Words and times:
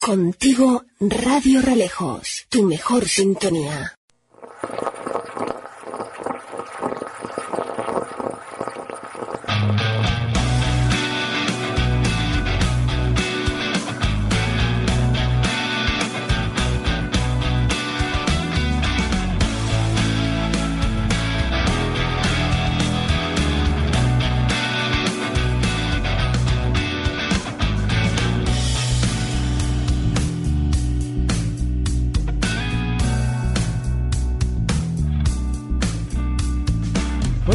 Contigo, 0.00 0.84
Radio 1.00 1.62
Relejos, 1.62 2.46
tu 2.48 2.62
mejor 2.62 3.08
sintonía. 3.08 3.96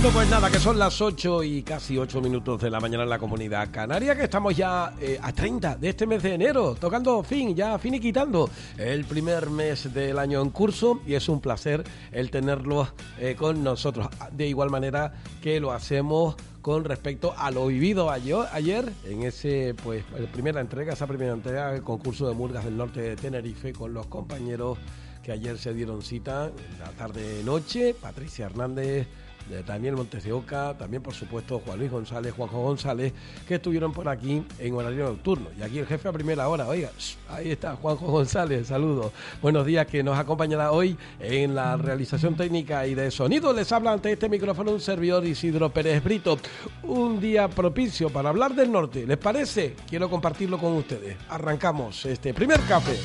Bueno, 0.02 0.16
pues 0.16 0.30
nada, 0.32 0.50
que 0.50 0.58
son 0.58 0.80
las 0.80 1.00
8 1.00 1.44
y 1.44 1.62
casi 1.62 1.96
8 1.96 2.22
minutos 2.22 2.60
de 2.60 2.72
la 2.72 2.80
mañana 2.80 3.04
en 3.04 3.10
la 3.10 3.20
comunidad 3.20 3.70
canaria, 3.70 4.16
que 4.16 4.24
estamos 4.24 4.58
ya 4.58 4.96
eh, 5.00 5.20
a 5.22 5.32
30 5.32 5.76
de 5.76 5.90
este 5.90 6.08
mes 6.08 6.24
de 6.24 6.34
enero, 6.34 6.74
tocando 6.74 7.22
fin, 7.22 7.56
ya 7.56 7.78
finiquitando 7.78 8.50
el 8.80 9.06
primer 9.06 9.52
mes 9.52 9.94
del 9.94 10.18
año 10.18 10.42
en 10.42 10.50
curso 10.50 11.02
y 11.06 11.14
es 11.14 11.30
un 11.30 11.40
placer 11.40 11.84
el 12.12 12.32
tenerlo 12.32 12.88
eh, 13.20 13.36
con 13.38 13.64
nosotros. 13.64 14.08
De 14.32 14.48
igual 14.48 14.72
manera 14.72 15.14
que 15.40 15.60
lo 15.60 15.72
hacemos 15.72 16.36
con 16.64 16.84
respecto 16.84 17.36
a 17.38 17.52
lo 17.52 17.68
vivido 17.68 18.10
ayer, 18.10 18.92
en 19.06 19.22
ese, 19.22 19.76
pues, 19.84 20.04
primera 20.34 20.62
entrega, 20.62 20.94
esa 20.94 21.06
primera 21.06 21.34
entrega 21.34 21.74
del 21.74 21.84
concurso 21.84 22.28
de 22.28 22.34
Murgas 22.34 22.66
del 22.66 22.76
Norte 22.76 23.02
de 23.02 23.16
Tenerife 23.16 23.72
con 23.72 23.94
los 23.94 24.08
compañeros 24.08 24.80
que 25.22 25.32
ayer 25.32 25.60
se 25.60 25.76
dieron 25.76 26.02
cita, 26.02 26.52
la 26.80 26.90
tarde-noche, 26.98 27.94
Patricia 27.94 28.48
Hernández, 28.48 29.08
de 29.52 29.64
Daniel 29.64 29.96
Montes 29.96 30.24
de 30.24 30.32
Oca, 30.32 30.76
también 30.78 31.04
por 31.04 31.14
supuesto 31.14 31.60
Juan 31.60 31.78
Luis 31.78 31.92
González, 31.92 32.34
Juanjo 32.34 32.64
González, 32.64 33.14
que 33.48 33.56
estuvieron 33.56 33.92
por 33.92 34.08
aquí 34.08 34.44
en 34.58 34.74
horario 34.74 35.06
nocturno. 35.06 35.50
Y 35.60 35.62
aquí 35.62 35.80
el 35.80 35.86
jefe 35.86 36.08
a 36.08 36.12
primera 36.14 36.48
hora, 36.48 36.68
oiga, 36.68 36.90
ahí 37.30 37.52
está 37.52 37.76
Juanjo 37.76 38.08
González, 38.08 38.68
saludos. 38.68 39.12
Buenos 39.42 39.66
días, 39.66 39.86
que 39.88 40.04
nos 40.04 40.18
acompañará 40.18 40.72
hoy 40.72 40.98
en 41.20 41.54
la 41.54 41.76
realización 41.78 42.36
técnica 42.36 42.88
y 42.88 42.96
de 42.96 43.12
sonido. 43.12 43.52
Les 43.54 43.72
habla 43.72 43.92
ante 43.92 44.12
este 44.12 44.30
micrófono 44.30 44.72
un 44.72 44.80
servidor 44.80 45.26
Isidro 45.26 45.70
Pérez 45.70 46.04
Brito. 46.04 46.38
Un 46.84 47.20
día 47.20 47.50
propicio 47.50 48.10
para 48.10 48.30
hablar 48.30 48.56
del 48.56 48.72
norte. 48.72 49.06
¿Les 49.06 49.18
parece? 49.18 49.76
Quiero 49.90 50.10
compartirlo 50.10 50.58
con 50.58 50.74
ustedes. 50.74 51.18
Arrancamos 51.30 52.06
este 52.06 52.34
primer 52.34 52.62
café. 52.62 52.98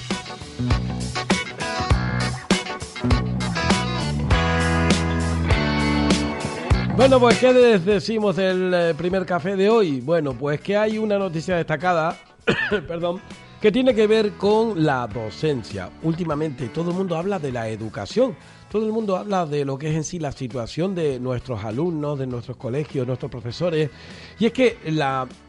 Bueno, 6.96 7.20
pues 7.20 7.38
¿qué 7.38 7.52
les 7.52 7.84
decimos 7.84 8.36
del 8.36 8.72
eh, 8.72 8.94
primer 8.96 9.26
café 9.26 9.54
de 9.54 9.68
hoy? 9.68 10.00
Bueno, 10.00 10.32
pues 10.32 10.62
que 10.62 10.78
hay 10.78 10.96
una 10.96 11.18
noticia 11.18 11.54
destacada, 11.54 12.16
perdón, 12.88 13.20
que 13.60 13.70
tiene 13.70 13.94
que 13.94 14.06
ver 14.06 14.32
con 14.32 14.82
la 14.82 15.06
docencia. 15.06 15.90
Últimamente 16.02 16.68
todo 16.70 16.92
el 16.92 16.96
mundo 16.96 17.14
habla 17.14 17.38
de 17.38 17.52
la 17.52 17.68
educación, 17.68 18.34
todo 18.70 18.86
el 18.86 18.92
mundo 18.92 19.18
habla 19.18 19.44
de 19.44 19.66
lo 19.66 19.76
que 19.76 19.90
es 19.90 19.94
en 19.94 20.04
sí 20.04 20.18
la 20.18 20.32
situación 20.32 20.94
de 20.94 21.20
nuestros 21.20 21.62
alumnos, 21.64 22.18
de 22.18 22.26
nuestros 22.26 22.56
colegios, 22.56 23.06
nuestros 23.06 23.30
profesores. 23.30 23.90
Y 24.38 24.46
es 24.46 24.52
que 24.52 24.78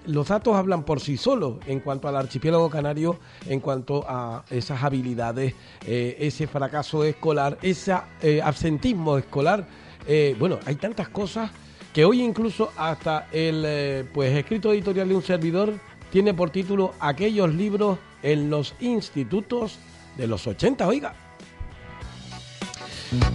los 0.05 0.27
datos 0.27 0.53
hablan 0.53 0.83
por 0.83 1.00
sí 1.00 1.16
solos 1.16 1.59
en 1.66 1.79
cuanto 1.79 2.09
al 2.09 2.17
archipiélago 2.17 2.69
canario, 2.69 3.19
en 3.47 3.61
cuanto 3.61 4.03
a 4.05 4.44
esas 4.50 4.83
habilidades, 4.83 5.55
eh, 5.85 6.17
ese 6.19 6.45
fracaso 6.45 7.05
escolar, 7.05 7.57
ese 7.61 7.95
eh, 8.21 8.41
absentismo 8.44 9.17
escolar 9.17 9.86
eh, 10.07 10.35
bueno, 10.40 10.59
hay 10.66 10.75
tantas 10.75 11.09
cosas 11.09 11.51
que 11.94 12.06
hoy 12.06 12.22
incluso 12.22 12.72
hasta 12.78 13.28
el 13.31 13.63
eh, 13.66 14.06
pues 14.13 14.35
escrito 14.35 14.72
editorial 14.72 15.09
de 15.09 15.16
un 15.16 15.23
servidor 15.23 15.73
tiene 16.12 16.34
por 16.34 16.50
título 16.50 16.94
aquellos 17.00 17.53
libros 17.53 18.00
en 18.23 18.50
los 18.50 18.73
institutos 18.79 19.79
de 20.16 20.28
los 20.28 20.47
80, 20.47 20.88
oiga. 20.88 21.26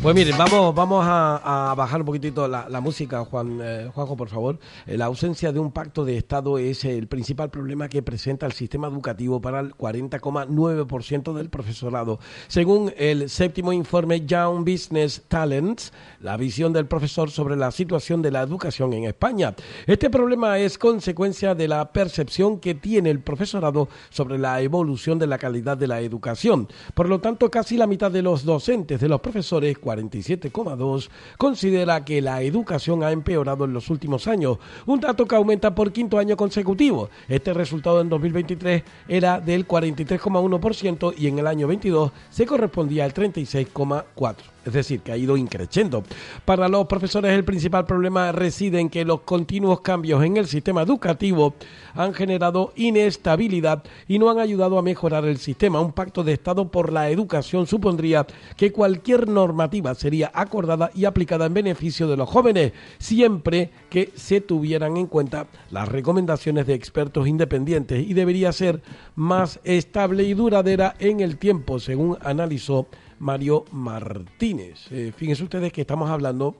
Pues 0.02 0.14
miren, 0.14 0.36
vamos, 0.36 0.74
vamos 0.74 1.02
a, 1.08 1.72
bajar 1.74 2.00
un 2.00 2.06
poquitito 2.06 2.46
la, 2.46 2.80
música, 2.82 3.24
Juan, 3.24 3.58
eh, 3.62 3.90
Juanjo, 3.94 4.18
por 4.18 4.28
favor. 4.28 4.58
Eh, 4.86 4.98
la 4.98 5.06
ausencia 5.06 5.50
de 5.50 5.60
un 5.60 5.72
pacto 5.72 6.04
de 6.04 6.18
Estado 6.18 6.58
es 6.58 6.84
el 6.84 7.06
principal 7.06 7.48
problema 7.48 7.88
que 7.88 8.02
presenta 8.02 8.44
el 8.44 8.52
sistema 8.52 8.88
educativo 8.88 9.40
para 9.40 9.60
el 9.60 9.72
40,9% 9.74 11.32
del 11.32 11.48
profesorado. 11.48 12.18
Según 12.48 12.92
el 12.98 13.30
séptimo 13.30 13.72
informe 13.72 14.26
Young 14.26 14.58
Business 14.58 15.22
Talents, 15.26 15.94
la 16.20 16.36
visión 16.36 16.74
del 16.74 16.84
profesor 16.84 17.30
sobre 17.30 17.56
la 17.56 17.70
situación 17.70 18.20
de 18.20 18.30
la 18.30 18.42
educación 18.42 18.92
en 18.92 19.04
España. 19.04 19.54
Este 19.86 20.10
problema 20.10 20.58
es 20.58 20.76
consecuencia 20.76 21.54
de 21.54 21.68
la 21.68 21.92
percepción 21.92 22.60
que 22.60 22.74
tiene 22.74 23.08
el 23.08 23.20
profesorado 23.20 23.88
sobre 24.10 24.38
la 24.38 24.60
evolución 24.60 25.18
de 25.18 25.28
la 25.28 25.38
calidad 25.38 25.78
de 25.78 25.86
la 25.86 26.02
educación. 26.02 26.68
Por 26.92 27.08
lo 27.08 27.20
tanto, 27.20 27.50
casi 27.50 27.78
la 27.78 27.86
mitad 27.86 28.10
de 28.10 28.20
los 28.20 28.44
docentes, 28.44 29.00
de 29.00 29.08
los 29.08 29.20
profesores, 29.22 29.61
47,2, 29.62 31.08
considera 31.38 32.04
que 32.04 32.20
la 32.20 32.42
educación 32.42 33.02
ha 33.02 33.12
empeorado 33.12 33.64
en 33.64 33.72
los 33.72 33.90
últimos 33.90 34.28
años, 34.28 34.58
un 34.86 35.00
dato 35.00 35.26
que 35.26 35.36
aumenta 35.36 35.74
por 35.74 35.92
quinto 35.92 36.18
año 36.18 36.36
consecutivo. 36.36 37.08
Este 37.28 37.54
resultado 37.54 38.00
en 38.00 38.08
2023 38.08 38.82
era 39.08 39.40
del 39.40 39.66
43,1% 39.66 41.14
y 41.16 41.28
en 41.28 41.38
el 41.38 41.46
año 41.46 41.66
22 41.66 42.12
se 42.30 42.46
correspondía 42.46 43.04
al 43.04 43.14
36,4% 43.14 44.51
es 44.64 44.72
decir, 44.72 45.00
que 45.00 45.12
ha 45.12 45.16
ido 45.16 45.36
increciendo. 45.36 46.02
Para 46.44 46.68
los 46.68 46.86
profesores 46.86 47.32
el 47.32 47.44
principal 47.44 47.84
problema 47.84 48.32
reside 48.32 48.80
en 48.80 48.88
que 48.88 49.04
los 49.04 49.20
continuos 49.20 49.80
cambios 49.80 50.22
en 50.24 50.36
el 50.36 50.46
sistema 50.46 50.82
educativo 50.82 51.54
han 51.94 52.14
generado 52.14 52.72
inestabilidad 52.76 53.82
y 54.08 54.18
no 54.18 54.30
han 54.30 54.38
ayudado 54.38 54.78
a 54.78 54.82
mejorar 54.82 55.24
el 55.24 55.38
sistema. 55.38 55.80
Un 55.80 55.92
pacto 55.92 56.24
de 56.24 56.32
Estado 56.32 56.70
por 56.70 56.92
la 56.92 57.10
educación 57.10 57.66
supondría 57.66 58.26
que 58.56 58.72
cualquier 58.72 59.28
normativa 59.28 59.94
sería 59.94 60.30
acordada 60.34 60.90
y 60.94 61.04
aplicada 61.04 61.46
en 61.46 61.54
beneficio 61.54 62.08
de 62.08 62.16
los 62.16 62.28
jóvenes, 62.28 62.72
siempre 62.98 63.70
que 63.90 64.10
se 64.14 64.40
tuvieran 64.40 64.96
en 64.96 65.06
cuenta 65.06 65.46
las 65.70 65.88
recomendaciones 65.88 66.66
de 66.66 66.74
expertos 66.74 67.28
independientes 67.28 68.06
y 68.06 68.14
debería 68.14 68.52
ser 68.52 68.82
más 69.14 69.60
estable 69.64 70.24
y 70.24 70.34
duradera 70.34 70.94
en 70.98 71.20
el 71.20 71.36
tiempo, 71.38 71.78
según 71.78 72.18
analizó 72.22 72.86
Mario 73.22 73.64
Martínez. 73.70 74.90
Eh, 74.90 75.12
fíjense 75.16 75.44
ustedes 75.44 75.72
que 75.72 75.82
estamos 75.82 76.10
hablando 76.10 76.56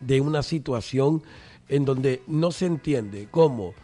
de 0.00 0.18
una 0.22 0.42
situación 0.42 1.22
en 1.68 1.84
donde 1.84 2.22
no 2.26 2.52
se 2.52 2.64
entiende 2.64 3.28
cómo 3.30 3.74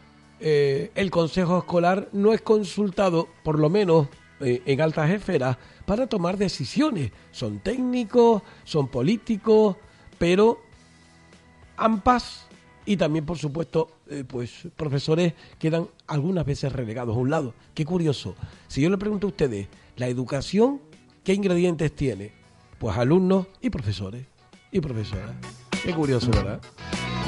eh, 0.40 0.90
el 0.94 1.10
Consejo 1.10 1.58
Escolar 1.58 2.08
no 2.12 2.32
es 2.32 2.40
consultado, 2.40 3.28
por 3.44 3.58
lo 3.58 3.68
menos 3.68 4.08
eh, 4.40 4.62
en 4.64 4.80
altas 4.80 5.10
esferas, 5.10 5.58
para 5.84 6.06
tomar 6.06 6.38
decisiones. 6.38 7.12
Son 7.32 7.58
técnicos, 7.58 8.40
son 8.64 8.88
políticos, 8.88 9.76
pero 10.16 10.62
AMPAS 11.76 12.46
y 12.86 12.96
también, 12.96 13.26
por 13.26 13.36
supuesto, 13.36 13.90
pues 14.28 14.66
profesores 14.74 15.34
quedan 15.58 15.88
algunas 16.06 16.46
veces 16.46 16.72
relegados 16.72 17.14
a 17.14 17.18
un 17.18 17.28
lado. 17.28 17.52
Qué 17.74 17.84
curioso. 17.84 18.34
Si 18.68 18.80
yo 18.80 18.88
le 18.88 18.96
pregunto 18.96 19.26
a 19.26 19.30
ustedes, 19.30 19.68
la 19.96 20.08
educación 20.08 20.87
¿Qué 21.28 21.34
ingredientes 21.34 21.94
tiene? 21.94 22.32
Pues 22.78 22.96
alumnos 22.96 23.48
y 23.60 23.68
profesores 23.68 24.24
y 24.72 24.80
profesoras. 24.80 25.32
Qué 25.84 25.92
curioso, 25.92 26.30
¿verdad? 26.30 26.58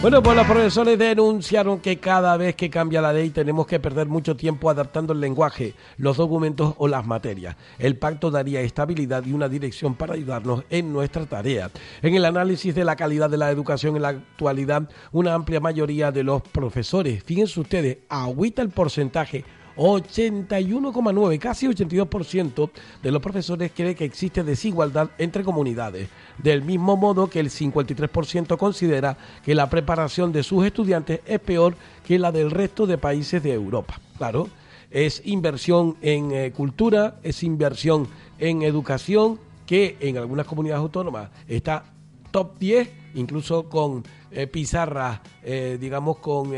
Bueno, 0.00 0.22
pues 0.22 0.34
los 0.34 0.46
profesores 0.46 0.98
denunciaron 0.98 1.80
que 1.80 1.98
cada 1.98 2.34
vez 2.38 2.56
que 2.56 2.70
cambia 2.70 3.02
la 3.02 3.12
ley 3.12 3.28
tenemos 3.28 3.66
que 3.66 3.78
perder 3.78 4.06
mucho 4.06 4.34
tiempo 4.34 4.70
adaptando 4.70 5.12
el 5.12 5.20
lenguaje, 5.20 5.74
los 5.98 6.16
documentos 6.16 6.74
o 6.78 6.88
las 6.88 7.06
materias. 7.06 7.56
El 7.78 7.98
pacto 7.98 8.30
daría 8.30 8.62
estabilidad 8.62 9.22
y 9.26 9.34
una 9.34 9.50
dirección 9.50 9.94
para 9.94 10.14
ayudarnos 10.14 10.64
en 10.70 10.94
nuestra 10.94 11.26
tarea. 11.26 11.70
En 12.00 12.14
el 12.14 12.24
análisis 12.24 12.74
de 12.74 12.86
la 12.86 12.96
calidad 12.96 13.28
de 13.28 13.36
la 13.36 13.50
educación 13.50 13.96
en 13.96 14.02
la 14.02 14.08
actualidad, 14.08 14.88
una 15.12 15.34
amplia 15.34 15.60
mayoría 15.60 16.10
de 16.10 16.24
los 16.24 16.40
profesores, 16.40 17.22
fíjense 17.22 17.60
ustedes, 17.60 17.98
agüita 18.08 18.62
el 18.62 18.70
porcentaje, 18.70 19.44
81,9, 19.76 21.38
casi 21.38 21.66
82% 21.66 22.70
de 23.02 23.10
los 23.10 23.22
profesores 23.22 23.72
cree 23.74 23.94
que 23.94 24.04
existe 24.04 24.44
desigualdad 24.44 25.10
entre 25.18 25.44
comunidades, 25.44 26.08
del 26.38 26.62
mismo 26.62 26.96
modo 26.96 27.28
que 27.28 27.40
el 27.40 27.50
53% 27.50 28.56
considera 28.56 29.16
que 29.44 29.54
la 29.54 29.70
preparación 29.70 30.32
de 30.32 30.42
sus 30.42 30.64
estudiantes 30.64 31.20
es 31.26 31.40
peor 31.40 31.76
que 32.06 32.18
la 32.18 32.32
del 32.32 32.50
resto 32.50 32.86
de 32.86 32.98
países 32.98 33.42
de 33.42 33.52
Europa. 33.52 34.00
Claro, 34.18 34.48
es 34.90 35.22
inversión 35.24 35.96
en 36.02 36.32
eh, 36.32 36.52
cultura, 36.52 37.18
es 37.22 37.42
inversión 37.42 38.08
en 38.38 38.62
educación, 38.62 39.38
que 39.66 39.96
en 40.00 40.18
algunas 40.18 40.46
comunidades 40.46 40.82
autónomas 40.82 41.30
está 41.46 41.84
top 42.32 42.58
10, 42.58 42.90
incluso 43.14 43.68
con 43.68 44.02
eh, 44.32 44.48
pizarras, 44.48 45.20
eh, 45.44 45.78
digamos 45.80 46.18
con, 46.18 46.50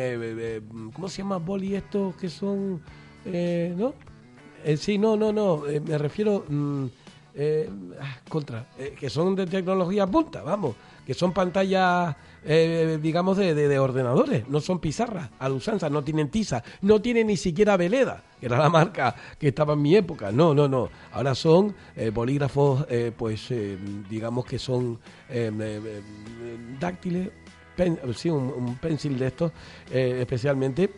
¿cómo 0.95 1.09
se 1.09 1.19
llama, 1.19 1.37
boli 1.37 1.75
estos 1.75 2.17
que 2.17 2.31
son, 2.31 2.81
no? 3.25 3.95
sí, 4.77 4.99
no, 4.99 5.17
no, 5.17 5.33
no, 5.33 5.63
me 5.85 5.99
refiero, 5.99 6.45
mm, 6.49 6.85
ah, 8.01 8.17
contra, 8.29 8.67
que 8.99 9.11
son 9.11 9.35
de 9.35 9.47
tecnología 9.47 10.07
punta, 10.07 10.43
vamos, 10.43 10.77
que 11.07 11.15
son 11.15 11.33
pantallas 11.33 12.17
eh, 12.45 12.99
digamos, 13.01 13.37
de, 13.37 13.55
de, 13.55 13.79
ordenadores, 13.79 14.49
no 14.49 14.61
son 14.61 14.81
pizarras, 14.81 15.31
a 15.39 15.49
usanza, 15.49 15.89
no 15.89 16.03
tienen 16.03 16.29
tiza, 16.29 16.65
no 16.81 17.01
tienen 17.01 17.29
ni 17.29 17.37
siquiera 17.37 17.77
veleda, 17.77 18.25
que 18.41 18.47
era 18.47 18.59
la 18.59 18.69
marca 18.69 19.15
que 19.39 19.49
estaba 19.49 19.75
en 19.75 19.83
mi 19.83 19.95
época, 19.95 20.33
no, 20.33 20.53
no, 20.53 20.67
no, 20.67 20.89
ahora 21.13 21.37
son 21.37 21.73
eh, 21.95 22.11
bolígrafos, 22.11 22.85
eh, 22.91 23.13
pues, 23.17 23.55
digamos 24.11 24.45
que 24.45 24.59
son 24.59 24.99
dáctiles, 26.81 27.31
sí, 28.17 28.29
un, 28.29 28.53
un, 28.57 28.75
pencil 28.77 29.17
de 29.21 29.27
estos, 29.29 29.53
especialmente 29.89 30.91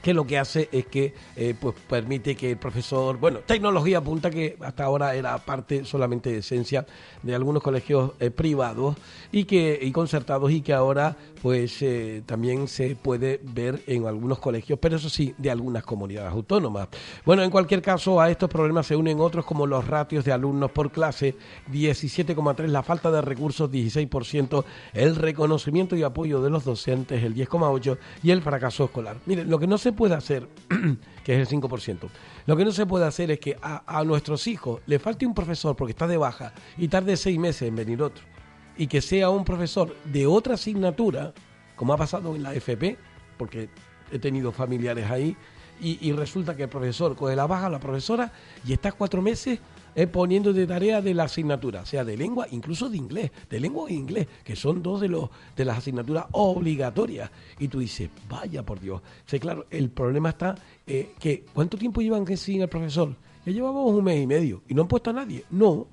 que 0.00 0.14
lo 0.14 0.26
que 0.26 0.38
hace 0.38 0.68
es 0.72 0.86
que 0.86 1.14
eh, 1.36 1.54
pues 1.58 1.74
permite 1.88 2.34
que 2.34 2.52
el 2.52 2.56
profesor, 2.56 3.18
bueno, 3.18 3.40
tecnología 3.40 3.98
apunta 3.98 4.30
que 4.30 4.56
hasta 4.60 4.84
ahora 4.84 5.14
era 5.14 5.36
parte 5.38 5.84
solamente 5.84 6.30
de 6.30 6.38
esencia 6.38 6.86
de 7.22 7.34
algunos 7.34 7.62
colegios 7.62 8.12
eh, 8.18 8.30
privados 8.30 8.96
y 9.30 9.44
que 9.44 9.78
y 9.80 9.92
concertados 9.92 10.50
y 10.50 10.60
que 10.60 10.72
ahora 10.72 11.16
pues 11.42 11.82
eh, 11.82 12.22
también 12.24 12.68
se 12.68 12.94
puede 12.94 13.40
ver 13.42 13.82
en 13.88 14.06
algunos 14.06 14.38
colegios, 14.38 14.78
pero 14.80 14.94
eso 14.94 15.10
sí, 15.10 15.34
de 15.38 15.50
algunas 15.50 15.82
comunidades 15.82 16.32
autónomas. 16.32 16.86
Bueno, 17.26 17.42
en 17.42 17.50
cualquier 17.50 17.82
caso, 17.82 18.20
a 18.20 18.30
estos 18.30 18.48
problemas 18.48 18.86
se 18.86 18.94
unen 18.94 19.18
otros 19.18 19.44
como 19.44 19.66
los 19.66 19.84
ratios 19.88 20.24
de 20.24 20.30
alumnos 20.30 20.70
por 20.70 20.92
clase, 20.92 21.34
17,3, 21.72 22.68
la 22.68 22.84
falta 22.84 23.10
de 23.10 23.22
recursos, 23.22 23.68
16%, 23.68 24.64
el 24.92 25.16
reconocimiento 25.16 25.96
y 25.96 26.04
apoyo 26.04 26.40
de 26.40 26.48
los 26.48 26.64
docentes, 26.64 27.24
el 27.24 27.34
10,8, 27.34 27.98
y 28.22 28.30
el 28.30 28.40
fracaso 28.40 28.84
escolar. 28.84 29.16
Miren, 29.26 29.50
lo 29.50 29.58
que 29.58 29.66
no 29.66 29.78
se 29.78 29.92
puede 29.92 30.14
hacer, 30.14 30.46
que 31.24 31.40
es 31.40 31.52
el 31.52 31.60
5%, 31.60 32.08
lo 32.46 32.56
que 32.56 32.64
no 32.64 32.70
se 32.70 32.86
puede 32.86 33.04
hacer 33.04 33.32
es 33.32 33.40
que 33.40 33.56
a, 33.60 33.82
a 33.98 34.04
nuestros 34.04 34.46
hijos 34.46 34.80
le 34.86 35.00
falte 35.00 35.26
un 35.26 35.34
profesor 35.34 35.74
porque 35.74 35.90
está 35.90 36.06
de 36.06 36.18
baja 36.18 36.52
y 36.78 36.86
tarde 36.86 37.16
seis 37.16 37.36
meses 37.36 37.62
en 37.62 37.74
venir 37.74 38.00
otro 38.00 38.31
y 38.76 38.86
que 38.86 39.00
sea 39.00 39.30
un 39.30 39.44
profesor 39.44 39.94
de 40.04 40.26
otra 40.26 40.54
asignatura, 40.54 41.32
como 41.76 41.92
ha 41.92 41.96
pasado 41.96 42.34
en 42.34 42.42
la 42.42 42.54
FP, 42.54 42.96
porque 43.36 43.68
he 44.10 44.18
tenido 44.18 44.52
familiares 44.52 45.10
ahí, 45.10 45.36
y, 45.84 46.12
resulta 46.12 46.54
que 46.54 46.64
el 46.64 46.68
profesor 46.68 47.16
coge 47.16 47.34
la 47.34 47.48
baja 47.48 47.66
a 47.66 47.70
la 47.70 47.80
profesora 47.80 48.30
y 48.64 48.72
está 48.72 48.92
cuatro 48.92 49.20
meses 49.20 49.58
eh, 49.96 50.06
poniendo 50.06 50.52
de 50.52 50.64
tarea 50.64 51.02
de 51.02 51.12
la 51.12 51.24
asignatura, 51.24 51.84
sea 51.84 52.04
de 52.04 52.16
lengua, 52.16 52.46
incluso 52.52 52.88
de 52.88 52.96
inglés, 52.96 53.32
de 53.50 53.58
lengua 53.58 53.90
e 53.90 53.94
inglés, 53.94 54.28
que 54.44 54.54
son 54.54 54.80
dos 54.80 55.00
de, 55.00 55.08
los, 55.08 55.28
de 55.56 55.64
las 55.64 55.78
asignaturas 55.78 56.26
obligatorias. 56.30 57.30
Y 57.58 57.66
tú 57.66 57.80
dices, 57.80 58.10
vaya 58.28 58.62
por 58.62 58.78
Dios. 58.78 59.02
Sí, 59.26 59.40
claro, 59.40 59.66
el 59.70 59.90
problema 59.90 60.28
está 60.28 60.54
eh, 60.86 61.14
que, 61.18 61.44
¿cuánto 61.52 61.76
tiempo 61.76 62.00
llevan 62.00 62.24
que 62.24 62.36
sin 62.36 62.62
el 62.62 62.68
profesor? 62.68 63.16
Ya 63.44 63.52
llevamos 63.52 63.92
un 63.92 64.04
mes 64.04 64.22
y 64.22 64.26
medio 64.26 64.62
y 64.68 64.74
no 64.74 64.82
han 64.82 64.88
puesto 64.88 65.10
a 65.10 65.14
nadie. 65.14 65.44
No. 65.50 65.88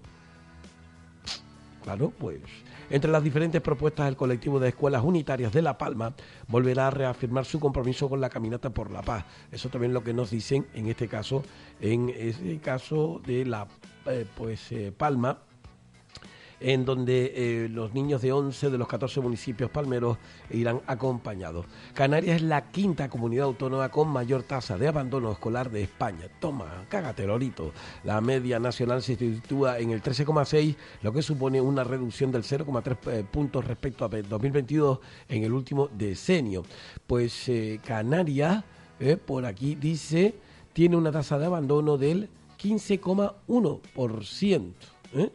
Claro, 1.83 2.13
pues 2.19 2.39
entre 2.89 3.11
las 3.11 3.23
diferentes 3.23 3.61
propuestas 3.61 4.05
del 4.05 4.15
colectivo 4.15 4.59
de 4.59 4.69
escuelas 4.69 5.03
unitarias 5.03 5.51
de 5.53 5.61
La 5.61 5.77
Palma, 5.77 6.13
volverá 6.47 6.87
a 6.87 6.91
reafirmar 6.91 7.45
su 7.45 7.59
compromiso 7.59 8.09
con 8.09 8.21
la 8.21 8.29
caminata 8.29 8.69
por 8.69 8.91
la 8.91 9.01
paz. 9.01 9.25
Eso 9.51 9.69
también 9.69 9.91
es 9.91 9.93
lo 9.93 10.03
que 10.03 10.13
nos 10.13 10.31
dicen 10.31 10.67
en 10.73 10.87
este 10.87 11.07
caso, 11.07 11.43
en 11.81 12.09
este 12.09 12.59
caso 12.59 13.21
de 13.25 13.45
La 13.45 13.67
eh, 14.05 14.25
pues, 14.35 14.71
eh, 14.71 14.91
Palma, 14.95 15.39
en 16.59 16.85
donde 16.85 17.33
eh, 17.35 17.69
los 17.69 17.93
niños 17.93 18.21
de 18.21 18.31
11 18.31 18.69
de 18.69 18.77
los 18.77 18.87
14 18.87 19.21
municipios 19.21 19.69
palmeros 19.69 20.17
irán 20.49 20.81
acompañados. 20.87 21.65
Canarias 21.93 22.37
es 22.37 22.41
la 22.41 22.71
quinta 22.71 23.09
comunidad 23.09 23.45
autónoma 23.45 23.89
con 23.89 24.09
mayor 24.09 24.43
tasa 24.43 24.77
de 24.77 24.87
abandono 24.87 25.31
escolar 25.31 25.71
de 25.71 25.83
España. 25.83 26.27
Toma, 26.39 26.85
cágate, 26.89 27.25
Lorito. 27.25 27.71
La 28.03 28.19
media 28.21 28.59
nacional 28.59 29.01
se 29.01 29.15
sitúa 29.15 29.79
en 29.79 29.91
el 29.91 30.01
13,6, 30.01 30.75
lo 31.01 31.13
que 31.13 31.21
supone 31.21 31.61
una 31.61 31.83
reducción 31.83 32.31
del 32.31 32.43
0,3 32.43 33.11
eh, 33.11 33.25
puntos 33.29 33.65
respecto 33.65 34.05
a 34.05 34.09
2022 34.09 34.99
en 35.27 35.43
el 35.43 35.53
último 35.53 35.87
decenio. 35.87 36.63
Pues 37.07 37.49
eh, 37.49 37.79
Canarias, 37.85 38.63
por 39.25 39.45
aquí 39.45 39.75
dice, 39.75 40.35
tiene 40.73 40.97
una 40.97 41.11
tasa 41.11 41.39
de 41.39 41.45
abandono 41.45 41.97
del 41.97 42.29
15,1%. 42.61 44.73
¿eh? 45.13 45.31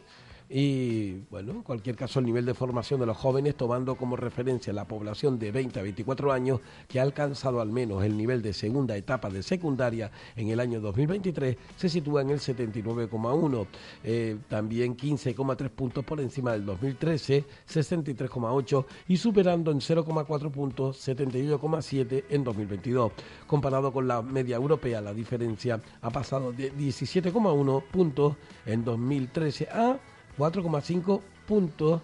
Y 0.49 1.21
bueno, 1.31 1.53
en 1.53 1.63
cualquier 1.63 1.95
caso, 1.95 2.19
el 2.19 2.25
nivel 2.25 2.45
de 2.45 2.53
formación 2.53 2.99
de 2.99 3.07
los 3.07 3.17
jóvenes, 3.17 3.55
tomando 3.55 3.95
como 3.95 4.15
referencia 4.15 4.71
la 4.73 4.85
población 4.85 5.39
de 5.39 5.51
20 5.51 5.79
a 5.79 5.83
24 5.83 6.31
años 6.31 6.59
que 6.87 6.99
ha 6.99 7.03
alcanzado 7.03 7.61
al 7.61 7.71
menos 7.71 8.03
el 8.03 8.15
nivel 8.15 8.41
de 8.41 8.53
segunda 8.53 8.95
etapa 8.95 9.29
de 9.29 9.41
secundaria 9.41 10.11
en 10.35 10.49
el 10.49 10.59
año 10.59 10.79
2023, 10.81 11.57
se 11.75 11.89
sitúa 11.89 12.21
en 12.21 12.29
el 12.29 12.39
79,1, 12.39 13.67
eh, 14.03 14.37
también 14.47 14.95
15,3 14.95 15.69
puntos 15.69 16.05
por 16.05 16.21
encima 16.21 16.51
del 16.51 16.65
2013, 16.65 17.43
63,8 17.67 18.85
y 19.07 19.17
superando 19.17 19.71
en 19.71 19.79
0,4 19.79 20.51
puntos 20.51 21.07
71,7 21.07 22.25
en 22.29 22.43
2022. 22.43 23.11
Comparado 23.47 23.91
con 23.91 24.07
la 24.07 24.21
media 24.21 24.57
europea, 24.57 25.01
la 25.01 25.13
diferencia 25.13 25.81
ha 26.01 26.09
pasado 26.11 26.51
de 26.51 26.71
17,1 26.71 27.83
puntos 27.91 28.35
en 28.65 28.83
2013 28.83 29.69
a 29.71 29.97
4,5 30.37 31.21
puntos 31.47 32.01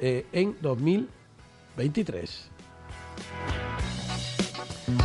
eh, 0.00 0.26
en 0.32 0.56
2023. 0.60 2.50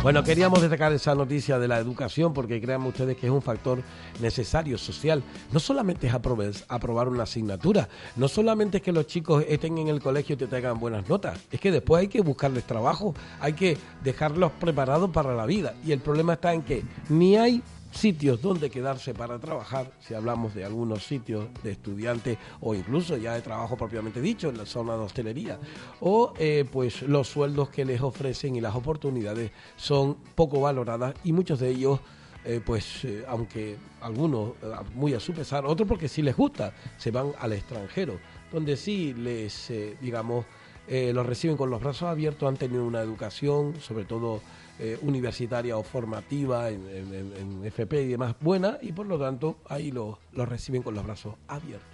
Bueno, 0.02 0.22
queríamos 0.22 0.60
destacar 0.60 0.92
esa 0.92 1.14
noticia 1.14 1.58
de 1.58 1.66
la 1.66 1.78
educación 1.78 2.34
porque 2.34 2.60
créanme 2.60 2.88
ustedes 2.88 3.16
que 3.16 3.26
es 3.26 3.32
un 3.32 3.40
factor 3.40 3.82
necesario 4.20 4.76
social. 4.76 5.22
No 5.52 5.60
solamente 5.60 6.06
es 6.06 6.14
aprobar, 6.14 7.08
una 7.08 7.22
asignatura, 7.22 7.88
no 8.16 8.28
solamente 8.28 8.78
es 8.78 8.82
que 8.82 8.92
los 8.92 9.06
chicos 9.06 9.44
estén 9.48 9.78
en 9.78 9.88
el 9.88 10.00
colegio 10.00 10.34
y 10.34 10.36
te 10.38 10.46
traigan 10.46 10.78
buenas 10.78 11.08
notas, 11.08 11.38
es 11.50 11.60
que 11.60 11.70
después 11.70 12.00
hay 12.00 12.08
que 12.08 12.20
buscarles 12.20 12.64
trabajo, 12.64 13.14
hay 13.40 13.54
que 13.54 13.78
dejarlos 14.04 14.52
preparados 14.52 15.10
para 15.10 15.34
la 15.34 15.46
vida. 15.46 15.74
Y 15.84 15.92
el 15.92 16.00
problema 16.00 16.34
está 16.34 16.52
en 16.52 16.62
que 16.62 16.82
ni 17.08 17.36
hay 17.36 17.62
sitios 17.90 18.40
donde 18.40 18.70
quedarse 18.70 19.14
para 19.14 19.38
trabajar, 19.38 19.92
si 20.00 20.14
hablamos 20.14 20.54
de 20.54 20.64
algunos 20.64 21.04
sitios 21.04 21.48
de 21.62 21.72
estudiantes 21.72 22.38
o 22.60 22.74
incluso 22.74 23.16
ya 23.16 23.34
de 23.34 23.42
trabajo 23.42 23.76
propiamente 23.76 24.20
dicho 24.20 24.48
en 24.48 24.58
la 24.58 24.66
zona 24.66 24.94
de 24.94 25.00
hostelería, 25.00 25.58
o 26.00 26.32
eh, 26.38 26.64
pues 26.70 27.02
los 27.02 27.28
sueldos 27.28 27.70
que 27.70 27.84
les 27.84 28.00
ofrecen 28.00 28.56
y 28.56 28.60
las 28.60 28.74
oportunidades 28.74 29.50
son 29.76 30.16
poco 30.34 30.60
valoradas 30.60 31.14
y 31.24 31.32
muchos 31.32 31.60
de 31.60 31.70
ellos 31.70 32.00
eh, 32.42 32.60
pues 32.64 33.04
eh, 33.04 33.22
aunque 33.28 33.76
algunos 34.00 34.52
muy 34.94 35.12
a 35.12 35.20
su 35.20 35.34
pesar, 35.34 35.66
otros 35.66 35.86
porque 35.86 36.08
sí 36.08 36.22
les 36.22 36.34
gusta, 36.34 36.72
se 36.96 37.10
van 37.10 37.32
al 37.38 37.52
extranjero, 37.52 38.18
donde 38.50 38.76
sí 38.76 39.12
les, 39.12 39.70
digamos, 40.00 40.46
los 40.88 41.26
reciben 41.26 41.56
con 41.56 41.70
los 41.70 41.80
brazos 41.80 42.08
abiertos, 42.08 42.48
han 42.48 42.56
tenido 42.56 42.84
una 42.84 43.00
educación, 43.00 43.74
sobre 43.78 44.06
todo 44.06 44.40
eh, 44.80 44.98
universitaria 45.02 45.76
o 45.76 45.82
formativa 45.82 46.70
en, 46.70 46.80
FP 47.64 48.02
y 48.02 48.08
demás 48.08 48.34
buena 48.40 48.78
y 48.80 48.92
por 48.92 49.06
lo 49.06 49.18
tanto 49.18 49.58
ahí 49.68 49.90
lo, 49.90 50.18
lo 50.32 50.46
reciben 50.46 50.82
con 50.82 50.94
los 50.94 51.04
brazos 51.04 51.34
abiertos. 51.48 51.86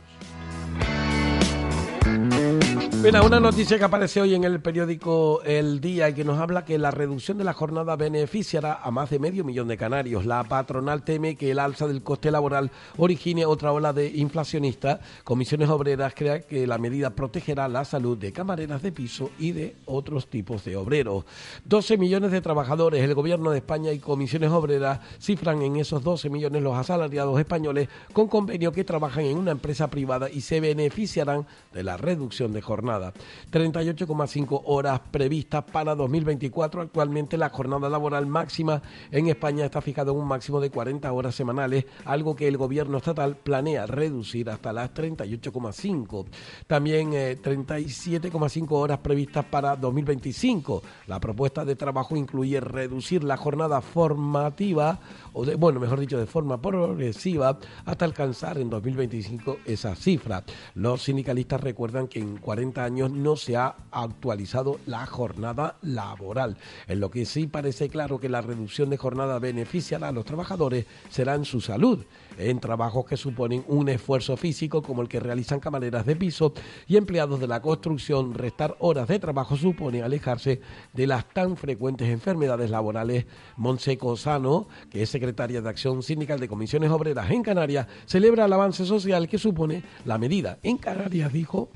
Bueno, 3.06 3.24
una 3.24 3.38
noticia 3.38 3.78
que 3.78 3.84
aparece 3.84 4.20
hoy 4.20 4.34
en 4.34 4.42
el 4.42 4.60
periódico 4.60 5.40
El 5.44 5.80
Día 5.80 6.08
y 6.08 6.14
que 6.14 6.24
nos 6.24 6.40
habla 6.40 6.64
que 6.64 6.76
la 6.76 6.90
reducción 6.90 7.38
de 7.38 7.44
la 7.44 7.52
jornada 7.52 7.94
beneficiará 7.94 8.80
a 8.82 8.90
más 8.90 9.10
de 9.10 9.20
medio 9.20 9.44
millón 9.44 9.68
de 9.68 9.76
canarios. 9.76 10.26
La 10.26 10.42
patronal 10.42 11.04
teme 11.04 11.36
que 11.36 11.52
el 11.52 11.60
alza 11.60 11.86
del 11.86 12.02
coste 12.02 12.32
laboral 12.32 12.72
origine 12.96 13.46
otra 13.46 13.72
ola 13.72 13.92
de 13.92 14.08
inflacionista. 14.08 14.98
Comisiones 15.22 15.68
Obreras 15.68 16.14
cree 16.16 16.46
que 16.46 16.66
la 16.66 16.78
medida 16.78 17.10
protegerá 17.10 17.68
la 17.68 17.84
salud 17.84 18.18
de 18.18 18.32
camareras 18.32 18.82
de 18.82 18.90
piso 18.90 19.30
y 19.38 19.52
de 19.52 19.76
otros 19.84 20.26
tipos 20.26 20.64
de 20.64 20.74
obreros. 20.74 21.24
12 21.64 21.98
millones 21.98 22.32
de 22.32 22.40
trabajadores, 22.40 23.04
el 23.04 23.14
gobierno 23.14 23.52
de 23.52 23.58
España 23.58 23.92
y 23.92 24.00
Comisiones 24.00 24.50
Obreras 24.50 24.98
cifran 25.20 25.62
en 25.62 25.76
esos 25.76 26.02
12 26.02 26.28
millones 26.28 26.60
los 26.60 26.76
asalariados 26.76 27.38
españoles 27.38 27.88
con 28.12 28.26
convenio 28.26 28.72
que 28.72 28.82
trabajan 28.82 29.26
en 29.26 29.38
una 29.38 29.52
empresa 29.52 29.88
privada 29.88 30.28
y 30.28 30.40
se 30.40 30.58
beneficiarán 30.58 31.46
de 31.72 31.84
la 31.84 31.96
reducción 31.96 32.52
de 32.52 32.65
jornada 32.66 32.76
jornada. 32.76 33.14
38,5 33.50 34.62
horas 34.66 35.00
previstas 35.10 35.64
para 35.64 35.94
2024. 35.94 36.82
Actualmente 36.82 37.38
la 37.38 37.48
jornada 37.48 37.88
laboral 37.88 38.26
máxima 38.26 38.82
en 39.10 39.28
España 39.28 39.64
está 39.64 39.80
fijada 39.80 40.12
en 40.12 40.18
un 40.18 40.26
máximo 40.26 40.60
de 40.60 40.70
40 40.70 41.10
horas 41.12 41.34
semanales, 41.34 41.86
algo 42.04 42.36
que 42.36 42.48
el 42.48 42.58
gobierno 42.58 42.98
estatal 42.98 43.36
planea 43.36 43.86
reducir 43.86 44.50
hasta 44.50 44.72
las 44.72 44.92
38,5. 44.92 46.26
También 46.66 47.12
37,5 47.12 48.62
eh, 48.62 48.66
horas 48.70 48.98
previstas 48.98 49.44
para 49.46 49.76
2025. 49.76 50.82
La 51.06 51.18
propuesta 51.18 51.64
de 51.64 51.76
trabajo 51.76 52.16
incluye 52.16 52.60
reducir 52.60 53.24
la 53.24 53.36
jornada 53.38 53.80
formativa, 53.80 54.98
o 55.32 55.46
de, 55.46 55.54
bueno, 55.54 55.80
mejor 55.80 56.00
dicho, 56.00 56.18
de 56.18 56.26
forma 56.26 56.60
progresiva, 56.60 57.58
hasta 57.84 58.04
alcanzar 58.04 58.58
en 58.58 58.68
2025 58.68 59.58
esa 59.64 59.94
cifra. 59.94 60.44
Los 60.74 61.02
sindicalistas 61.02 61.60
recuerdan 61.60 62.08
que 62.08 62.18
en 62.18 62.36
40 62.36 62.55
años 62.76 63.10
no 63.10 63.36
se 63.36 63.56
ha 63.56 63.76
actualizado 63.90 64.78
la 64.86 65.06
jornada 65.06 65.76
laboral. 65.82 66.56
En 66.88 67.00
lo 67.00 67.10
que 67.10 67.24
sí 67.24 67.46
parece 67.46 67.88
claro 67.88 68.18
que 68.18 68.28
la 68.28 68.40
reducción 68.40 68.90
de 68.90 68.96
jornada 68.96 69.38
beneficiará 69.38 70.08
a 70.08 70.12
los 70.12 70.24
trabajadores 70.24 70.86
será 71.10 71.34
en 71.34 71.44
su 71.44 71.60
salud, 71.60 72.04
en 72.38 72.60
trabajos 72.60 73.06
que 73.06 73.16
suponen 73.16 73.64
un 73.68 73.88
esfuerzo 73.88 74.36
físico 74.36 74.82
como 74.82 75.02
el 75.02 75.08
que 75.08 75.20
realizan 75.20 75.60
camareras 75.60 76.06
de 76.06 76.16
piso 76.16 76.52
y 76.86 76.96
empleados 76.96 77.40
de 77.40 77.46
la 77.46 77.62
construcción. 77.62 78.34
Restar 78.34 78.76
horas 78.80 79.08
de 79.08 79.18
trabajo 79.18 79.56
supone 79.56 80.02
alejarse 80.02 80.60
de 80.92 81.06
las 81.06 81.28
tan 81.28 81.56
frecuentes 81.56 82.08
enfermedades 82.08 82.70
laborales. 82.70 83.26
Monseco 83.56 84.16
Sano, 84.16 84.68
que 84.90 85.02
es 85.02 85.10
secretaria 85.10 85.60
de 85.60 85.68
Acción 85.68 86.02
Sindical 86.02 86.40
de 86.40 86.48
Comisiones 86.48 86.90
Obreras 86.90 87.30
en 87.30 87.42
Canarias, 87.42 87.86
celebra 88.06 88.46
el 88.46 88.52
avance 88.52 88.84
social 88.84 89.28
que 89.28 89.38
supone 89.38 89.82
la 90.04 90.18
medida. 90.18 90.58
En 90.62 90.78
Canarias 90.78 91.32
dijo 91.32 91.70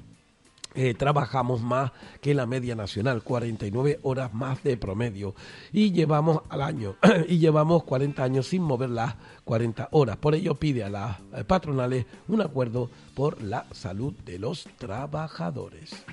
eh, 0.75 0.95
trabajamos 0.95 1.63
más 1.63 1.93
que 2.21 2.35
la 2.35 2.47
media 2.47 2.75
nacional, 2.75 3.23
49 3.23 4.01
horas 4.03 4.33
más 4.33 4.63
de 4.63 4.77
promedio. 4.77 5.35
Y 5.73 5.93
llevamos 5.93 6.43
al 6.49 6.63
año, 6.63 6.97
y 7.29 7.39
llevamos 7.39 7.85
40 7.85 8.23
años 8.23 8.47
sin 8.47 8.63
mover 8.63 8.91
las 8.91 9.17
40 9.45 9.89
horas. 9.93 10.17
Por 10.17 10.35
ello 10.35 10.55
pide 10.55 10.85
a 10.85 10.91
las 10.91 11.19
eh, 11.35 11.45
patronales 11.45 12.07
un 12.29 12.41
acuerdo 12.41 12.91
por 13.15 13.43
la 13.43 13.67
salud 13.73 14.15
de 14.25 14.39
los 14.39 14.69
trabajadores. 14.79 16.05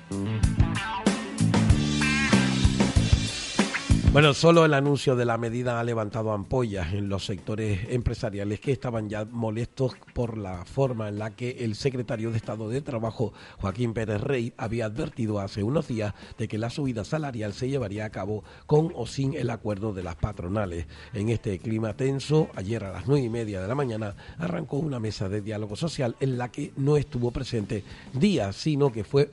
Bueno, 4.10 4.32
solo 4.32 4.64
el 4.64 4.72
anuncio 4.72 5.16
de 5.16 5.26
la 5.26 5.36
medida 5.36 5.78
ha 5.78 5.84
levantado 5.84 6.32
ampollas 6.32 6.94
en 6.94 7.10
los 7.10 7.26
sectores 7.26 7.80
empresariales 7.90 8.58
que 8.58 8.72
estaban 8.72 9.10
ya 9.10 9.26
molestos 9.26 9.92
por 10.14 10.38
la 10.38 10.64
forma 10.64 11.08
en 11.08 11.18
la 11.18 11.36
que 11.36 11.50
el 11.60 11.74
secretario 11.74 12.30
de 12.30 12.38
Estado 12.38 12.70
de 12.70 12.80
Trabajo, 12.80 13.34
Joaquín 13.60 13.92
Pérez 13.92 14.22
Rey, 14.22 14.54
había 14.56 14.86
advertido 14.86 15.40
hace 15.40 15.62
unos 15.62 15.88
días 15.88 16.14
de 16.38 16.48
que 16.48 16.56
la 16.56 16.70
subida 16.70 17.04
salarial 17.04 17.52
se 17.52 17.68
llevaría 17.68 18.06
a 18.06 18.10
cabo 18.10 18.44
con 18.64 18.92
o 18.96 19.06
sin 19.06 19.34
el 19.34 19.50
acuerdo 19.50 19.92
de 19.92 20.02
las 20.02 20.16
patronales. 20.16 20.86
En 21.12 21.28
este 21.28 21.58
clima 21.58 21.94
tenso, 21.94 22.48
ayer 22.56 22.84
a 22.84 22.92
las 22.92 23.06
nueve 23.06 23.26
y 23.26 23.28
media 23.28 23.60
de 23.60 23.68
la 23.68 23.74
mañana 23.74 24.16
arrancó 24.38 24.78
una 24.78 24.98
mesa 24.98 25.28
de 25.28 25.42
diálogo 25.42 25.76
social 25.76 26.16
en 26.18 26.38
la 26.38 26.50
que 26.50 26.72
no 26.76 26.96
estuvo 26.96 27.30
presente 27.30 27.84
Díaz, 28.14 28.56
sino 28.56 28.90
que 28.90 29.04
fue 29.04 29.30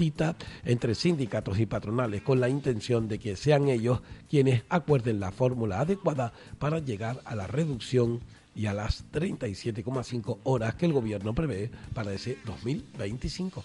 bipartita 0.00 0.36
entre 0.64 0.94
sindicatos 0.94 1.58
y 1.58 1.66
patronales 1.66 2.22
con 2.22 2.40
la 2.40 2.48
intención 2.48 3.06
de 3.06 3.18
que 3.18 3.36
sean 3.36 3.68
ellos 3.68 4.00
quienes 4.28 4.64
acuerden 4.68 5.20
la 5.20 5.30
fórmula 5.30 5.80
adecuada 5.80 6.32
para 6.58 6.78
llegar 6.78 7.20
a 7.24 7.34
la 7.34 7.46
reducción 7.46 8.20
y 8.54 8.66
a 8.66 8.72
las 8.72 9.04
37,5 9.12 10.38
horas 10.44 10.74
que 10.74 10.86
el 10.86 10.92
gobierno 10.92 11.34
prevé 11.34 11.70
para 11.94 12.12
ese 12.12 12.38
2025. 12.46 13.62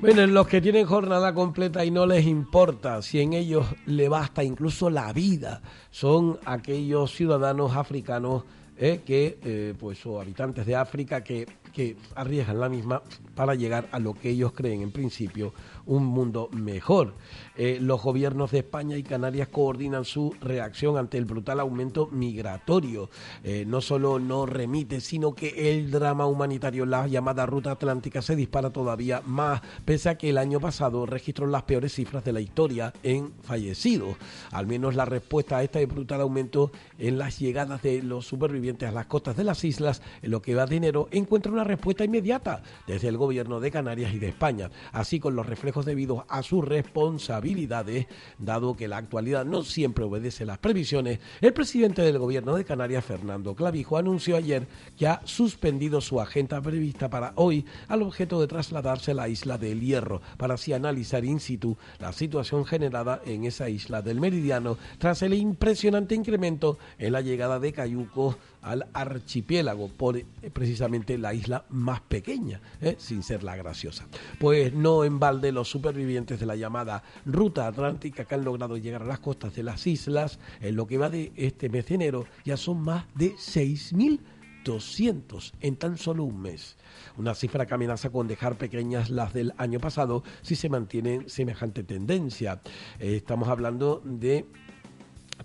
Bueno, 0.00 0.26
los 0.26 0.48
que 0.48 0.60
tienen 0.60 0.84
jornada 0.84 1.32
completa 1.32 1.84
y 1.84 1.92
no 1.92 2.06
les 2.06 2.26
importa 2.26 3.00
si 3.02 3.20
en 3.20 3.32
ellos 3.32 3.66
le 3.86 4.08
basta 4.08 4.42
incluso 4.42 4.90
la 4.90 5.12
vida, 5.12 5.62
son 5.92 6.40
aquellos 6.44 7.12
ciudadanos 7.14 7.76
africanos 7.76 8.42
eh, 8.76 9.00
que, 9.04 9.38
eh, 9.44 9.74
pues, 9.78 10.04
o 10.06 10.20
habitantes 10.20 10.66
de 10.66 10.76
África 10.76 11.22
que, 11.22 11.46
que 11.72 11.96
arriesgan 12.14 12.60
la 12.60 12.68
misma 12.68 13.02
para 13.34 13.54
llegar 13.54 13.88
a 13.92 13.98
lo 13.98 14.14
que 14.14 14.30
ellos 14.30 14.52
creen 14.52 14.82
en 14.82 14.92
principio 14.92 15.52
un 15.86 16.04
mundo 16.04 16.48
mejor. 16.52 17.14
Eh, 17.56 17.78
los 17.80 18.02
gobiernos 18.02 18.50
de 18.50 18.58
España 18.58 18.96
y 18.96 19.02
Canarias 19.02 19.48
coordinan 19.48 20.04
su 20.04 20.34
reacción 20.40 20.96
ante 20.96 21.18
el 21.18 21.24
brutal 21.24 21.60
aumento 21.60 22.08
migratorio. 22.10 23.10
Eh, 23.42 23.64
no 23.66 23.80
solo 23.80 24.18
no 24.18 24.46
remite, 24.46 25.00
sino 25.00 25.34
que 25.34 25.70
el 25.70 25.90
drama 25.90 26.26
humanitario, 26.26 26.86
la 26.86 27.06
llamada 27.06 27.46
ruta 27.46 27.72
atlántica, 27.72 28.22
se 28.22 28.36
dispara 28.36 28.70
todavía 28.70 29.22
más, 29.26 29.60
pese 29.84 30.08
a 30.08 30.18
que 30.18 30.30
el 30.30 30.38
año 30.38 30.60
pasado 30.60 31.06
registró 31.06 31.46
las 31.46 31.64
peores 31.64 31.94
cifras 31.94 32.24
de 32.24 32.32
la 32.32 32.40
historia 32.40 32.92
en 33.02 33.32
fallecidos. 33.42 34.16
Al 34.50 34.66
menos 34.66 34.94
la 34.94 35.04
respuesta 35.04 35.58
a 35.58 35.62
este 35.62 35.84
brutal 35.86 36.20
aumento 36.20 36.70
en 36.98 37.18
las 37.18 37.38
llegadas 37.38 37.82
de 37.82 38.02
los 38.02 38.26
supervivientes 38.26 38.88
a 38.88 38.92
las 38.92 39.06
costas 39.06 39.36
de 39.36 39.44
las 39.44 39.64
islas, 39.64 40.02
en 40.22 40.30
lo 40.30 40.42
que 40.42 40.54
va 40.54 40.66
de 40.66 40.76
enero, 40.76 41.08
encuentra 41.10 41.52
una 41.52 41.61
respuesta 41.64 42.04
inmediata 42.04 42.62
desde 42.86 43.08
el 43.08 43.16
gobierno 43.16 43.60
de 43.60 43.70
Canarias 43.70 44.14
y 44.14 44.18
de 44.18 44.28
España, 44.28 44.70
así 44.92 45.20
con 45.20 45.36
los 45.36 45.46
reflejos 45.46 45.84
debido 45.84 46.24
a 46.28 46.42
sus 46.42 46.64
responsabilidades, 46.64 48.06
dado 48.38 48.76
que 48.76 48.88
la 48.88 48.98
actualidad 48.98 49.44
no 49.44 49.62
siempre 49.62 50.04
obedece 50.04 50.44
las 50.44 50.58
previsiones, 50.58 51.20
el 51.40 51.52
presidente 51.52 52.02
del 52.02 52.18
gobierno 52.18 52.54
de 52.54 52.64
Canarias, 52.64 53.04
Fernando 53.04 53.54
Clavijo, 53.54 53.96
anunció 53.96 54.36
ayer 54.36 54.66
que 54.96 55.06
ha 55.06 55.20
suspendido 55.24 56.00
su 56.00 56.20
agenda 56.20 56.60
prevista 56.60 57.10
para 57.10 57.32
hoy 57.36 57.64
al 57.88 58.02
objeto 58.02 58.40
de 58.40 58.46
trasladarse 58.46 59.12
a 59.12 59.14
la 59.14 59.28
isla 59.28 59.58
del 59.58 59.80
Hierro, 59.80 60.20
para 60.36 60.54
así 60.54 60.72
analizar 60.72 61.24
in 61.24 61.40
situ 61.40 61.76
la 61.98 62.12
situación 62.12 62.64
generada 62.64 63.20
en 63.24 63.44
esa 63.44 63.68
isla 63.68 64.02
del 64.02 64.20
Meridiano 64.20 64.78
tras 64.98 65.22
el 65.22 65.34
impresionante 65.34 66.14
incremento 66.14 66.78
en 66.98 67.12
la 67.12 67.20
llegada 67.20 67.58
de 67.58 67.72
cayucos 67.72 68.36
al 68.62 68.86
archipiélago, 68.92 69.88
por 69.88 70.16
eh, 70.16 70.24
precisamente 70.52 71.18
la 71.18 71.34
isla 71.34 71.64
más 71.68 72.00
pequeña, 72.00 72.60
¿eh? 72.80 72.94
sin 72.98 73.22
ser 73.22 73.42
la 73.42 73.56
graciosa. 73.56 74.06
Pues 74.38 74.72
no 74.72 75.04
en 75.04 75.18
balde 75.18 75.52
los 75.52 75.68
supervivientes 75.68 76.40
de 76.40 76.46
la 76.46 76.56
llamada 76.56 77.02
ruta 77.26 77.66
atlántica 77.66 78.24
que 78.24 78.34
han 78.34 78.44
logrado 78.44 78.76
llegar 78.76 79.02
a 79.02 79.06
las 79.06 79.18
costas 79.18 79.54
de 79.54 79.64
las 79.64 79.86
islas, 79.86 80.38
en 80.60 80.76
lo 80.76 80.86
que 80.86 80.98
va 80.98 81.10
de 81.10 81.32
este 81.36 81.68
mes 81.68 81.86
de 81.86 81.96
enero, 81.96 82.26
ya 82.44 82.56
son 82.56 82.80
más 82.82 83.06
de 83.14 83.34
6.200 83.34 85.52
en 85.60 85.76
tan 85.76 85.98
solo 85.98 86.24
un 86.24 86.40
mes. 86.40 86.76
Una 87.16 87.34
cifra 87.34 87.66
que 87.66 87.74
amenaza 87.74 88.10
con 88.10 88.28
dejar 88.28 88.56
pequeñas 88.56 89.10
las 89.10 89.32
del 89.32 89.52
año 89.58 89.80
pasado 89.80 90.22
si 90.42 90.54
se 90.54 90.68
mantiene 90.68 91.28
semejante 91.28 91.82
tendencia. 91.82 92.60
Eh, 93.00 93.16
estamos 93.16 93.48
hablando 93.48 94.00
de 94.04 94.46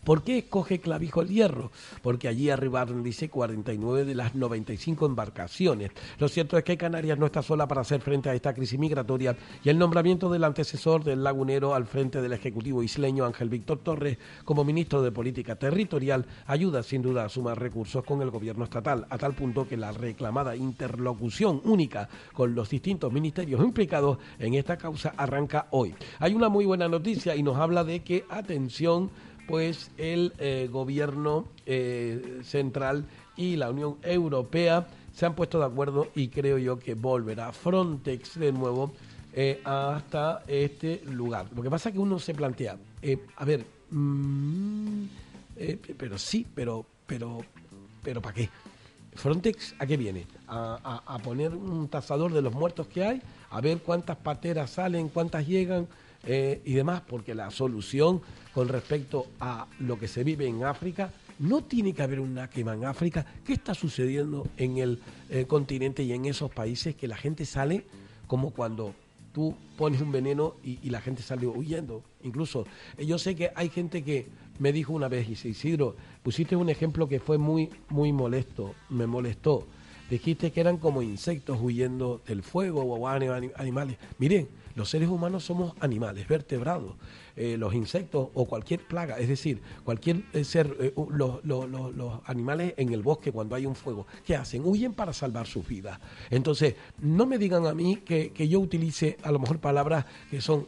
¿Por 0.07 0.23
qué 0.23 0.37
escoge 0.37 0.79
Clavijo 0.79 1.21
el 1.21 1.27
Hierro? 1.27 1.69
Porque 2.01 2.29
allí 2.29 2.49
arribaron, 2.49 3.03
dice, 3.03 3.27
49 3.27 4.05
de 4.05 4.15
las 4.15 4.35
95 4.35 5.05
embarcaciones. 5.05 5.91
Lo 6.17 6.29
cierto 6.29 6.57
es 6.57 6.63
que 6.63 6.77
Canarias 6.77 7.19
no 7.19 7.25
está 7.25 7.41
sola 7.41 7.67
para 7.67 7.81
hacer 7.81 7.99
frente 7.99 8.29
a 8.29 8.33
esta 8.33 8.53
crisis 8.53 8.79
migratoria 8.79 9.35
y 9.65 9.67
el 9.67 9.77
nombramiento 9.77 10.29
del 10.29 10.45
antecesor 10.45 11.03
del 11.03 11.25
lagunero 11.25 11.75
al 11.75 11.87
frente 11.87 12.21
del 12.21 12.31
Ejecutivo 12.31 12.83
isleño 12.83 13.25
Ángel 13.25 13.49
Víctor 13.49 13.79
Torres 13.79 14.17
como 14.45 14.63
ministro 14.63 15.01
de 15.01 15.11
Política 15.11 15.57
Territorial 15.57 16.25
ayuda 16.45 16.83
sin 16.83 17.01
duda 17.01 17.25
a 17.25 17.29
sumar 17.29 17.59
recursos 17.59 18.05
con 18.05 18.21
el 18.21 18.31
gobierno 18.31 18.63
estatal, 18.63 19.07
a 19.09 19.17
tal 19.17 19.33
punto 19.33 19.67
que 19.67 19.75
la 19.75 19.91
reclamada 19.91 20.55
interlocución 20.55 21.59
única 21.65 22.07
con 22.31 22.55
los 22.55 22.69
distintos 22.69 23.11
ministerios 23.11 23.61
implicados 23.61 24.19
en 24.39 24.53
esta 24.53 24.77
causa 24.77 25.13
arranca 25.17 25.67
hoy. 25.71 25.93
Hay 26.19 26.33
una 26.33 26.47
muy 26.47 26.65
buena 26.65 26.87
noticia 26.87 27.35
y 27.35 27.43
nos 27.43 27.57
habla 27.57 27.83
de 27.83 28.03
que, 28.03 28.23
atención, 28.29 29.11
pues 29.47 29.91
el 29.97 30.33
eh, 30.39 30.67
gobierno 30.71 31.45
eh, 31.65 32.41
central 32.43 33.05
y 33.35 33.55
la 33.55 33.69
Unión 33.69 33.97
Europea 34.03 34.87
se 35.13 35.25
han 35.25 35.33
puesto 35.33 35.59
de 35.59 35.65
acuerdo 35.65 36.09
y 36.13 36.27
creo 36.27 36.57
yo 36.57 36.77
que 36.77 36.93
volverá 36.93 37.51
Frontex 37.51 38.37
de 38.39 38.51
nuevo 38.51 38.91
eh, 39.33 39.61
hasta 39.63 40.43
este 40.47 41.01
lugar. 41.05 41.47
Lo 41.55 41.63
que 41.63 41.69
pasa 41.69 41.89
es 41.89 41.93
que 41.93 41.99
uno 41.99 42.19
se 42.19 42.33
plantea, 42.33 42.77
a 43.37 43.45
ver, 43.45 43.65
mm, 43.89 45.03
pero 45.97 46.17
sí, 46.17 46.45
pero, 46.53 46.85
pero, 47.05 47.39
pero 48.03 48.21
¿para 48.21 48.35
qué? 48.35 48.49
Frontex, 49.15 49.75
¿a 49.79 49.85
qué 49.85 49.97
viene? 49.97 50.27
A, 50.47 51.01
a, 51.05 51.17
poner 51.19 51.55
un 51.55 51.87
tasador 51.87 52.31
de 52.31 52.41
los 52.41 52.53
muertos 52.53 52.87
que 52.87 53.03
hay, 53.03 53.21
a 53.49 53.61
ver 53.61 53.79
cuántas 53.79 54.17
pateras 54.17 54.69
salen, 54.71 55.09
cuántas 55.09 55.47
llegan 55.47 55.87
y 56.27 56.73
demás, 56.73 57.01
porque 57.07 57.33
la 57.33 57.49
solución 57.51 58.21
con 58.57 58.69
respecto 58.69 59.27
a 59.39 59.67
lo 59.81 59.99
que 59.99 60.07
se 60.07 60.23
vive 60.23 60.47
en 60.47 60.63
África. 60.63 61.11
No 61.37 61.63
tiene 61.63 61.93
que 61.93 62.01
haber 62.01 62.19
una 62.19 62.49
quema 62.49 62.73
en 62.73 62.85
África. 62.85 63.23
¿Qué 63.45 63.53
está 63.53 63.75
sucediendo 63.75 64.47
en 64.57 64.79
el 64.79 64.99
eh, 65.29 65.45
continente 65.45 66.01
y 66.01 66.11
en 66.11 66.25
esos 66.25 66.49
países 66.49 66.95
que 66.95 67.07
la 67.07 67.17
gente 67.17 67.45
sale 67.45 67.85
como 68.25 68.49
cuando 68.49 68.95
tú 69.31 69.53
pones 69.77 70.01
un 70.01 70.11
veneno 70.11 70.55
y, 70.63 70.89
la 70.89 71.01
gente 71.01 71.21
sale 71.21 71.45
huyendo? 71.45 72.01
Incluso 72.23 72.65
eh, 72.97 73.05
yo 73.05 73.19
sé 73.19 73.35
que 73.35 73.51
hay 73.53 73.69
gente 73.69 74.03
que 74.03 74.25
me 74.57 74.71
dijo 74.71 74.91
una 74.91 75.07
vez, 75.07 75.29
Isidro, 75.29 75.95
pusiste 76.23 76.55
un 76.55 76.71
ejemplo 76.71 77.07
que 77.07 77.19
fue 77.19 77.37
muy, 77.37 77.69
muy 77.89 78.11
molesto, 78.11 78.73
me 78.89 79.05
molestó. 79.05 79.67
dijiste 80.09 80.51
que 80.51 80.61
eran 80.61 80.77
como 80.77 81.03
insectos 81.03 81.59
huyendo 81.61 82.23
del 82.25 82.41
fuego 82.41 82.81
o 82.81 83.07
animales. 83.07 83.97
Miren, 84.17 84.47
los 84.77 84.91
seres 84.91 85.09
humanos 85.09 85.43
somos 85.43 85.73
animales, 85.79 86.27
vertebrados. 86.27 86.93
Eh, 87.35 87.57
los 87.57 87.73
insectos 87.73 88.29
o 88.33 88.45
cualquier 88.45 88.79
plaga, 88.79 89.17
es 89.17 89.27
decir, 89.27 89.59
cualquier 89.83 90.23
eh, 90.33 90.43
ser, 90.43 90.75
eh, 90.79 90.93
los, 91.11 91.41
animales 92.25 92.75
en 92.77 92.93
el 92.93 93.01
bosque 93.01 93.31
cuando 93.31 93.55
hay 93.55 93.65
un 93.65 93.75
fuego, 93.75 94.05
¿qué 94.23 94.35
hacen? 94.35 94.61
Huyen 94.63 94.93
para 94.93 95.13
salvar 95.13 95.47
sus 95.47 95.67
vidas. 95.67 95.99
Entonces, 96.29 96.75
no 96.99 97.25
me 97.25 97.39
digan 97.39 97.65
a 97.65 97.73
mí 97.73 97.97
que, 97.97 98.29
que 98.29 98.47
yo 98.47 98.59
utilice 98.59 99.17
a 99.23 99.31
lo 99.31 99.39
mejor 99.39 99.59
palabras 99.59 100.05
que 100.29 100.41
son, 100.41 100.67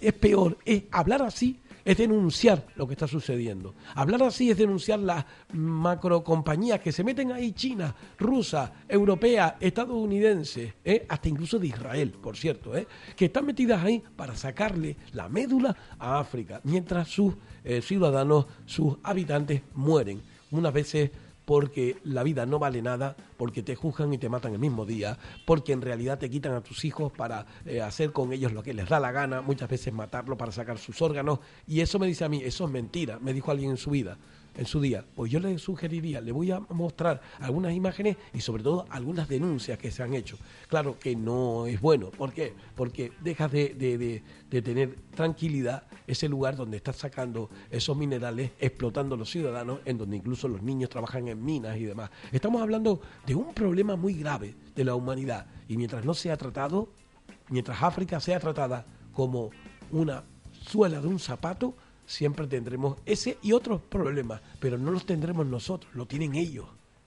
es 0.00 0.12
peor, 0.12 0.56
es 0.64 0.84
hablar 0.92 1.22
así 1.22 1.58
es 1.84 1.96
denunciar 1.96 2.66
lo 2.76 2.86
que 2.86 2.94
está 2.94 3.06
sucediendo. 3.06 3.74
Hablar 3.94 4.22
así 4.22 4.50
es 4.50 4.58
denunciar 4.58 4.98
las 4.98 5.24
macrocompañías 5.52 6.80
que 6.80 6.92
se 6.92 7.04
meten 7.04 7.32
ahí, 7.32 7.52
China, 7.52 7.94
rusa, 8.18 8.72
europea, 8.88 9.56
estadounidense, 9.60 10.74
¿eh? 10.84 11.06
hasta 11.08 11.28
incluso 11.28 11.58
de 11.58 11.68
Israel, 11.68 12.12
por 12.22 12.36
cierto, 12.36 12.76
¿eh? 12.76 12.86
que 13.16 13.26
están 13.26 13.46
metidas 13.46 13.82
ahí 13.84 14.02
para 14.16 14.36
sacarle 14.36 14.96
la 15.12 15.28
médula 15.28 15.76
a 15.98 16.18
África, 16.18 16.60
mientras 16.64 17.08
sus 17.08 17.34
eh, 17.64 17.82
ciudadanos, 17.82 18.46
sus 18.66 18.96
habitantes 19.02 19.62
mueren. 19.74 20.22
Unas 20.50 20.72
veces 20.72 21.10
porque 21.50 21.96
la 22.04 22.22
vida 22.22 22.46
no 22.46 22.60
vale 22.60 22.80
nada, 22.80 23.16
porque 23.36 23.64
te 23.64 23.74
juzgan 23.74 24.12
y 24.12 24.18
te 24.18 24.28
matan 24.28 24.52
el 24.52 24.60
mismo 24.60 24.86
día, 24.86 25.18
porque 25.44 25.72
en 25.72 25.82
realidad 25.82 26.16
te 26.16 26.30
quitan 26.30 26.52
a 26.52 26.60
tus 26.60 26.84
hijos 26.84 27.10
para 27.10 27.44
eh, 27.66 27.82
hacer 27.82 28.12
con 28.12 28.32
ellos 28.32 28.52
lo 28.52 28.62
que 28.62 28.72
les 28.72 28.88
da 28.88 29.00
la 29.00 29.10
gana, 29.10 29.42
muchas 29.42 29.68
veces 29.68 29.92
matarlo 29.92 30.36
para 30.36 30.52
sacar 30.52 30.78
sus 30.78 31.02
órganos, 31.02 31.40
y 31.66 31.80
eso 31.80 31.98
me 31.98 32.06
dice 32.06 32.24
a 32.24 32.28
mí, 32.28 32.40
eso 32.44 32.66
es 32.66 32.70
mentira, 32.70 33.18
me 33.18 33.32
dijo 33.32 33.50
alguien 33.50 33.72
en 33.72 33.78
su 33.78 33.90
vida 33.90 34.16
en 34.56 34.66
su 34.66 34.80
día, 34.80 35.04
pues 35.14 35.30
yo 35.30 35.40
le 35.40 35.58
sugeriría, 35.58 36.20
le 36.20 36.32
voy 36.32 36.50
a 36.50 36.60
mostrar 36.70 37.20
algunas 37.38 37.72
imágenes 37.72 38.16
y 38.34 38.40
sobre 38.40 38.62
todo 38.62 38.86
algunas 38.90 39.28
denuncias 39.28 39.78
que 39.78 39.90
se 39.90 40.02
han 40.02 40.14
hecho. 40.14 40.36
Claro 40.68 40.98
que 40.98 41.16
no 41.16 41.66
es 41.66 41.80
bueno, 41.80 42.10
¿por 42.10 42.32
qué? 42.32 42.52
Porque 42.74 43.12
dejas 43.20 43.50
de, 43.52 43.74
de, 43.74 44.22
de, 44.50 44.62
tener 44.62 44.96
tranquilidad 45.14 45.84
ese 46.06 46.28
lugar 46.28 46.56
donde 46.56 46.76
estás 46.76 46.96
sacando 46.96 47.50
esos 47.70 47.96
minerales, 47.96 48.50
explotando 48.58 49.14
a 49.14 49.18
los 49.18 49.30
ciudadanos, 49.30 49.80
en 49.84 49.98
donde 49.98 50.16
incluso 50.16 50.48
los 50.48 50.62
niños 50.62 50.90
trabajan 50.90 51.28
en 51.28 51.44
minas 51.44 51.76
y 51.76 51.84
demás. 51.84 52.10
Estamos 52.32 52.62
hablando 52.62 53.00
de 53.26 53.34
un 53.34 53.54
problema 53.54 53.96
muy 53.96 54.14
grave 54.14 54.54
de 54.74 54.84
la 54.84 54.94
humanidad 54.94 55.46
y 55.68 55.76
mientras 55.76 56.04
no 56.04 56.14
sea 56.14 56.36
tratado, 56.36 56.88
mientras 57.48 57.82
África 57.82 58.20
sea 58.20 58.40
tratada 58.40 58.86
como 59.12 59.50
una 59.90 60.24
suela 60.50 61.00
de 61.00 61.08
un 61.08 61.18
zapato, 61.18 61.74
siempre 62.10 62.48
tendremos 62.48 62.96
ese 63.06 63.38
y 63.40 63.52
otros 63.52 63.80
problemas, 63.80 64.40
pero 64.58 64.76
no 64.76 64.90
los 64.90 65.06
tendremos 65.06 65.46
nosotros, 65.46 65.94
lo 65.94 66.06
tienen 66.06 66.34
ellos. 66.34 66.66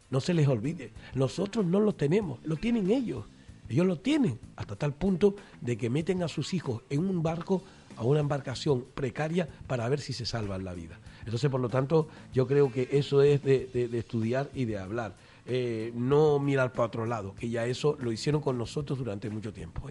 No 0.10 0.22
se 0.22 0.33
les 0.33 0.48
olvide, 0.48 0.93
nosotros 1.13 1.65
no 1.65 1.79
los 1.79 1.98
tenemos, 1.98 2.39
lo 2.43 2.55
tienen 2.55 2.89
ellos. 2.89 3.25
Ellos 3.67 3.86
lo 3.86 4.00
tienen 4.00 4.39
hasta 4.55 4.75
tal 4.75 4.93
punto 4.93 5.36
de 5.60 5.77
que 5.77 5.89
meten 5.89 6.24
a 6.24 6.27
sus 6.27 6.53
hijos 6.53 6.83
en 6.89 7.00
un 7.00 7.22
barco, 7.22 7.63
a 7.98 8.03
una 8.03 8.19
embarcación 8.19 8.86
precaria 8.93 9.50
para 9.67 9.89
ver 9.89 10.00
si 10.00 10.13
se 10.13 10.25
salvan 10.25 10.63
la 10.63 10.74
vida. 10.74 11.00
Entonces, 11.25 11.50
por 11.50 11.60
lo 11.60 11.69
tanto, 11.69 12.07
yo 12.33 12.48
creo 12.48 12.72
que 12.72 12.88
eso 12.91 13.22
es 13.22 13.43
de, 13.43 13.89
estudiar 13.93 14.50
y 14.53 14.65
de 14.65 14.77
hablar. 14.77 15.15
Eh, 15.45 15.91
no 15.95 16.39
mirar 16.39 16.72
para 16.72 16.88
otro 16.88 17.05
lado, 17.05 17.36
que 17.36 17.50
ya 17.50 17.65
eso 17.65 17.98
lo 18.00 18.12
hicieron 18.12 18.41
con 18.41 18.57
nosotros 18.57 19.00
durante 19.00 19.29
mucho 19.29 19.51
tiempo. 19.51 19.81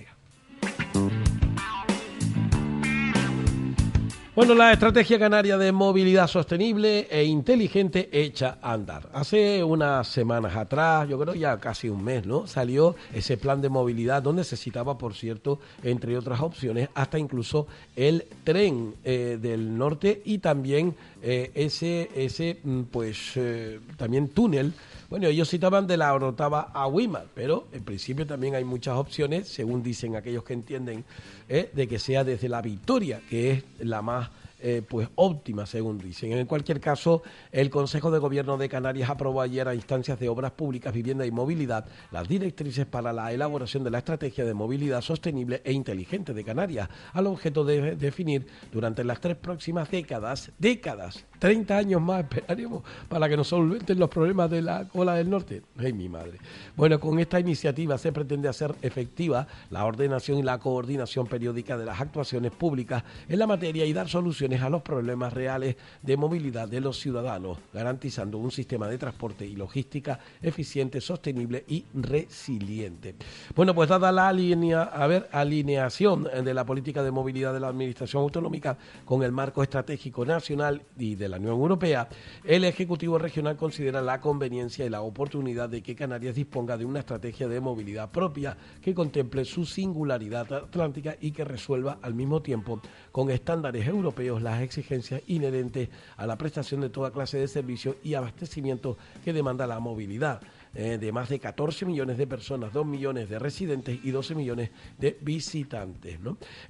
Bueno, 4.35 4.55
la 4.55 4.73
estrategia 4.73 5.19
canaria 5.19 5.59
de 5.59 5.73
movilidad 5.73 6.27
sostenible 6.27 7.07
e 7.11 7.23
inteligente 7.23 8.09
hecha 8.11 8.57
a 8.63 8.73
andar. 8.73 9.11
Hace 9.13 9.63
unas 9.63 10.09
semanas 10.09 10.57
atrás, 10.57 11.07
yo 11.07 11.19
creo 11.19 11.35
ya 11.35 11.61
casi 11.61 11.91
un 11.91 12.03
mes, 12.03 12.25
¿no? 12.25 12.47
Salió 12.47 12.97
ese 13.13 13.37
plan 13.37 13.61
de 13.61 13.69
movilidad 13.69 14.23
donde 14.23 14.41
necesitaba, 14.41 14.97
por 14.97 15.13
cierto, 15.13 15.59
entre 15.83 16.17
otras 16.17 16.41
opciones, 16.41 16.89
hasta 16.95 17.19
incluso 17.19 17.67
el 17.95 18.25
tren 18.43 18.95
eh, 19.05 19.39
del 19.39 19.77
norte 19.77 20.23
y 20.25 20.39
también 20.39 20.95
eh, 21.23 21.51
ese, 21.55 22.09
ese, 22.17 22.59
mm, 22.65 22.85
pues, 22.85 23.33
eh, 23.37 23.81
también 23.99 24.29
túnel 24.29 24.73
bueno, 25.13 25.29
ellos 25.29 25.51
citaban 25.51 25.87
de 25.87 25.99
la 25.99 26.15
Orotava 26.15 26.71
a 26.73 26.87
Wimar, 26.87 27.27
pero 27.35 27.69
en 27.73 27.85
principio 27.85 28.27
también 28.27 28.55
hay 28.55 28.65
muchas 28.65 28.97
opciones, 28.97 29.47
según 29.47 29.83
dicen 29.83 30.17
aquellos 30.17 30.43
que 30.43 30.55
entienden, 30.55 31.05
¿eh? 31.51 31.71
de 31.71 31.87
que 31.87 31.99
sea 31.99 32.25
desde 32.25 32.49
la 32.49 32.63
Victoria, 32.63 33.21
que 33.29 33.51
es 33.51 33.65
la 33.81 34.01
más 34.01 34.31
eh, 34.59 34.81
pues 34.89 35.11
óptima, 35.17 35.67
según 35.67 35.99
dicen. 35.99 36.33
En 36.33 36.47
cualquier 36.47 36.81
caso, 36.81 37.23
el 37.51 37.69
Consejo 37.69 38.11
de 38.11 38.21
Gobierno 38.21 38.57
de 38.57 38.71
Canarias 38.71 39.11
aprobó 39.11 39.43
ayer 39.43 39.69
a 39.69 39.75
instancias 39.75 40.19
de 40.19 40.31
Obras 40.31 40.53
Públicas, 40.53 40.95
Vivienda 40.95 41.27
y 41.27 41.31
Movilidad 41.31 41.85
las 42.11 42.27
directrices 42.27 42.87
para 42.87 43.13
la 43.13 43.35
elaboración 43.35 43.85
de 43.85 43.91
la 43.91 43.99
estrategia 43.99 44.47
de 44.47 44.55
movilidad 44.55 45.03
sostenible 45.03 45.61
e 45.63 45.73
inteligente 45.73 46.33
de 46.33 46.43
Canarias, 46.43 46.89
al 47.13 47.27
objeto 47.27 47.67
de 47.67 47.97
definir 47.97 48.47
durante 48.73 49.05
las 49.05 49.21
tres 49.21 49.37
próximas 49.37 49.91
décadas, 49.91 50.53
décadas, 50.59 51.27
30 51.43 51.77
años 51.77 52.01
más 52.01 52.21
esperaríamos 52.21 52.85
para 53.09 53.29
que 53.29 53.37
nos 53.37 53.49
solventen 53.49 53.99
los 53.99 54.09
problemas 54.09 54.49
de 54.49 54.63
la 54.63 54.87
cola 54.87 55.15
del 55.15 55.29
norte. 55.29 55.63
¡Ay, 55.77 55.93
mi 55.93 56.09
madre! 56.09 56.39
Bueno, 56.77 57.01
con 57.01 57.19
esta 57.19 57.41
iniciativa 57.41 57.99
se 57.99 58.13
pretende 58.13 58.49
hacer 58.49 58.73
efectiva 58.81 59.49
la 59.71 59.85
ordenación 59.85 60.39
y 60.39 60.45
la 60.45 60.61
coordinación 60.61 61.27
periódica 61.27 61.77
de 61.77 61.85
las 61.85 62.01
actuaciones 62.01 62.53
públicas 62.53 63.03
en 63.29 63.41
la 63.41 63.49
materia 63.49 63.85
y 63.85 63.93
dar 63.93 64.09
soluciones 64.09 64.63
a 64.63 64.71
los 64.71 64.83
problemas 64.83 65.33
reales 65.33 65.75
de 66.01 66.17
movilidad 66.17 66.69
de 66.69 66.81
los 66.81 67.01
ciudadanos, 67.01 67.59
garantizando 67.75 68.39
un 68.39 68.53
sistema 68.53 68.87
de 68.87 68.99
transporte 68.99 69.45
y 69.45 69.57
logística 69.57 70.21
eficiente, 70.43 71.01
sostenible 71.01 71.65
y 71.67 71.85
resiliente. 71.93 73.17
Bueno, 73.57 73.75
pues 73.75 73.89
dada 73.89 74.13
la 74.13 74.33
línea, 74.33 74.83
a 74.83 75.09
ver, 75.09 75.29
alineación 75.33 76.23
de 76.23 76.55
la 76.55 76.65
política 76.65 77.03
de 77.03 77.11
movilidad 77.11 77.53
de 77.53 77.59
la 77.59 77.67
Administración 77.67 78.23
Autonómica 78.23 78.79
con 79.05 79.25
el 79.25 79.33
marco 79.33 79.65
estratégico 79.65 80.25
nacional 80.25 80.83
y 80.97 81.17
de 81.17 81.32
Unión 81.39 81.55
Europea, 81.55 82.09
el 82.45 82.65
Ejecutivo 82.65 83.19
Regional 83.19 83.57
considera 83.57 84.01
la 84.01 84.21
conveniencia 84.21 84.85
y 84.85 84.91
la 84.91 85.03
oportunidad 85.03 85.69
de 85.69 85.83
que 85.83 85.95
Canarias 85.95 86.35
disponga 86.35 86.77
de 86.77 86.85
una 86.85 87.01
estrategia 87.01 87.49
de 87.49 87.61
movilidad 87.61 88.11
propia 88.11 88.57
que 88.81 88.95
contemple 88.95 89.45
su 89.45 89.65
singularidad 89.65 90.53
atlántica 90.53 91.17
y 91.21 91.33
que 91.33 91.45
resuelva 91.45 91.99
al 92.03 92.15
mismo 92.15 92.43
tiempo 92.43 92.81
con 93.11 93.31
estándares 93.31 93.87
europeos 93.87 94.43
las 94.43 94.63
exigencias 94.63 95.23
inherentes 95.27 95.89
a 96.17 96.27
la 96.27 96.37
prestación 96.37 96.81
de 96.81 96.91
toda 96.91 97.11
clase 97.11 97.39
de 97.39 97.49
servicios 97.49 97.97
y 98.03 98.15
abastecimiento 98.15 98.97
que 99.25 99.33
demanda 99.33 99.67
la 99.67 99.81
movilidad. 99.81 100.41
Eh, 100.75 100.97
de 100.99 101.13
más 101.13 101.29
de 101.29 101.39
14 101.39 101.85
millones 101.85 102.17
de 102.17 102.27
personas, 102.27 102.73
2 102.73 102.87
millones 102.87 103.29
de 103.29 103.39
residentes 103.39 103.99
y 104.03 104.11
12 104.11 104.35
millones 104.35 104.71
de 104.99 105.19
visitantes. 105.21 106.19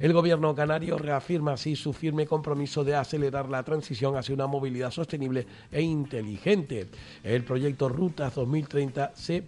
El 0.00 0.12
gobierno 0.12 0.54
canario 0.56 0.98
reafirma 0.98 1.52
así 1.52 1.76
su 1.76 1.92
firme 1.92 2.26
compromiso 2.26 2.82
de 2.82 2.96
acelerar 2.96 3.48
la 3.48 3.62
transición 3.62 4.16
hacia 4.16 4.34
una 4.34 4.48
movilidad 4.48 4.90
sostenible 4.90 5.46
e 5.70 5.82
inteligente. 5.82 6.88
El 7.22 7.44
proyecto 7.44 7.88
Rutas 7.88 8.34
2030 8.34 9.12
se, 9.14 9.44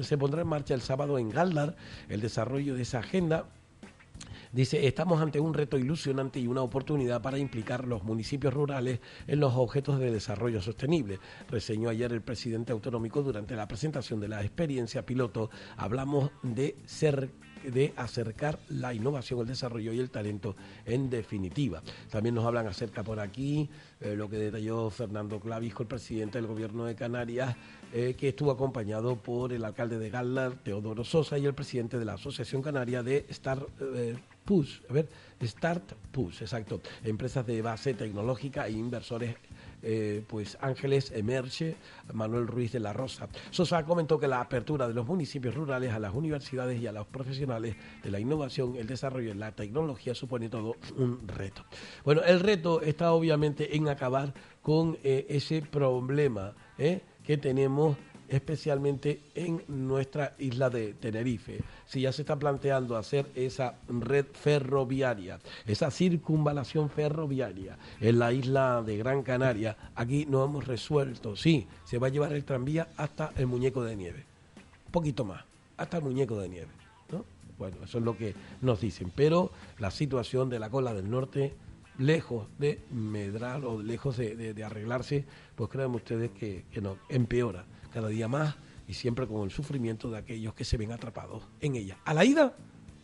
se 0.00 0.18
pondrá 0.18 0.40
en 0.40 0.48
marcha 0.48 0.74
el 0.74 0.80
sábado 0.80 1.18
en 1.18 1.28
Galdar. 1.28 1.76
El 2.08 2.22
desarrollo 2.22 2.74
de 2.74 2.82
esa 2.82 3.00
agenda 3.00 3.44
Dice, 4.52 4.86
estamos 4.86 5.22
ante 5.22 5.40
un 5.40 5.54
reto 5.54 5.78
ilusionante 5.78 6.38
y 6.38 6.46
una 6.46 6.62
oportunidad 6.62 7.22
para 7.22 7.38
implicar 7.38 7.86
los 7.86 8.04
municipios 8.04 8.52
rurales 8.52 9.00
en 9.26 9.40
los 9.40 9.54
objetos 9.54 9.98
de 9.98 10.10
desarrollo 10.10 10.60
sostenible. 10.60 11.18
Reseñó 11.48 11.88
ayer 11.88 12.12
el 12.12 12.20
presidente 12.20 12.72
autonómico 12.72 13.22
durante 13.22 13.56
la 13.56 13.66
presentación 13.66 14.20
de 14.20 14.28
la 14.28 14.42
experiencia 14.42 15.06
piloto. 15.06 15.50
Hablamos 15.76 16.30
de 16.42 16.76
ser 16.84 17.30
de 17.62 17.92
acercar 17.96 18.58
la 18.68 18.92
innovación, 18.92 19.40
el 19.40 19.46
desarrollo 19.46 19.92
y 19.92 20.00
el 20.00 20.10
talento 20.10 20.56
en 20.84 21.08
definitiva. 21.08 21.82
También 22.10 22.34
nos 22.34 22.44
hablan 22.44 22.66
acerca 22.66 23.02
por 23.02 23.20
aquí 23.20 23.70
eh, 24.00 24.14
lo 24.16 24.28
que 24.28 24.36
detalló 24.36 24.90
Fernando 24.90 25.40
Clavisco, 25.40 25.84
el 25.84 25.88
presidente 25.88 26.38
del 26.38 26.48
gobierno 26.48 26.84
de 26.84 26.94
Canarias, 26.94 27.56
eh, 27.92 28.14
que 28.18 28.28
estuvo 28.28 28.50
acompañado 28.50 29.16
por 29.16 29.52
el 29.52 29.64
alcalde 29.64 29.98
de 29.98 30.10
Gala, 30.10 30.50
Teodoro 30.62 31.04
Sosa, 31.04 31.38
y 31.38 31.46
el 31.46 31.54
presidente 31.54 31.98
de 31.98 32.04
la 32.04 32.14
Asociación 32.14 32.62
Canaria 32.62 33.02
de 33.02 33.26
Star 33.28 33.66
eh, 33.94 34.16
Push, 34.44 34.80
a 34.90 34.92
ver, 34.92 35.08
Start 35.42 35.92
Push, 36.10 36.42
exacto, 36.42 36.80
empresas 37.04 37.46
de 37.46 37.62
base 37.62 37.94
tecnológica 37.94 38.66
e 38.66 38.72
inversores 38.72 39.36
eh, 39.84 40.22
pues 40.28 40.56
Ángeles 40.60 41.10
Emerge, 41.10 41.74
Manuel 42.12 42.46
Ruiz 42.46 42.70
de 42.72 42.78
la 42.78 42.92
Rosa. 42.92 43.28
Sosa 43.50 43.84
comentó 43.84 44.18
que 44.18 44.28
la 44.28 44.40
apertura 44.40 44.86
de 44.86 44.94
los 44.94 45.06
municipios 45.06 45.54
rurales 45.54 45.92
a 45.92 45.98
las 45.98 46.14
universidades 46.14 46.80
y 46.80 46.86
a 46.86 46.92
los 46.92 47.06
profesionales 47.08 47.74
de 48.02 48.10
la 48.10 48.20
innovación, 48.20 48.76
el 48.76 48.86
desarrollo 48.86 49.32
y 49.32 49.34
la 49.34 49.52
tecnología 49.52 50.14
supone 50.14 50.48
todo 50.48 50.76
un 50.96 51.26
reto. 51.26 51.64
Bueno, 52.04 52.22
el 52.22 52.38
reto 52.38 52.80
está 52.80 53.12
obviamente 53.12 53.76
en 53.76 53.88
acabar 53.88 54.32
con 54.62 54.98
eh, 55.02 55.26
ese 55.28 55.62
problema 55.62 56.54
eh, 56.78 57.00
que 57.24 57.36
tenemos 57.36 57.96
especialmente 58.32 59.20
en 59.34 59.62
nuestra 59.68 60.34
isla 60.38 60.70
de 60.70 60.94
Tenerife. 60.94 61.60
Si 61.86 62.00
ya 62.00 62.12
se 62.12 62.22
está 62.22 62.36
planteando 62.36 62.96
hacer 62.96 63.26
esa 63.34 63.74
red 63.88 64.24
ferroviaria, 64.32 65.38
esa 65.66 65.90
circunvalación 65.90 66.88
ferroviaria 66.88 67.76
en 68.00 68.18
la 68.18 68.32
isla 68.32 68.82
de 68.82 68.96
Gran 68.96 69.22
Canaria, 69.22 69.76
aquí 69.94 70.24
no 70.26 70.44
hemos 70.44 70.66
resuelto, 70.66 71.36
sí, 71.36 71.66
se 71.84 71.98
va 71.98 72.06
a 72.06 72.10
llevar 72.10 72.32
el 72.32 72.44
tranvía 72.44 72.88
hasta 72.96 73.32
el 73.36 73.46
muñeco 73.46 73.84
de 73.84 73.96
nieve. 73.96 74.24
poquito 74.90 75.24
más, 75.24 75.44
hasta 75.76 75.98
el 75.98 76.04
muñeco 76.04 76.38
de 76.38 76.48
nieve. 76.48 76.70
¿no? 77.10 77.26
Bueno, 77.58 77.76
eso 77.84 77.98
es 77.98 78.04
lo 78.04 78.16
que 78.16 78.34
nos 78.62 78.80
dicen. 78.80 79.12
Pero 79.14 79.50
la 79.78 79.90
situación 79.90 80.48
de 80.48 80.58
la 80.58 80.70
cola 80.70 80.94
del 80.94 81.10
norte, 81.10 81.54
lejos 81.98 82.46
de 82.58 82.80
medrar 82.90 83.64
o 83.64 83.82
lejos 83.82 84.16
de, 84.16 84.64
arreglarse, 84.64 85.24
pues 85.62 85.70
créanme 85.70 85.94
ustedes 85.94 86.32
que, 86.32 86.64
que 86.72 86.80
no, 86.80 86.98
empeora 87.08 87.64
cada 87.92 88.08
día 88.08 88.26
más 88.26 88.56
y 88.88 88.94
siempre 88.94 89.28
con 89.28 89.42
el 89.42 89.52
sufrimiento 89.52 90.10
de 90.10 90.18
aquellos 90.18 90.54
que 90.54 90.64
se 90.64 90.76
ven 90.76 90.90
atrapados 90.90 91.44
en 91.60 91.76
ella, 91.76 91.98
a 92.04 92.12
la 92.14 92.24
ida 92.24 92.56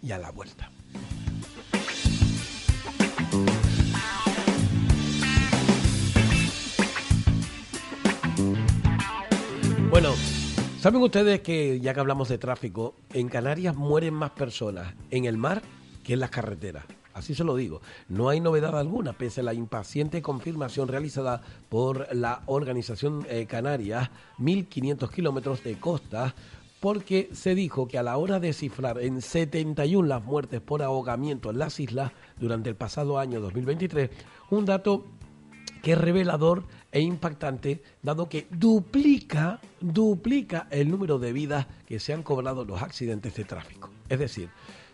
y 0.03 0.11
a 0.11 0.19
la 0.19 0.33
vuelta. 0.33 0.69
Bueno, 9.91 10.15
¿saben 10.81 11.01
ustedes 11.01 11.43
que 11.43 11.79
ya 11.79 11.95
que 11.95 12.01
hablamos 12.01 12.29
de 12.29 12.39
tráfico, 12.39 12.97
en 13.13 13.29
Canarias 13.29 13.77
mueren 13.77 14.15
más 14.15 14.31
personas 14.33 14.97
en 15.13 15.27
el 15.27 15.37
mar 15.37 15.63
que 16.03 16.15
en 16.15 16.19
las 16.19 16.31
carreteras? 16.31 16.87
Así 17.19 17.35
se 17.35 17.45
lo 17.45 17.57
digo. 17.57 17.81
No 18.09 18.29
hay 18.29 18.41
novedad 18.41 18.79
alguna, 18.79 19.13
pese 19.13 19.41
a 19.41 19.45
la 19.45 19.55
impaciente 19.55 20.23
confirmación 20.23 20.89
realizada 20.89 21.43
por 21.69 22.15
la 22.15 22.43
organización 22.47 23.27
eh, 23.29 23.47
Canarias, 23.47 24.11
1.500 24.39 25.11
kilómetros 25.11 25.63
de 25.65 25.79
costa, 25.79 26.35
porque 26.81 27.29
se 27.33 27.55
dijo 27.55 27.89
que 27.89 27.99
a 27.99 28.03
la 28.03 28.17
hora 28.17 28.41
de 28.41 28.53
cifrar 28.53 29.01
en 29.01 29.21
71 29.21 30.07
las 30.07 30.25
muertes 30.25 30.61
por 30.61 30.83
ahogamiento 30.83 31.51
en 31.51 31.59
las 31.59 31.81
islas 31.81 32.13
durante 32.39 32.71
el 32.71 32.77
pasado 32.77 33.19
año 33.19 33.41
2023, 33.41 34.11
un 34.51 34.65
dato 34.65 35.05
que 35.83 35.93
es 35.93 35.99
revelador 35.99 36.65
e 36.91 37.01
impactante, 37.01 37.83
dado 38.03 38.29
que 38.29 38.47
duplica, 38.51 39.61
duplica 39.81 40.67
el 40.71 40.91
número 40.91 41.19
de 41.19 41.33
vidas 41.33 41.67
que 41.87 42.01
se 42.01 42.13
han 42.13 42.23
cobrado 42.23 42.65
los 42.65 42.83
accidentes 42.83 43.35
de 43.35 43.45
tráfico. 43.45 43.91
Es 44.09 44.19
decir, 44.19 44.49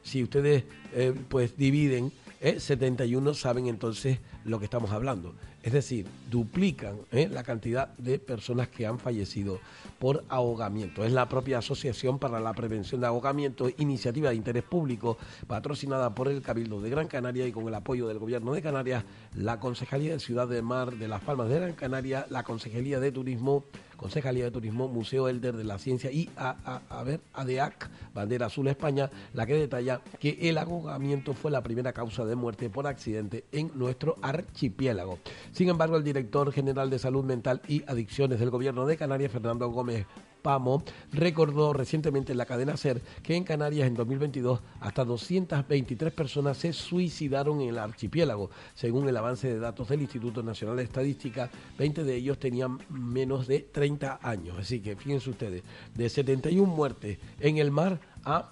si 0.04 0.22
ustedes 0.22 0.62
eh, 0.94 1.12
pues 1.28 1.56
dividen 1.56 2.12
71 2.40 3.30
eh, 3.30 3.34
saben 3.34 3.66
entonces 3.66 4.18
lo 4.44 4.58
que 4.58 4.66
estamos 4.66 4.92
hablando. 4.92 5.34
Es 5.62 5.72
decir, 5.72 6.06
duplican 6.30 6.96
eh, 7.10 7.26
la 7.26 7.42
cantidad 7.42 7.88
de 7.96 8.18
personas 8.18 8.68
que 8.68 8.86
han 8.86 8.98
fallecido 8.98 9.60
por 9.98 10.22
ahogamiento. 10.28 11.04
Es 11.06 11.12
la 11.12 11.26
propia 11.26 11.56
Asociación 11.56 12.18
para 12.18 12.38
la 12.38 12.52
Prevención 12.52 13.00
de 13.00 13.06
Ahogamiento, 13.06 13.70
iniciativa 13.78 14.28
de 14.28 14.36
interés 14.36 14.62
público, 14.62 15.16
patrocinada 15.46 16.14
por 16.14 16.28
el 16.28 16.42
Cabildo 16.42 16.82
de 16.82 16.90
Gran 16.90 17.08
Canaria 17.08 17.46
y 17.46 17.52
con 17.52 17.66
el 17.66 17.74
apoyo 17.74 18.06
del 18.06 18.18
Gobierno 18.18 18.52
de 18.52 18.60
Canarias, 18.60 19.04
la 19.34 19.58
Concejalía 19.58 20.12
de 20.12 20.20
Ciudad 20.20 20.46
de 20.46 20.60
Mar 20.60 20.96
de 20.96 21.08
Las 21.08 21.22
Palmas 21.22 21.48
de 21.48 21.54
Gran 21.54 21.72
Canaria, 21.72 22.26
la 22.28 22.42
Concejalía 22.42 23.00
de 23.00 23.10
Turismo, 23.10 23.64
Concejalía 23.96 24.44
de 24.44 24.50
Turismo, 24.50 24.88
Museo 24.88 25.28
Elder 25.28 25.56
de 25.56 25.64
la 25.64 25.78
Ciencia 25.78 26.10
y 26.10 26.30
a, 26.36 27.02
ver, 27.04 27.20
ADEAC, 27.32 27.90
Bandera 28.14 28.46
Azul 28.46 28.68
España, 28.68 29.10
la 29.32 29.46
que 29.46 29.54
detalla 29.54 30.00
que 30.18 30.38
el 30.42 30.58
ahogamiento 30.58 31.34
fue 31.34 31.50
la 31.50 31.62
primera 31.62 31.92
causa 31.92 32.24
de 32.24 32.36
muerte 32.36 32.70
por 32.70 32.86
accidente 32.86 33.44
en 33.52 33.70
nuestro 33.74 34.16
archipiélago. 34.22 35.18
Sin 35.52 35.68
embargo, 35.68 35.96
el 35.96 36.04
director 36.04 36.52
general 36.52 36.90
de 36.90 36.98
Salud 36.98 37.24
Mental 37.24 37.62
y 37.68 37.82
Adicciones 37.86 38.40
del 38.40 38.50
Gobierno 38.50 38.86
de 38.86 38.96
Canarias, 38.96 39.32
Fernando 39.32 39.68
Gómez 39.68 40.06
PAMO 40.44 40.84
recordó 41.10 41.72
recientemente 41.72 42.30
en 42.32 42.38
la 42.38 42.44
cadena 42.44 42.76
SER 42.76 43.00
que 43.22 43.34
en 43.34 43.44
Canarias 43.44 43.88
en 43.88 43.94
2022 43.94 44.60
hasta 44.80 45.02
223 45.04 46.12
personas 46.12 46.58
se 46.58 46.74
suicidaron 46.74 47.62
en 47.62 47.70
el 47.70 47.78
archipiélago. 47.78 48.50
Según 48.74 49.08
el 49.08 49.16
avance 49.16 49.48
de 49.48 49.58
datos 49.58 49.88
del 49.88 50.02
Instituto 50.02 50.42
Nacional 50.42 50.76
de 50.76 50.82
Estadística, 50.82 51.50
20 51.78 52.04
de 52.04 52.14
ellos 52.14 52.38
tenían 52.38 52.78
menos 52.90 53.46
de 53.46 53.60
30 53.60 54.20
años. 54.22 54.58
Así 54.58 54.80
que 54.80 54.96
fíjense 54.96 55.30
ustedes, 55.30 55.62
de 55.94 56.10
71 56.10 56.70
muertes 56.70 57.18
en 57.40 57.56
el 57.56 57.70
mar 57.70 57.98
a 58.22 58.50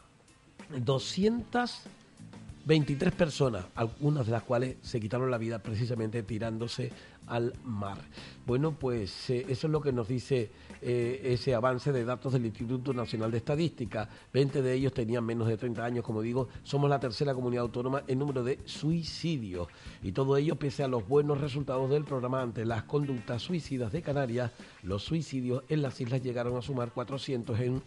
223 0.79 3.13
personas, 3.13 3.67
algunas 3.75 4.25
de 4.25 4.33
las 4.33 4.45
cuales 4.45 4.77
se 4.81 4.99
quitaron 4.99 5.31
la 5.31 5.37
vida 5.37 5.59
precisamente 5.59 6.23
tirándose 6.23 6.91
al 7.27 7.53
mar. 7.65 7.99
Bueno, 8.47 8.73
pues 8.73 9.31
eh, 9.31 9.47
eso 9.49 9.67
es 9.67 9.71
lo 9.71 9.81
que 9.81 9.93
nos 9.93 10.09
dice 10.09 10.51
eh, 10.81 11.21
ese 11.25 11.55
avance 11.55 11.93
de 11.93 12.05
datos 12.05 12.33
del 12.33 12.47
Instituto 12.47 12.93
Nacional 12.93 13.31
de 13.31 13.39
Estadística. 13.39 14.09
20 14.33 14.63
de 14.63 14.73
ellos 14.75 14.93
tenían 14.93 15.25
menos 15.25 15.49
de 15.49 15.57
30 15.57 15.85
años, 15.85 16.05
como 16.05 16.23
digo, 16.23 16.49
somos 16.63 16.91
la 16.91 17.01
tercera 17.01 17.35
comunidad 17.35 17.63
autónoma 17.63 18.03
en 18.07 18.19
número 18.19 18.43
de 18.43 18.59
suicidios. 18.65 19.69
Y 20.03 20.13
todo 20.13 20.37
ello 20.37 20.57
pese 20.57 20.83
a 20.83 20.89
los 20.89 21.07
buenos 21.07 21.41
resultados 21.41 21.91
del 21.91 22.05
programa 22.05 22.43
ante 22.43 22.65
las 22.65 22.85
conductas 22.85 23.43
suicidas 23.43 23.93
de 23.93 24.03
Canarias, 24.03 24.53
los 24.83 25.03
suicidios 25.03 25.63
en 25.69 25.83
las 25.83 26.01
islas 26.01 26.23
llegaron 26.23 26.57
a 26.57 26.63
sumar 26.63 26.93
400 26.93 27.61
en 27.61 27.83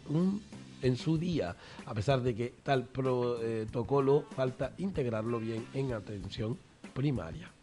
en 0.82 0.96
su 0.96 1.18
día, 1.18 1.56
a 1.84 1.94
pesar 1.94 2.22
de 2.22 2.34
que 2.34 2.54
tal 2.62 2.84
protocolo 2.84 4.24
falta 4.34 4.72
integrarlo 4.78 5.40
bien 5.40 5.66
en 5.74 5.92
atención 5.92 6.58
primaria. 6.94 7.55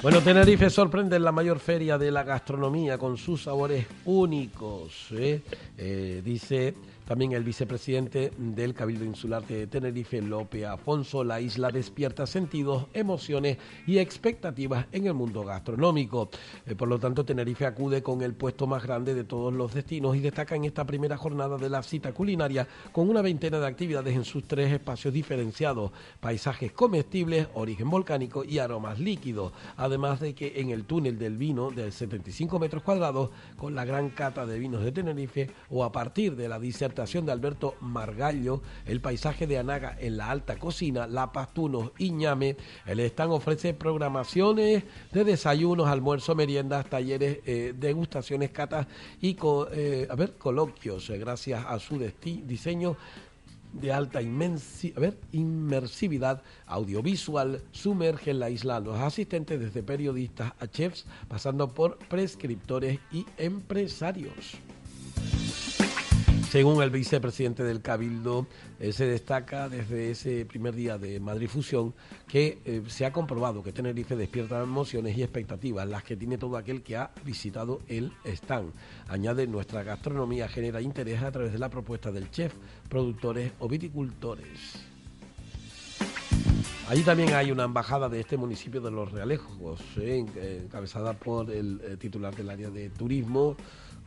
Bueno, 0.00 0.22
Tenerife 0.22 0.70
sorprende 0.70 1.16
en 1.16 1.24
la 1.24 1.32
mayor 1.32 1.58
feria 1.58 1.98
de 1.98 2.12
la 2.12 2.22
gastronomía 2.22 2.96
con 2.98 3.16
sus 3.16 3.42
sabores 3.42 3.84
únicos. 4.04 5.08
¿eh? 5.12 5.42
Eh, 5.76 6.22
dice 6.24 6.74
también 7.08 7.32
el 7.32 7.42
vicepresidente 7.42 8.32
del 8.36 8.74
Cabildo 8.74 9.02
Insular 9.02 9.42
de 9.46 9.66
Tenerife, 9.66 10.20
Lope 10.20 10.66
Afonso, 10.66 11.24
la 11.24 11.40
isla 11.40 11.70
despierta 11.70 12.26
sentidos, 12.26 12.84
emociones 12.92 13.56
y 13.86 13.96
expectativas 13.96 14.84
en 14.92 15.06
el 15.06 15.14
mundo 15.14 15.42
gastronómico. 15.42 16.28
Eh, 16.66 16.74
por 16.74 16.86
lo 16.86 16.98
tanto, 16.98 17.24
Tenerife 17.24 17.64
acude 17.64 18.02
con 18.02 18.20
el 18.20 18.34
puesto 18.34 18.66
más 18.66 18.82
grande 18.82 19.14
de 19.14 19.24
todos 19.24 19.54
los 19.54 19.72
destinos 19.72 20.16
y 20.16 20.20
destaca 20.20 20.54
en 20.54 20.66
esta 20.66 20.84
primera 20.84 21.16
jornada 21.16 21.56
de 21.56 21.70
la 21.70 21.82
cita 21.82 22.12
culinaria 22.12 22.68
con 22.92 23.08
una 23.08 23.22
veintena 23.22 23.58
de 23.58 23.66
actividades 23.66 24.14
en 24.14 24.26
sus 24.26 24.46
tres 24.46 24.70
espacios 24.70 25.14
diferenciados, 25.14 25.92
paisajes 26.20 26.72
comestibles, 26.72 27.48
origen 27.54 27.88
volcánico 27.88 28.44
y 28.44 28.58
aromas 28.58 28.98
líquidos. 28.98 29.54
Además 29.78 30.20
de 30.20 30.34
que 30.34 30.60
en 30.60 30.68
el 30.68 30.84
túnel 30.84 31.18
del 31.18 31.38
vino 31.38 31.70
de 31.70 31.90
75 31.90 32.58
metros 32.58 32.82
cuadrados, 32.82 33.30
con 33.56 33.74
la 33.74 33.86
gran 33.86 34.10
cata 34.10 34.44
de 34.44 34.58
vinos 34.58 34.84
de 34.84 34.92
Tenerife 34.92 35.50
o 35.70 35.84
a 35.84 35.90
partir 35.90 36.36
de 36.36 36.50
la 36.50 36.58
disertación 36.58 36.97
de 36.98 37.32
Alberto 37.32 37.76
Margallo, 37.80 38.60
el 38.84 39.00
paisaje 39.00 39.46
de 39.46 39.58
Anaga 39.58 39.96
en 40.00 40.16
la 40.16 40.30
alta 40.30 40.58
cocina, 40.58 41.06
La 41.06 41.30
Pastunos 41.32 41.92
y 41.96 42.10
Ñame. 42.10 42.56
El 42.86 42.98
stand 43.00 43.32
ofrece 43.32 43.72
programaciones 43.72 44.82
de 45.12 45.24
desayunos, 45.24 45.86
almuerzos, 45.86 46.34
meriendas, 46.34 46.90
talleres, 46.90 47.38
eh, 47.46 47.72
degustaciones, 47.78 48.50
catas 48.50 48.88
y 49.20 49.36
eh, 49.72 50.08
a 50.10 50.16
ver, 50.16 50.34
coloquios, 50.34 51.08
eh, 51.10 51.18
gracias 51.18 51.64
a 51.66 51.78
su 51.78 52.00
diseño 52.20 52.96
de 53.72 53.92
alta 53.92 54.20
inmersividad 54.22 56.42
audiovisual 56.66 57.62
sumerge 57.70 58.32
en 58.32 58.40
la 58.40 58.50
isla 58.50 58.74
a 58.76 58.80
los 58.80 58.98
asistentes 58.98 59.60
desde 59.60 59.84
periodistas 59.84 60.52
a 60.58 60.66
chefs, 60.66 61.06
pasando 61.28 61.68
por 61.68 61.98
prescriptores 62.08 62.98
y 63.12 63.24
empresarios. 63.36 64.58
Según 66.50 66.82
el 66.82 66.88
vicepresidente 66.88 67.62
del 67.62 67.82
Cabildo, 67.82 68.46
eh, 68.80 68.92
se 68.94 69.06
destaca 69.06 69.68
desde 69.68 70.12
ese 70.12 70.46
primer 70.46 70.74
día 70.74 70.96
de 70.96 71.20
Madrid 71.20 71.46
Fusión 71.46 71.92
que 72.26 72.58
eh, 72.64 72.82
se 72.86 73.04
ha 73.04 73.12
comprobado 73.12 73.62
que 73.62 73.70
Tenerife 73.70 74.16
despierta 74.16 74.62
emociones 74.62 75.18
y 75.18 75.22
expectativas, 75.22 75.86
las 75.86 76.04
que 76.04 76.16
tiene 76.16 76.38
todo 76.38 76.56
aquel 76.56 76.82
que 76.82 76.96
ha 76.96 77.10
visitado 77.22 77.82
el 77.86 78.12
stand. 78.24 78.72
Añade, 79.08 79.46
nuestra 79.46 79.82
gastronomía 79.82 80.48
genera 80.48 80.80
interés 80.80 81.22
a 81.22 81.30
través 81.30 81.52
de 81.52 81.58
la 81.58 81.68
propuesta 81.68 82.10
del 82.10 82.30
chef, 82.30 82.54
productores 82.88 83.52
o 83.58 83.68
viticultores. 83.68 84.86
Allí 86.88 87.02
también 87.02 87.34
hay 87.34 87.52
una 87.52 87.64
embajada 87.64 88.08
de 88.08 88.20
este 88.20 88.38
municipio 88.38 88.80
de 88.80 88.90
Los 88.90 89.12
Realejos, 89.12 89.82
eh, 89.98 90.24
encabezada 90.64 91.12
por 91.12 91.50
el 91.50 91.98
titular 91.98 92.34
del 92.34 92.48
área 92.48 92.70
de 92.70 92.88
turismo, 92.88 93.54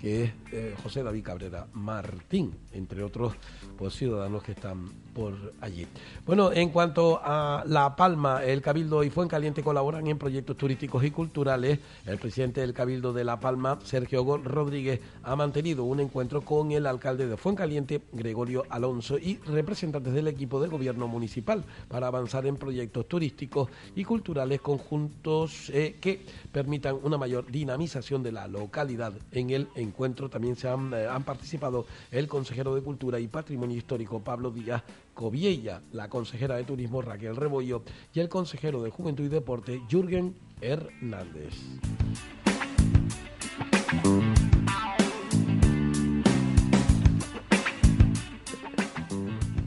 que 0.02 0.24
es 0.24 0.32
eh, 0.52 0.76
José 0.82 1.04
David 1.04 1.24
Cabrera 1.24 1.68
Martín, 1.74 2.56
entre 2.74 3.04
otros 3.04 3.34
pues, 3.78 3.94
ciudadanos 3.94 4.42
que 4.42 4.54
están 4.54 4.90
por 5.14 5.54
allí. 5.62 5.86
Bueno, 6.26 6.52
en 6.52 6.70
cuanto 6.70 7.22
a 7.24 7.64
La 7.68 7.96
Palma, 7.96 8.44
el 8.44 8.62
Cabildo 8.62 9.04
y 9.04 9.10
Fuencaliente 9.10 9.62
colaboran 9.62 10.08
en 10.08 10.18
proyectos 10.18 10.58
turísticos 10.58 11.04
y 11.04 11.12
culturales. 11.12 11.80
El 12.06 12.18
presidente 12.18 12.62
del 12.62 12.74
Cabildo 12.74 13.14
de 13.14 13.24
La 13.24 13.40
Palma, 13.40 13.78
Sergio 13.84 14.38
Rodríguez, 14.38 15.02
ha 15.24 15.36
mantenido 15.36 15.84
un 15.84 16.00
encuentro 16.00 16.42
con 16.42 16.72
el 16.72 16.88
alcalde 16.88 17.28
de 17.28 17.38
Fuencaliente, 17.38 18.02
Gregorio 18.12 18.64
Alonso, 18.70 19.20
y 19.20 19.38
representantes 19.46 20.14
del 20.14 20.28
equipo 20.28 20.62
de 20.62 20.70
gobierno 20.70 21.08
municipal 21.08 21.64
para 21.88 22.08
avanzar 22.08 22.48
en 22.48 22.56
proyectos 22.56 23.08
turísticos 23.08 23.70
y 23.96 24.04
culturales 24.04 24.62
conjuntos 24.62 25.70
eh, 25.70 25.98
que 26.02 26.26
permitan 26.52 26.98
una 27.04 27.18
mayor 27.18 27.52
dinamización 27.52 28.24
de 28.24 28.32
la 28.32 28.48
localidad. 28.48 29.14
En 29.32 29.50
el 29.52 29.68
encuentro 29.76 29.91
encuentro 29.92 30.30
también 30.30 30.56
se 30.56 30.70
han, 30.70 30.94
eh, 30.94 31.06
han 31.06 31.24
participado 31.24 31.86
el 32.12 32.28
consejero 32.28 32.74
de 32.74 32.82
Cultura 32.82 33.20
y 33.20 33.28
Patrimonio 33.28 33.78
Histórico 33.78 34.22
Pablo 34.22 34.50
Díaz 34.50 34.84
Coviella, 35.14 35.82
la 35.92 36.10
consejera 36.10 36.56
de 36.56 36.64
Turismo 36.64 37.02
Raquel 37.02 37.36
Rebollo 37.36 37.84
y 38.14 38.22
el 38.22 38.30
consejero 38.30 38.82
de 38.82 38.90
Juventud 38.90 39.26
y 39.26 39.28
Deporte 39.28 39.82
Jürgen 39.90 40.36
Hernández. 40.62 41.54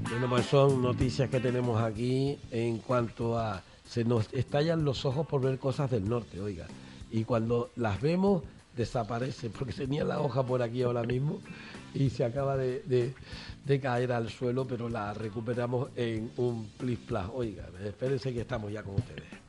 Bueno, 0.08 0.28
pues 0.30 0.46
son 0.46 0.80
noticias 0.80 1.28
que 1.28 1.40
tenemos 1.40 1.82
aquí 1.82 2.38
en 2.50 2.78
cuanto 2.78 3.38
a... 3.38 3.62
Se 3.86 4.04
nos 4.04 4.32
estallan 4.32 4.84
los 4.84 5.04
ojos 5.04 5.26
por 5.26 5.42
ver 5.42 5.58
cosas 5.58 5.90
del 5.90 6.08
norte, 6.08 6.40
oiga. 6.40 6.66
Y 7.10 7.24
cuando 7.24 7.70
las 7.76 8.00
vemos 8.00 8.42
desaparecen, 8.76 9.52
porque 9.52 9.72
tenía 9.72 10.04
la 10.04 10.20
hoja 10.20 10.42
por 10.44 10.62
aquí 10.62 10.82
ahora 10.82 11.02
mismo 11.02 11.40
y 11.94 12.10
se 12.10 12.24
acaba 12.24 12.56
de, 12.56 13.14
caer 13.80 14.12
al 14.12 14.30
suelo, 14.30 14.66
pero 14.66 14.88
la 14.88 15.14
recuperamos 15.14 15.90
en 15.96 16.30
un 16.36 16.68
plis 16.76 16.98
plas. 16.98 17.30
Oiga, 17.32 17.68
espérense 17.84 18.32
que 18.32 18.40
estamos 18.40 18.72
ya 18.72 18.82
con 18.82 18.96
ustedes. 18.96 19.43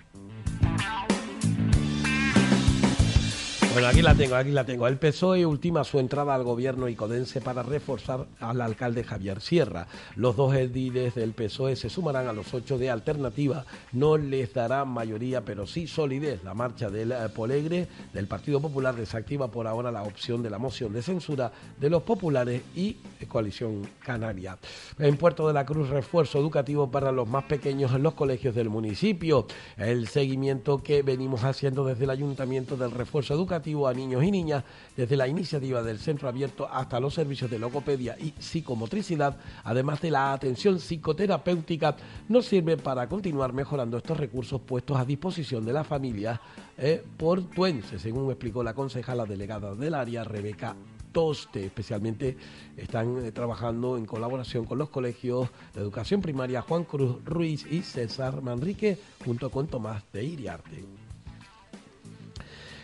Bueno, 3.76 3.90
aquí 3.90 4.02
la 4.02 4.16
tengo, 4.16 4.36
aquí 4.36 4.52
la 4.52 4.64
tengo. 4.64 4.88
El 4.88 4.96
PSOE 4.98 5.46
ultima 5.46 5.84
su 5.84 6.00
entrada 6.00 6.34
al 6.34 6.46
gobierno 6.46 6.88
icodense 6.88 7.42
para 7.42 7.62
reforzar 7.62 8.26
al 8.40 8.62
alcalde 8.62 9.04
Javier 9.04 9.42
Sierra. 9.42 9.88
Los 10.16 10.38
dos 10.38 10.56
ediles 10.56 11.14
del 11.16 11.34
PSOE 11.34 11.76
se 11.76 11.90
sumarán 11.90 12.30
a 12.30 12.32
los 12.32 12.54
ocho 12.54 12.78
de 12.78 12.90
alternativa. 12.90 13.66
No 13.92 14.16
les 14.16 14.54
dará 14.54 14.86
mayoría, 14.86 15.44
pero 15.44 15.68
sí 15.68 15.88
solidez. 15.88 16.42
La 16.46 16.54
marcha 16.54 16.90
del 16.90 17.12
eh, 17.12 17.28
Polegre 17.36 17.90
del 18.14 18.30
Partido 18.30 18.62
Popular 18.62 18.96
desactiva 18.96 19.50
por 19.52 19.68
ahora 19.68 19.92
la 19.92 20.04
opción 20.04 20.42
de 20.42 20.52
la 20.52 20.58
moción 20.58 20.94
de 20.94 21.02
censura 21.02 21.52
de 21.78 21.90
los 21.90 22.04
populares 22.04 22.62
y 22.78 22.96
Coalición 23.28 23.86
Canaria. 24.00 24.58
En 25.00 25.18
Puerto 25.18 25.48
de 25.48 25.54
la 25.54 25.66
Cruz, 25.66 25.90
refuerzo 25.90 26.40
educativo 26.40 26.90
para 26.90 27.12
los 27.12 27.28
más 27.28 27.44
pequeños 27.44 27.92
en 27.92 28.04
los 28.04 28.14
colegios 28.14 28.56
del 28.56 28.70
municipio. 28.70 29.48
El 29.76 30.08
seguimiento 30.08 30.82
que 30.82 31.02
venimos 31.02 31.44
haciendo 31.44 31.84
desde 31.84 32.06
el 32.06 32.12
Ayuntamiento 32.12 32.78
del 32.78 32.92
refuerzo 32.92 33.34
educativo 33.34 33.65
a 33.66 33.94
niños 33.94 34.24
y 34.24 34.30
niñas, 34.30 34.64
desde 34.96 35.18
la 35.18 35.28
iniciativa 35.28 35.82
del 35.82 35.98
centro 35.98 36.30
abierto 36.30 36.68
hasta 36.72 37.00
los 37.00 37.16
servicios 37.16 37.50
de 37.50 37.58
logopedia 37.58 38.16
y 38.20 38.34
psicomotricidad, 38.38 39.38
además 39.64 40.02
de 40.02 40.12
la 40.12 40.34
atención 40.34 40.80
psicoterapéutica, 40.80 41.96
nos 42.30 42.46
sirve 42.46 42.78
para 42.78 43.10
continuar 43.10 43.54
mejorando 43.54 43.98
estos 43.98 44.18
recursos 44.18 44.62
puestos 44.62 44.98
a 44.98 45.06
disposición 45.06 45.66
de 45.66 45.74
la 45.74 45.84
familia 45.84 46.40
eh, 46.78 47.04
portuense, 47.18 47.98
según 47.98 48.30
explicó 48.30 48.64
la 48.64 48.76
concejala 48.76 49.26
delegada 49.26 49.74
del 49.74 49.96
área, 49.96 50.24
Rebeca 50.24 50.76
Toste. 51.12 51.66
Especialmente 51.66 52.38
están 52.78 53.26
eh, 53.26 53.32
trabajando 53.32 53.98
en 53.98 54.06
colaboración 54.06 54.66
con 54.66 54.78
los 54.78 54.90
colegios 54.90 55.50
de 55.74 55.82
educación 55.82 56.22
primaria 56.22 56.62
Juan 56.62 56.84
Cruz 56.84 57.24
Ruiz 57.26 57.66
y 57.66 57.82
César 57.82 58.42
Manrique, 58.44 59.00
junto 59.24 59.50
con 59.50 59.68
Tomás 59.68 60.04
de 60.14 60.24
Iriarte. 60.24 61.05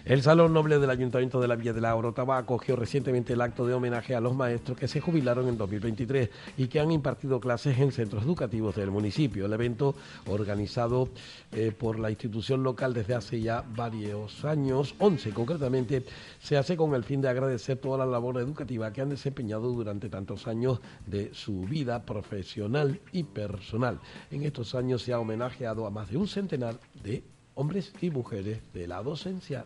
El 0.04 0.24
Salón 0.24 0.52
Noble 0.52 0.80
del 0.80 0.90
Ayuntamiento 0.90 1.40
de 1.40 1.48
la 1.48 1.56
Villa 1.56 1.74
de 1.74 1.82
la 1.82 1.96
Orotava 1.96 2.40
acogió 2.40 2.76
recientemente 2.76 3.34
el 3.34 3.42
acto 3.42 3.68
de 3.68 3.76
homenaje 3.76 4.16
a 4.16 4.20
los 4.20 4.34
maestros 4.34 4.76
que 4.76 4.88
se 4.88 5.00
jubilaron 5.00 5.48
en 5.48 5.60
2023 5.60 6.28
y 6.58 6.68
que 6.68 6.80
han 6.80 6.92
impartido 6.92 7.40
clases 7.40 7.78
en 7.78 7.92
centros 7.92 8.24
educativos 8.24 8.76
del 8.76 8.90
municipio. 8.90 9.46
El 9.46 9.54
evento, 9.54 9.94
organizado 10.26 11.10
eh, 11.52 11.72
por 11.72 12.00
la 12.00 12.10
institución 12.10 12.64
local 12.64 12.96
desde 12.96 13.14
hace 13.14 13.42
ya 13.42 13.64
varios 13.76 14.44
años, 14.44 14.96
11 14.98 15.30
concretamente, 15.34 16.04
se 16.40 16.58
hace 16.58 16.76
con 16.76 16.96
el 16.96 17.04
fin 17.04 17.22
de 17.22 17.30
agradecer 17.30 17.78
toda 17.78 18.00
la 18.00 18.08
labor 18.08 18.40
educativa 18.40 18.92
que 18.92 19.02
han 19.02 19.10
desempeñado 19.10 19.72
durante 19.72 20.10
tantos 20.10 20.48
años 20.48 20.80
de 21.06 21.32
su 21.36 21.62
vida 21.62 22.04
profesional 22.08 23.00
y 23.12 23.22
personal. 23.22 24.00
En 24.32 24.42
estos 24.42 24.74
años 24.74 25.04
se 25.04 25.14
ha 25.14 25.20
homenajeado 25.20 25.86
a 25.86 25.92
más 25.92 26.10
de 26.10 26.18
un 26.18 26.28
centenar 26.28 26.80
de 27.04 27.24
hombres 27.54 27.94
y 28.02 28.10
mujeres 28.10 28.62
de 28.74 28.88
la 28.88 29.04
docencia. 29.04 29.66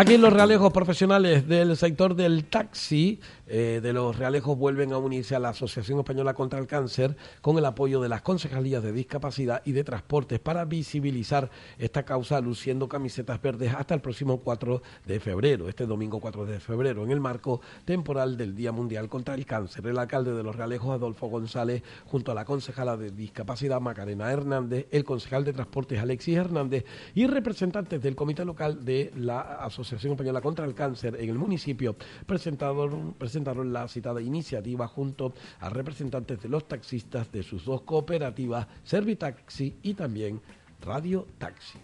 Aquí 0.00 0.16
los 0.16 0.32
realejos 0.32 0.72
profesionales 0.72 1.48
del 1.48 1.76
sector 1.76 2.14
del 2.14 2.44
taxi 2.44 3.18
eh, 3.48 3.80
de 3.82 3.92
los 3.92 4.16
realejos 4.16 4.56
vuelven 4.56 4.92
a 4.92 4.98
unirse 4.98 5.34
a 5.34 5.40
la 5.40 5.48
Asociación 5.48 5.98
Española 5.98 6.34
contra 6.34 6.60
el 6.60 6.68
Cáncer 6.68 7.16
con 7.40 7.58
el 7.58 7.64
apoyo 7.64 8.00
de 8.00 8.08
las 8.08 8.22
concejalías 8.22 8.80
de 8.80 8.92
discapacidad 8.92 9.60
y 9.64 9.72
de 9.72 9.82
transportes 9.82 10.38
para 10.38 10.64
visibilizar 10.66 11.50
esta 11.78 12.04
causa 12.04 12.40
luciendo 12.40 12.88
camisetas 12.88 13.42
verdes 13.42 13.74
hasta 13.74 13.92
el 13.94 14.00
próximo 14.00 14.38
4 14.38 14.82
de 15.04 15.18
febrero, 15.18 15.68
este 15.68 15.84
domingo 15.84 16.20
4 16.20 16.46
de 16.46 16.60
febrero, 16.60 17.02
en 17.02 17.10
el 17.10 17.18
marco 17.18 17.60
temporal 17.84 18.36
del 18.36 18.54
Día 18.54 18.70
Mundial 18.70 19.08
contra 19.08 19.34
el 19.34 19.46
Cáncer. 19.46 19.84
El 19.84 19.98
alcalde 19.98 20.32
de 20.32 20.44
los 20.44 20.54
realejos, 20.54 20.94
Adolfo 20.94 21.26
González, 21.26 21.82
junto 22.04 22.30
a 22.30 22.36
la 22.36 22.44
concejala 22.44 22.96
de 22.96 23.10
discapacidad, 23.10 23.80
Macarena 23.80 24.30
Hernández, 24.30 24.86
el 24.92 25.02
concejal 25.02 25.44
de 25.44 25.54
transportes, 25.54 25.98
Alexis 25.98 26.36
Hernández, 26.36 26.84
y 27.16 27.26
representantes 27.26 28.00
del 28.00 28.14
comité 28.14 28.44
local 28.44 28.84
de 28.84 29.10
la 29.16 29.40
Asociación 29.40 29.87
Española 29.96 30.40
contra 30.40 30.64
el 30.64 30.74
Cáncer 30.74 31.16
en 31.18 31.28
el 31.30 31.38
municipio, 31.38 31.96
presentaron 32.26 33.14
presentaron 33.18 33.72
la 33.72 33.88
citada 33.88 34.20
iniciativa 34.20 34.86
junto 34.88 35.32
a 35.60 35.68
representantes 35.68 36.42
de 36.42 36.48
los 36.48 36.66
taxistas 36.68 37.30
de 37.32 37.42
sus 37.42 37.64
dos 37.64 37.82
cooperativas, 37.82 38.66
Servitaxi 38.84 39.76
y 39.82 39.94
también 39.94 40.40
Radio 40.80 41.26
Taxi. 41.38 41.78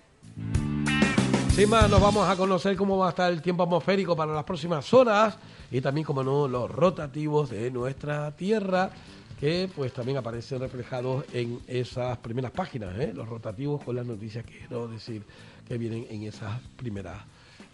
Sin 1.51 1.71
más, 1.71 1.89
nos 1.89 2.01
vamos 2.01 2.29
a 2.29 2.37
conocer 2.37 2.77
cómo 2.77 2.99
va 2.99 3.07
a 3.07 3.11
estar 3.11 3.33
el 3.33 3.41
tiempo 3.41 3.63
atmosférico 3.63 4.17
para 4.17 4.33
las 4.33 4.45
próximas 4.45 4.93
horas 4.93 5.39
y 5.71 5.81
también, 5.81 6.05
como 6.05 6.25
no, 6.25 6.49
los 6.49 6.69
rotativos 6.71 7.51
de 7.51 7.71
nuestra 7.71 8.35
Tierra 8.35 8.91
que 9.39 9.69
pues 9.75 9.93
también 9.93 10.19
aparecen 10.19 10.61
reflejados 10.61 11.25
en 11.33 11.61
esas 11.67 12.19
primeras 12.19 12.51
páginas, 12.51 12.99
¿eh? 12.99 13.13
los 13.15 13.29
rotativos 13.29 13.83
con 13.83 13.97
las 13.97 14.07
noticias 14.07 14.45
que 14.45 14.59
quiero 14.59 14.89
decir 14.89 15.23
que 15.67 15.79
vienen 15.79 16.07
en 16.11 16.23
esas 16.23 16.61
primeras 16.77 17.19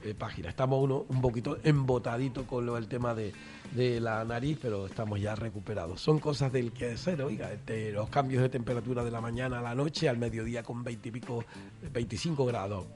eh, 0.02 0.14
página. 0.14 0.48
Estamos 0.48 0.82
uno 0.82 1.04
un 1.08 1.20
poquito 1.20 1.58
embotadito 1.62 2.46
con 2.46 2.64
lo, 2.64 2.76
el 2.76 2.88
tema 2.88 3.14
de, 3.14 3.32
de, 3.72 4.00
la 4.00 4.24
nariz, 4.24 4.58
pero 4.60 4.86
estamos 4.86 5.20
ya 5.20 5.34
recuperados. 5.34 6.00
Son 6.00 6.18
cosas 6.18 6.52
del 6.52 6.72
que 6.72 6.92
hacer, 6.92 7.20
oiga, 7.22 7.50
de 7.66 7.92
los 7.92 8.08
cambios 8.08 8.42
de 8.42 8.48
temperatura 8.48 9.04
de 9.04 9.10
la 9.10 9.20
mañana 9.20 9.58
a 9.58 9.62
la 9.62 9.74
noche, 9.74 10.08
al 10.08 10.16
mediodía 10.16 10.62
con 10.62 10.82
20 10.82 11.08
y 11.08 11.12
pico, 11.12 11.44
25 11.92 12.46
grados. 12.46 12.86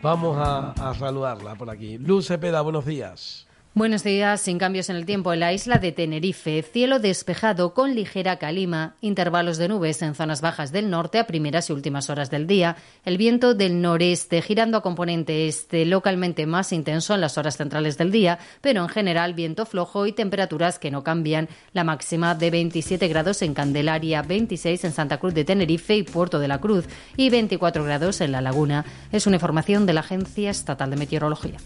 Vamos 0.00 0.38
a, 0.38 0.70
a 0.72 0.94
saludarla 0.94 1.56
por 1.56 1.70
aquí. 1.70 1.98
Luz 1.98 2.28
Cepeda, 2.28 2.60
buenos 2.60 2.86
días. 2.86 3.47
Buenos 3.74 4.02
días, 4.02 4.40
sin 4.40 4.58
cambios 4.58 4.88
en 4.88 4.96
el 4.96 5.06
tiempo 5.06 5.32
en 5.32 5.40
la 5.40 5.52
isla 5.52 5.76
de 5.78 5.92
Tenerife, 5.92 6.62
cielo 6.62 6.98
despejado 6.98 7.74
con 7.74 7.94
ligera 7.94 8.36
calima, 8.36 8.96
intervalos 9.02 9.56
de 9.56 9.68
nubes 9.68 10.02
en 10.02 10.16
zonas 10.16 10.40
bajas 10.40 10.72
del 10.72 10.90
norte 10.90 11.18
a 11.18 11.26
primeras 11.26 11.68
y 11.68 11.74
últimas 11.74 12.10
horas 12.10 12.28
del 12.30 12.48
día, 12.48 12.76
el 13.04 13.18
viento 13.18 13.54
del 13.54 13.80
noreste 13.80 14.42
girando 14.42 14.78
a 14.78 14.82
componente 14.82 15.46
este 15.46 15.84
localmente 15.84 16.46
más 16.46 16.72
intenso 16.72 17.14
en 17.14 17.20
las 17.20 17.38
horas 17.38 17.56
centrales 17.56 17.98
del 17.98 18.10
día, 18.10 18.40
pero 18.62 18.82
en 18.82 18.88
general 18.88 19.34
viento 19.34 19.64
flojo 19.64 20.06
y 20.06 20.12
temperaturas 20.12 20.80
que 20.80 20.90
no 20.90 21.04
cambian, 21.04 21.48
la 21.72 21.84
máxima 21.84 22.34
de 22.34 22.50
27 22.50 23.06
grados 23.06 23.42
en 23.42 23.54
Candelaria, 23.54 24.22
26 24.22 24.82
en 24.82 24.92
Santa 24.92 25.18
Cruz 25.18 25.34
de 25.34 25.44
Tenerife 25.44 25.94
y 25.94 26.02
Puerto 26.02 26.40
de 26.40 26.48
la 26.48 26.58
Cruz 26.58 26.86
y 27.16 27.30
24 27.30 27.84
grados 27.84 28.22
en 28.22 28.32
La 28.32 28.40
Laguna. 28.40 28.84
Es 29.12 29.26
una 29.26 29.36
información 29.36 29.86
de 29.86 29.92
la 29.92 30.00
Agencia 30.00 30.50
Estatal 30.50 30.90
de 30.90 30.96
Meteorología. 30.96 31.58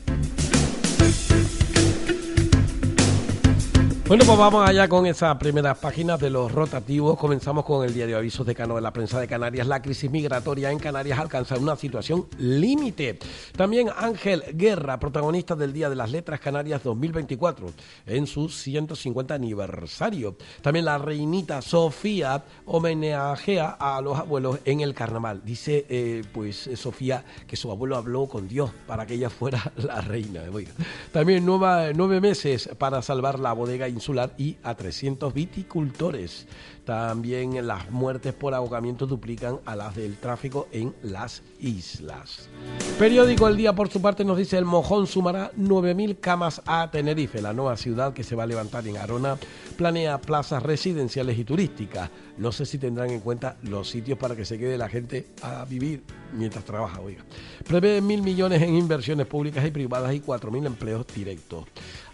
Bueno, 4.05 4.25
pues 4.27 4.37
vamos 4.37 4.69
allá 4.69 4.89
con 4.89 5.07
esas 5.07 5.37
primeras 5.37 5.79
páginas 5.79 6.19
de 6.19 6.29
los 6.29 6.51
rotativos. 6.51 7.17
Comenzamos 7.17 7.65
con 7.65 7.87
el 7.87 7.95
diario 7.95 8.19
Avisos 8.19 8.45
de 8.45 8.55
Cano 8.55 8.75
de 8.75 8.81
la 8.81 8.93
Prensa 8.93 9.21
de 9.21 9.29
Canarias. 9.29 9.67
La 9.67 9.81
crisis 9.81 10.11
migratoria 10.11 10.73
en 10.73 10.81
Canarias 10.81 11.21
alcanza 11.21 11.57
una 11.57 11.77
situación 11.77 12.27
límite. 12.37 13.21
También 13.57 13.89
Ángel 13.97 14.43
Guerra, 14.55 14.99
protagonista 14.99 15.55
del 15.55 15.73
Día 15.73 15.89
de 15.89 15.95
las 15.95 16.11
Letras 16.11 16.41
Canarias 16.41 16.83
2024, 16.83 17.73
en 18.07 18.27
su 18.27 18.49
150 18.49 19.35
aniversario. 19.35 20.37
También 20.63 20.85
la 20.85 20.99
reinita 20.99 21.63
Sofía 21.63 22.43
homenajea 22.67 23.77
a 23.79 24.01
los 24.03 24.19
abuelos 24.19 24.59
en 24.65 24.81
el 24.81 24.95
carnaval. 24.95 25.43
Dice, 25.45 25.87
eh, 25.89 26.23
pues, 26.33 26.69
Sofía, 26.75 27.25
que 27.47 27.57
su 27.57 27.71
abuelo 27.71 27.97
habló 27.97 28.27
con 28.27 28.49
Dios 28.49 28.73
para 28.87 29.07
que 29.07 29.15
ella 29.15 29.31
fuera 29.31 29.73
la 29.77 30.01
reina. 30.01 30.43
También 31.13 31.47
nueve 31.47 32.21
meses 32.21 32.69
para 32.77 33.01
salvar 33.01 33.39
la 33.39 33.53
bodega 33.53 33.93
insular 34.03 34.35
y 34.37 34.57
a 34.65 34.75
300 34.75 35.33
viticultores. 35.33 36.47
También 36.85 37.67
las 37.67 37.91
muertes 37.91 38.33
por 38.33 38.55
ahogamiento 38.55 39.07
duplican 39.07 39.59
a 39.67 39.77
las 39.77 39.95
del 39.95 40.17
tráfico 40.17 40.69
en 40.73 40.95
las 41.03 41.43
islas. 41.61 42.49
Periódico 42.99 43.49
El 43.49 43.57
Día, 43.57 43.75
por 43.75 43.89
su 43.89 44.01
parte, 44.01 44.25
nos 44.25 44.39
dice 44.39 44.59
el 44.59 44.65
Mojón 44.65 45.07
sumará 45.07 45.53
9.000 45.53 46.19
camas 46.21 46.63
a 46.67 46.91
Tenerife. 46.91 47.43
La 47.43 47.53
nueva 47.53 47.77
ciudad 47.77 48.13
que 48.13 48.25
se 48.25 48.35
va 48.35 48.45
a 48.45 48.47
levantar 48.47 48.87
en 48.87 48.97
Arona 48.97 49.37
planea 49.77 50.21
plazas 50.21 50.63
residenciales 50.63 51.39
y 51.39 51.45
turísticas. 51.45 52.11
No 52.39 52.53
sé 52.53 52.67
si 52.67 52.79
tendrán 52.79 53.11
en 53.11 53.21
cuenta 53.21 53.57
los 53.63 53.89
sitios 53.89 54.19
para 54.19 54.35
que 54.35 54.45
se 54.45 54.59
quede 54.59 54.79
la 54.79 54.89
gente 54.89 55.27
a 55.43 55.65
vivir 55.65 56.03
mientras 56.33 56.65
trabaja. 56.65 57.01
Oiga. 57.01 57.25
Prevé 57.67 58.01
mil 58.01 58.23
millones 58.23 58.63
en 58.63 58.75
inversiones 58.75 59.27
públicas 59.27 59.65
y 59.67 59.71
privadas 59.71 60.15
y 60.15 60.21
4.000 60.21 60.67
empleos 60.67 61.07
directos. 61.15 61.65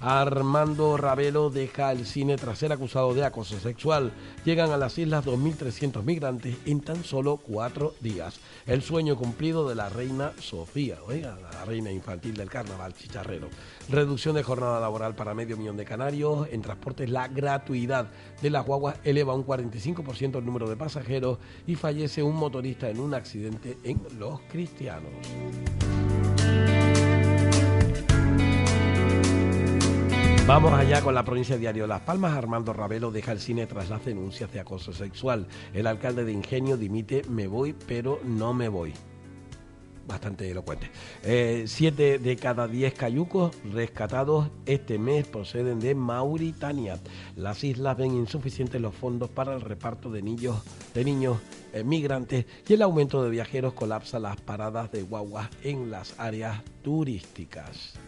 Armando 0.00 0.96
Ravelo 0.96 1.50
de 1.50 1.68
deja 1.68 1.92
el 1.92 2.06
cine 2.06 2.36
tras 2.36 2.58
ser 2.58 2.72
acusado 2.72 3.12
de 3.14 3.24
acoso 3.24 3.58
sexual. 3.60 4.12
Llegan 4.58 4.72
a 4.72 4.76
las 4.76 4.98
islas 4.98 5.24
2.300 5.24 6.02
migrantes 6.02 6.56
en 6.66 6.80
tan 6.80 7.04
solo 7.04 7.36
cuatro 7.36 7.94
días. 8.00 8.40
El 8.66 8.82
sueño 8.82 9.14
cumplido 9.14 9.68
de 9.68 9.76
la 9.76 9.88
reina 9.88 10.32
Sofía, 10.40 10.98
oiga, 11.06 11.38
la 11.40 11.64
reina 11.64 11.92
infantil 11.92 12.34
del 12.34 12.50
carnaval 12.50 12.92
chicharrero. 12.92 13.50
Reducción 13.88 14.34
de 14.34 14.42
jornada 14.42 14.80
laboral 14.80 15.14
para 15.14 15.32
medio 15.32 15.56
millón 15.56 15.76
de 15.76 15.84
canarios. 15.84 16.48
En 16.50 16.60
transportes 16.60 17.08
la 17.08 17.28
gratuidad 17.28 18.10
de 18.42 18.50
las 18.50 18.66
guaguas 18.66 18.98
eleva 19.04 19.32
un 19.32 19.46
45% 19.46 20.38
el 20.38 20.44
número 20.44 20.68
de 20.68 20.74
pasajeros 20.74 21.38
y 21.64 21.76
fallece 21.76 22.24
un 22.24 22.34
motorista 22.34 22.90
en 22.90 22.98
un 22.98 23.14
accidente 23.14 23.78
en 23.84 24.00
Los 24.18 24.40
Cristianos. 24.50 25.12
Vamos 30.48 30.72
allá 30.72 31.02
con 31.02 31.14
la 31.14 31.26
provincia 31.26 31.58
Diario 31.58 31.86
Las 31.86 32.00
Palmas. 32.00 32.34
Armando 32.34 32.72
Ravelo 32.72 33.10
deja 33.10 33.32
el 33.32 33.38
cine 33.38 33.66
tras 33.66 33.90
las 33.90 34.02
denuncias 34.06 34.50
de 34.50 34.60
acoso 34.60 34.94
sexual. 34.94 35.46
El 35.74 35.86
alcalde 35.86 36.24
de 36.24 36.32
Ingenio 36.32 36.78
dimite, 36.78 37.20
me 37.28 37.46
voy, 37.46 37.74
pero 37.74 38.18
no 38.24 38.54
me 38.54 38.70
voy. 38.70 38.94
Bastante 40.06 40.50
elocuente. 40.50 40.90
Eh, 41.22 41.64
siete 41.66 42.18
de 42.18 42.36
cada 42.36 42.66
diez 42.66 42.94
cayucos 42.94 43.54
rescatados 43.70 44.48
este 44.64 44.98
mes 44.98 45.26
proceden 45.26 45.80
de 45.80 45.94
Mauritania. 45.94 46.98
Las 47.36 47.62
islas 47.62 47.98
ven 47.98 48.14
insuficientes 48.14 48.80
los 48.80 48.94
fondos 48.94 49.28
para 49.28 49.52
el 49.52 49.60
reparto 49.60 50.10
de 50.10 50.22
niños, 50.22 50.62
de 50.94 51.04
niños 51.04 51.36
eh, 51.74 51.84
migrantes 51.84 52.46
y 52.66 52.72
el 52.72 52.80
aumento 52.80 53.22
de 53.22 53.28
viajeros 53.28 53.74
colapsa 53.74 54.18
las 54.18 54.40
paradas 54.40 54.90
de 54.92 55.02
guaguas 55.02 55.50
en 55.62 55.90
las 55.90 56.18
áreas 56.18 56.62
turísticas. 56.82 58.00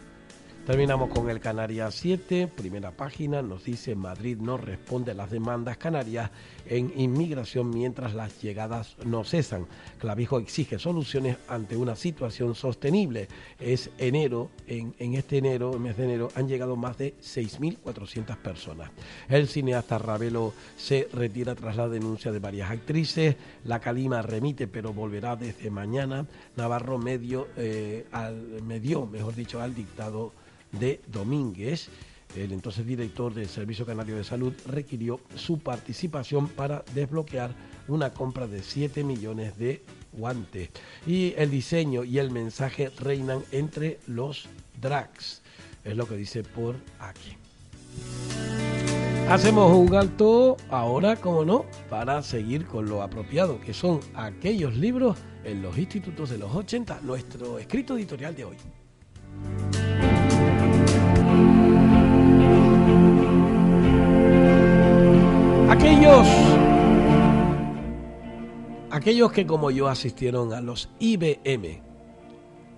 Terminamos 0.70 1.08
con 1.10 1.28
el 1.28 1.40
Canarias 1.40 1.96
7, 1.96 2.46
primera 2.46 2.92
página, 2.92 3.42
nos 3.42 3.64
dice 3.64 3.96
Madrid 3.96 4.36
no 4.38 4.56
responde 4.56 5.10
a 5.10 5.14
las 5.14 5.28
demandas 5.28 5.78
canarias 5.78 6.30
en 6.64 6.92
inmigración 6.94 7.70
mientras 7.70 8.14
las 8.14 8.40
llegadas 8.40 8.96
no 9.04 9.24
cesan. 9.24 9.66
Clavijo 9.98 10.38
exige 10.38 10.78
soluciones 10.78 11.38
ante 11.48 11.76
una 11.76 11.96
situación 11.96 12.54
sostenible. 12.54 13.26
Es 13.58 13.90
enero, 13.98 14.48
en, 14.68 14.94
en 15.00 15.14
este 15.14 15.38
enero, 15.38 15.74
el 15.74 15.80
mes 15.80 15.96
de 15.96 16.04
enero, 16.04 16.28
han 16.36 16.46
llegado 16.46 16.76
más 16.76 16.96
de 16.98 17.16
6.400 17.16 18.36
personas. 18.36 18.92
El 19.28 19.48
cineasta 19.48 19.98
Ravelo 19.98 20.52
se 20.76 21.08
retira 21.12 21.56
tras 21.56 21.74
la 21.74 21.88
denuncia 21.88 22.30
de 22.30 22.38
varias 22.38 22.70
actrices. 22.70 23.34
La 23.64 23.80
Calima 23.80 24.22
remite, 24.22 24.68
pero 24.68 24.92
volverá 24.92 25.34
desde 25.34 25.68
mañana. 25.68 26.28
Navarro 26.54 26.96
medio, 26.96 27.48
eh, 27.56 28.06
al, 28.12 28.62
medio, 28.62 29.06
mejor 29.06 29.34
dicho, 29.34 29.60
al 29.60 29.74
dictado 29.74 30.32
de 30.72 31.00
Domínguez. 31.06 31.88
El 32.36 32.52
entonces 32.52 32.86
director 32.86 33.34
del 33.34 33.48
Servicio 33.48 33.84
Canario 33.84 34.16
de 34.16 34.24
Salud 34.24 34.52
requirió 34.66 35.20
su 35.34 35.58
participación 35.58 36.48
para 36.48 36.84
desbloquear 36.94 37.54
una 37.88 38.12
compra 38.12 38.46
de 38.46 38.62
7 38.62 39.02
millones 39.02 39.58
de 39.58 39.82
guantes. 40.12 40.70
Y 41.06 41.34
el 41.36 41.50
diseño 41.50 42.04
y 42.04 42.18
el 42.18 42.30
mensaje 42.30 42.90
reinan 43.00 43.42
entre 43.50 43.98
los 44.06 44.48
drags. 44.80 45.42
Es 45.84 45.96
lo 45.96 46.06
que 46.06 46.16
dice 46.16 46.42
por 46.44 46.76
aquí. 47.00 47.36
Hacemos 49.28 49.72
un 49.76 49.94
alto 49.94 50.56
ahora, 50.70 51.16
como 51.16 51.44
no, 51.44 51.64
para 51.88 52.20
seguir 52.22 52.66
con 52.66 52.88
lo 52.88 53.02
apropiado, 53.02 53.60
que 53.60 53.72
son 53.72 54.00
aquellos 54.14 54.76
libros 54.76 55.16
en 55.44 55.62
los 55.62 55.78
institutos 55.78 56.30
de 56.30 56.38
los 56.38 56.52
80, 56.52 57.00
nuestro 57.02 57.58
escrito 57.58 57.96
editorial 57.96 58.34
de 58.34 58.44
hoy. 58.44 58.56
Aquellos, 65.80 66.28
aquellos 68.90 69.32
que 69.32 69.46
como 69.46 69.70
yo 69.70 69.88
asistieron 69.88 70.52
a 70.52 70.60
los 70.60 70.90
IBM. 70.98 71.80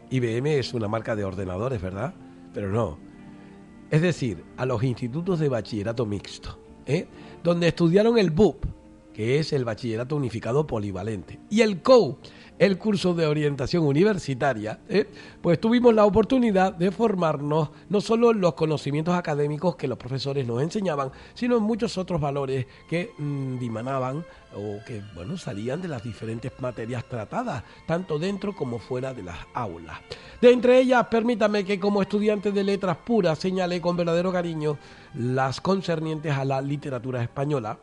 IBM 0.08 0.46
es 0.46 0.72
una 0.72 0.86
marca 0.86 1.16
de 1.16 1.24
ordenadores, 1.24 1.82
¿verdad? 1.82 2.14
Pero 2.54 2.70
no. 2.70 2.98
Es 3.90 4.02
decir, 4.02 4.44
a 4.56 4.66
los 4.66 4.84
institutos 4.84 5.40
de 5.40 5.48
bachillerato 5.48 6.06
mixto, 6.06 6.56
¿eh? 6.86 7.08
donde 7.42 7.66
estudiaron 7.66 8.18
el 8.18 8.30
BUP, 8.30 8.66
que 9.12 9.38
es 9.38 9.52
el 9.52 9.64
bachillerato 9.64 10.16
unificado 10.16 10.66
polivalente, 10.66 11.38
y 11.50 11.60
el 11.60 11.82
COU, 11.82 12.18
el 12.58 12.78
curso 12.78 13.14
de 13.14 13.26
orientación 13.26 13.84
universitaria, 13.84 14.80
¿eh? 14.88 15.08
pues 15.40 15.60
tuvimos 15.60 15.94
la 15.94 16.04
oportunidad 16.04 16.72
de 16.72 16.90
formarnos 16.92 17.70
no 17.88 18.00
solo 18.00 18.30
en 18.30 18.40
los 18.40 18.54
conocimientos 18.54 19.14
académicos 19.14 19.74
que 19.74 19.88
los 19.88 19.98
profesores 19.98 20.46
nos 20.46 20.62
enseñaban, 20.62 21.10
sino 21.34 21.56
en 21.56 21.62
muchos 21.64 21.98
otros 21.98 22.20
valores 22.20 22.66
que 22.88 23.10
mm, 23.18 23.58
dimanaban 23.58 24.24
o 24.54 24.84
que 24.86 25.02
bueno, 25.14 25.36
salían 25.36 25.82
de 25.82 25.88
las 25.88 26.04
diferentes 26.04 26.52
materias 26.60 27.04
tratadas, 27.08 27.64
tanto 27.86 28.18
dentro 28.18 28.54
como 28.54 28.78
fuera 28.78 29.12
de 29.14 29.22
las 29.22 29.38
aulas. 29.54 29.98
De 30.40 30.52
entre 30.52 30.78
ellas, 30.78 31.06
permítame 31.10 31.64
que 31.64 31.80
como 31.80 32.02
estudiante 32.02 32.52
de 32.52 32.62
letras 32.62 32.98
puras 32.98 33.38
señale 33.38 33.80
con 33.80 33.96
verdadero 33.96 34.30
cariño 34.30 34.78
las 35.14 35.60
concernientes 35.60 36.32
a 36.32 36.44
la 36.44 36.60
literatura 36.60 37.22
española, 37.22 37.78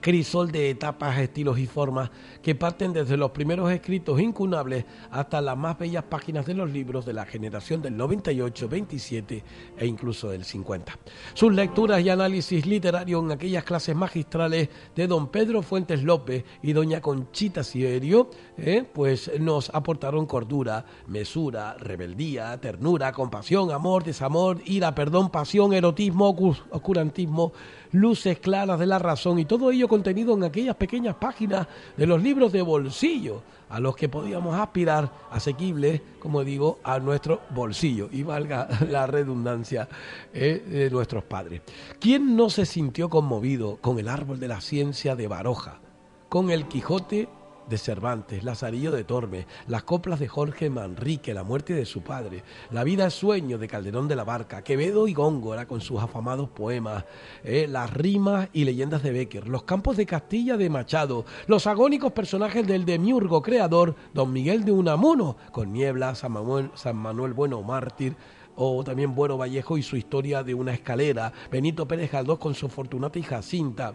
crisol 0.00 0.50
de 0.50 0.70
etapas, 0.70 1.18
estilos 1.18 1.58
y 1.58 1.66
formas 1.66 2.10
que 2.42 2.54
parten 2.54 2.92
desde 2.92 3.16
los 3.16 3.30
primeros 3.30 3.70
escritos 3.70 4.20
incunables 4.20 4.84
hasta 5.10 5.40
las 5.40 5.56
más 5.56 5.78
bellas 5.78 6.04
páginas 6.04 6.46
de 6.46 6.54
los 6.54 6.70
libros 6.70 7.06
de 7.06 7.12
la 7.12 7.24
generación 7.26 7.82
del 7.82 7.96
98, 7.96 8.68
27 8.68 9.44
e 9.78 9.86
incluso 9.86 10.28
del 10.28 10.44
50. 10.44 10.98
Sus 11.34 11.52
lecturas 11.52 12.00
y 12.02 12.10
análisis 12.10 12.66
literarios 12.66 13.22
en 13.22 13.32
aquellas 13.32 13.64
clases 13.64 13.96
magistrales 13.96 14.68
de 14.94 15.06
don 15.06 15.28
Pedro 15.28 15.62
Fuentes 15.62 16.02
López 16.02 16.44
y 16.62 16.72
doña 16.72 17.00
Conchita 17.00 17.64
Sierio, 17.64 18.30
eh, 18.56 18.84
pues 18.92 19.30
nos 19.40 19.70
aportaron 19.70 20.26
cordura, 20.26 20.84
mesura, 21.06 21.74
rebeldía, 21.78 22.58
ternura, 22.60 23.12
compasión, 23.12 23.70
amor, 23.70 24.04
desamor, 24.04 24.60
ira, 24.64 24.94
perdón, 24.94 25.30
pasión, 25.30 25.72
erotismo, 25.72 26.34
oscurantismo, 26.70 27.52
luces 27.94 28.40
claras 28.40 28.78
de 28.78 28.86
la 28.86 28.98
razón 28.98 29.38
y 29.38 29.44
todo 29.44 29.70
ello 29.70 29.86
contenido 29.86 30.34
en 30.34 30.42
aquellas 30.42 30.74
pequeñas 30.74 31.14
páginas 31.14 31.66
de 31.96 32.06
los 32.06 32.20
libros 32.20 32.52
de 32.52 32.60
bolsillo 32.60 33.42
a 33.68 33.78
los 33.78 33.94
que 33.94 34.08
podíamos 34.08 34.56
aspirar 34.56 35.10
asequibles, 35.30 36.00
como 36.18 36.42
digo, 36.42 36.80
a 36.82 36.98
nuestro 36.98 37.40
bolsillo 37.50 38.08
y 38.10 38.24
valga 38.24 38.68
la 38.90 39.06
redundancia 39.06 39.88
eh, 40.32 40.64
de 40.68 40.90
nuestros 40.90 41.22
padres. 41.24 41.62
¿Quién 42.00 42.36
no 42.36 42.50
se 42.50 42.66
sintió 42.66 43.08
conmovido 43.08 43.78
con 43.80 43.98
el 44.00 44.08
árbol 44.08 44.40
de 44.40 44.48
la 44.48 44.60
ciencia 44.60 45.14
de 45.14 45.28
Baroja, 45.28 45.80
con 46.28 46.50
el 46.50 46.66
Quijote 46.66 47.28
de 47.68 47.78
Cervantes, 47.78 48.44
Lazarillo 48.44 48.90
de 48.90 49.04
Tormes, 49.04 49.46
las 49.66 49.84
coplas 49.84 50.20
de 50.20 50.28
Jorge 50.28 50.70
Manrique, 50.70 51.34
la 51.34 51.44
muerte 51.44 51.72
de 51.74 51.86
su 51.86 52.02
padre, 52.02 52.42
la 52.70 52.84
vida 52.84 53.06
es 53.06 53.14
sueño 53.14 53.58
de 53.58 53.68
Calderón 53.68 54.08
de 54.08 54.16
la 54.16 54.24
Barca, 54.24 54.62
Quevedo 54.62 55.08
y 55.08 55.14
Góngora 55.14 55.66
con 55.66 55.80
sus 55.80 56.02
afamados 56.02 56.48
poemas, 56.50 57.04
eh, 57.42 57.66
las 57.68 57.92
rimas 57.92 58.48
y 58.52 58.64
leyendas 58.64 59.02
de 59.02 59.12
Becker, 59.12 59.48
los 59.48 59.64
campos 59.64 59.96
de 59.96 60.06
Castilla 60.06 60.56
de 60.56 60.70
Machado, 60.70 61.24
los 61.46 61.66
agónicos 61.66 62.12
personajes 62.12 62.66
del 62.66 62.84
demiurgo 62.84 63.42
creador 63.42 63.94
Don 64.12 64.32
Miguel 64.32 64.64
de 64.64 64.72
Unamuno, 64.72 65.36
con 65.52 65.72
Niebla, 65.72 66.14
San 66.14 66.32
Manuel, 66.32 66.70
San 66.74 66.96
Manuel 66.96 67.32
Bueno 67.32 67.62
Mártir, 67.62 68.16
o 68.56 68.84
también 68.84 69.14
Bueno 69.14 69.36
Vallejo 69.36 69.78
y 69.78 69.82
su 69.82 69.96
historia 69.96 70.42
de 70.42 70.54
una 70.54 70.72
escalera, 70.72 71.32
Benito 71.50 71.88
Pérez 71.88 72.12
Galdós 72.12 72.38
con 72.38 72.54
su 72.54 72.68
Fortunata 72.68 73.18
y 73.18 73.22
Jacinta, 73.22 73.94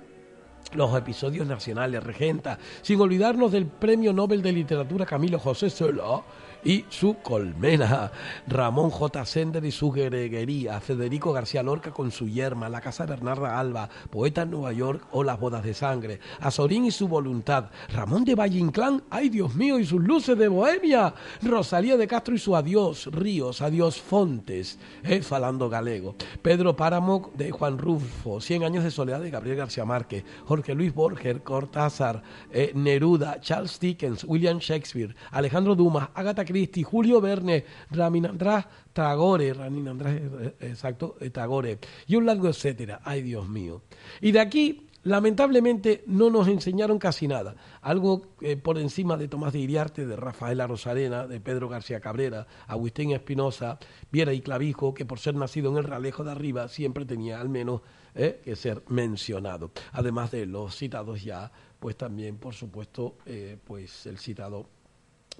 los 0.73 0.95
episodios 0.95 1.47
nacionales, 1.47 2.03
Regenta, 2.03 2.59
sin 2.81 3.01
olvidarnos 3.01 3.51
del 3.51 3.65
Premio 3.65 4.13
Nobel 4.13 4.41
de 4.41 4.51
Literatura 4.51 5.05
Camilo 5.05 5.39
José 5.39 5.69
Solá 5.69 6.21
y 6.63 6.85
su 6.89 7.15
colmena, 7.21 8.11
Ramón 8.47 8.89
J. 8.89 9.25
Sender 9.25 9.63
y 9.65 9.71
su 9.71 9.91
greguería, 9.91 10.79
Federico 10.79 11.31
García 11.31 11.63
Lorca 11.63 11.91
con 11.91 12.11
su 12.11 12.27
yerma, 12.27 12.69
La 12.69 12.81
Casa 12.81 13.05
Bernarda 13.05 13.59
Alba, 13.59 13.89
Poeta 14.09 14.43
en 14.43 14.51
Nueva 14.51 14.73
York 14.73 15.07
o 15.11 15.23
Las 15.23 15.39
Bodas 15.39 15.63
de 15.63 15.73
Sangre, 15.73 16.19
Azorín 16.39 16.85
y 16.85 16.91
su 16.91 17.07
voluntad, 17.07 17.69
Ramón 17.93 18.25
de 18.25 18.35
Valle 18.35 18.59
Inclán, 18.59 19.03
ay 19.09 19.29
Dios 19.29 19.55
mío, 19.55 19.79
y 19.79 19.85
sus 19.85 20.01
luces 20.01 20.37
de 20.37 20.47
Bohemia, 20.47 21.13
Rosalía 21.41 21.97
de 21.97 22.07
Castro 22.07 22.35
y 22.35 22.39
su 22.39 22.55
Adiós 22.55 23.07
Ríos, 23.11 23.61
Adiós 23.61 24.01
Fontes, 24.01 24.79
eh, 25.03 25.21
Falando 25.21 25.69
Galego, 25.69 26.15
Pedro 26.41 26.75
Páramo 26.75 27.31
de 27.35 27.51
Juan 27.51 27.77
Rufo, 27.77 28.41
Cien 28.41 28.63
años 28.63 28.83
de 28.83 28.91
soledad 28.91 29.21
de 29.21 29.29
Gabriel 29.29 29.57
García 29.57 29.85
Márquez, 29.85 30.23
Jorge 30.49 30.73
Luis 30.73 30.95
Borger, 30.95 31.43
Cortázar, 31.43 32.23
eh, 32.51 32.71
Neruda, 32.73 33.39
Charles 33.39 33.79
Dickens, 33.79 34.23
William 34.23 34.57
Shakespeare, 34.57 35.15
Alejandro 35.29 35.75
Dumas, 35.75 36.09
Agatha 36.15 36.43
Christie, 36.43 36.83
Julio 36.83 37.21
Verne, 37.21 37.65
Raminandras 37.91 38.65
Tagore, 38.91 39.53
Raminandras, 39.53 40.15
eh, 40.15 40.55
exacto, 40.61 41.17
Tagore, 41.31 41.77
y 42.07 42.15
un 42.15 42.25
largo 42.25 42.47
etcétera. 42.47 42.99
Ay, 43.03 43.21
Dios 43.21 43.47
mío. 43.47 43.83
Y 44.21 44.31
de 44.31 44.39
aquí 44.39 44.89
Lamentablemente 45.03 46.03
no 46.07 46.29
nos 46.29 46.49
enseñaron 46.49 46.99
casi 46.99 47.25
nada. 47.27 47.55
Algo 47.81 48.33
eh, 48.41 48.57
por 48.57 48.77
encima 48.77 49.15
de 49.15 49.29
Tomás 49.29 49.53
de 49.53 49.59
Iriarte, 49.59 50.05
de 50.05 50.17
Rafaela 50.17 50.67
Rosarena, 50.67 51.25
de 51.25 51.39
Pedro 51.39 51.69
García 51.69 52.01
Cabrera, 52.01 52.47
Agustín 52.67 53.11
Espinosa, 53.11 53.79
Viera 54.11 54.33
y 54.33 54.41
Clavijo, 54.41 54.93
que 54.93 55.05
por 55.05 55.19
ser 55.19 55.35
nacido 55.35 55.71
en 55.71 55.77
el 55.77 55.85
Ralejo 55.85 56.25
de 56.25 56.31
arriba 56.31 56.67
siempre 56.67 57.05
tenía 57.05 57.39
al 57.39 57.47
menos 57.47 57.81
eh, 58.15 58.41
que 58.43 58.55
ser 58.55 58.83
mencionado. 58.87 59.71
Además 59.91 60.31
de 60.31 60.45
los 60.45 60.75
citados 60.75 61.23
ya, 61.23 61.51
pues 61.79 61.95
también, 61.95 62.37
por 62.37 62.53
supuesto, 62.53 63.17
eh, 63.25 63.57
pues 63.63 64.05
el 64.05 64.17
citado 64.17 64.67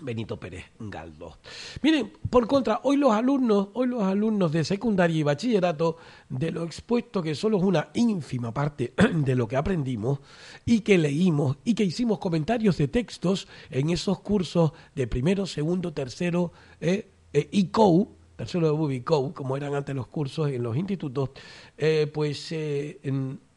Benito 0.02 0.40
Pérez 0.40 0.66
Galdo. 0.80 1.38
Miren, 1.82 2.14
por 2.30 2.48
contra, 2.48 2.80
hoy 2.84 2.98
los 2.98 3.12
alumnos, 3.12 3.70
hoy 3.74 3.88
los 3.88 4.04
alumnos 4.04 4.52
de 4.52 4.64
secundaria 4.64 5.18
y 5.18 5.24
bachillerato, 5.24 5.98
de 6.30 6.52
lo 6.52 6.64
expuesto 6.64 7.22
que 7.22 7.36
solo 7.36 7.58
es 7.58 7.64
una 7.64 7.90
ínfima 7.94 8.54
parte 8.54 8.94
de 9.14 9.36
lo 9.36 9.48
que 9.48 9.58
aprendimos 9.58 10.20
y 10.66 10.82
que 10.82 10.98
leímos 10.98 11.58
y 11.66 11.74
que 11.74 11.84
hicimos 11.84 12.20
comentarios 12.20 12.78
de 12.78 12.88
textos 12.88 13.48
en 13.70 13.90
esos 13.90 14.20
cursos 14.22 14.72
de 14.96 15.08
primero, 15.08 15.46
segundo, 15.46 15.94
tercero 15.94 16.54
eh 16.80 17.12
y 17.52 17.68
COU, 17.68 18.16
tercero 18.40 18.68
de 18.68 18.72
Bubi 18.72 19.02
COU, 19.02 19.34
como 19.34 19.58
eran 19.58 19.76
antes 19.76 19.94
los 19.94 20.08
cursos 20.08 20.50
en 20.50 20.64
los 20.64 20.78
institutos, 20.78 21.32
eh, 21.78 22.10
pues 22.12 22.54
eh, 22.54 22.98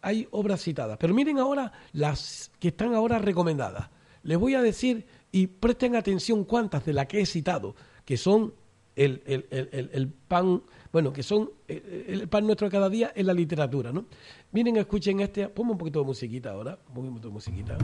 hay 0.01 0.27
obras 0.33 0.61
citadas. 0.61 0.99
Pero 0.99 1.15
miren 1.15 1.39
ahora 1.39 1.73
las 1.93 2.51
que 2.59 2.69
están 2.69 2.93
ahora 2.93 3.21
recomendadas. 3.21 3.91
Les 4.25 4.37
voy 4.37 4.57
a 4.57 4.61
decir 4.61 5.07
y 5.31 5.47
presten 5.47 5.95
atención 5.95 6.43
cuántas 6.43 6.85
de 6.85 6.95
las 6.95 7.07
que 7.07 7.21
he 7.21 7.27
citado, 7.27 7.77
que 8.05 8.17
son 8.17 8.55
el, 8.97 9.23
el, 9.25 9.47
el, 9.51 9.91
el 9.93 10.09
pan, 10.09 10.63
bueno, 10.93 11.13
que 11.13 11.23
son 11.23 11.51
el, 11.69 12.29
pan 12.29 12.45
nuestro 12.45 12.67
de 12.67 12.73
cada 12.73 12.91
día 12.91 13.13
en 13.15 13.29
la 13.29 13.35
literatura, 13.35 13.93
¿no? 13.93 14.07
Miren, 14.51 14.79
escuchen 14.79 15.21
este, 15.21 15.49
ponme 15.49 15.73
un 15.73 15.79
poquito 15.79 16.01
de 16.01 16.07
musiquita 16.07 16.51
ahora, 16.51 16.77
un 16.89 16.95
poquito 16.95 17.29
de 17.29 17.35
musiquita. 17.35 17.79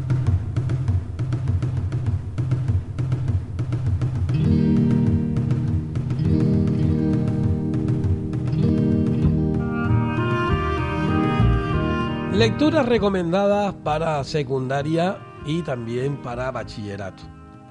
Lecturas 12.39 12.87
recomendadas 12.87 13.75
para 13.83 14.23
secundaria 14.23 15.19
y 15.45 15.61
también 15.63 16.23
para 16.23 16.53
bachillerato. 16.53 17.25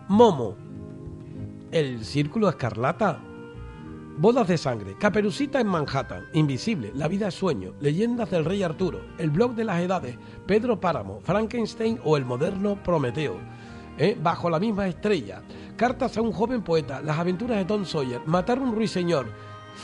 Momo, 0.09 0.57
El 1.71 2.03
Círculo 2.03 2.49
Escarlata, 2.49 3.17
Bodas 4.17 4.45
de 4.49 4.57
Sangre, 4.57 4.97
Caperucita 4.99 5.61
en 5.61 5.67
Manhattan, 5.67 6.25
Invisible, 6.33 6.91
La 6.93 7.07
Vida 7.07 7.29
es 7.29 7.35
Sueño, 7.35 7.75
Leyendas 7.79 8.29
del 8.29 8.43
Rey 8.43 8.61
Arturo, 8.61 8.99
El 9.17 9.29
Blog 9.29 9.55
de 9.55 9.63
las 9.63 9.79
Edades, 9.79 10.17
Pedro 10.45 10.81
Páramo, 10.81 11.21
Frankenstein 11.21 12.01
o 12.03 12.17
El 12.17 12.25
Moderno 12.25 12.75
Prometeo. 12.83 13.37
¿eh? 13.97 14.17
Bajo 14.21 14.49
la 14.49 14.59
misma 14.59 14.89
estrella, 14.89 15.43
Cartas 15.77 16.17
a 16.17 16.21
un 16.21 16.33
joven 16.33 16.61
poeta, 16.61 17.01
Las 17.01 17.17
aventuras 17.17 17.57
de 17.57 17.63
Tom 17.63 17.85
Sawyer, 17.85 18.19
Matar 18.25 18.59
un 18.59 18.75
ruiseñor, 18.75 19.27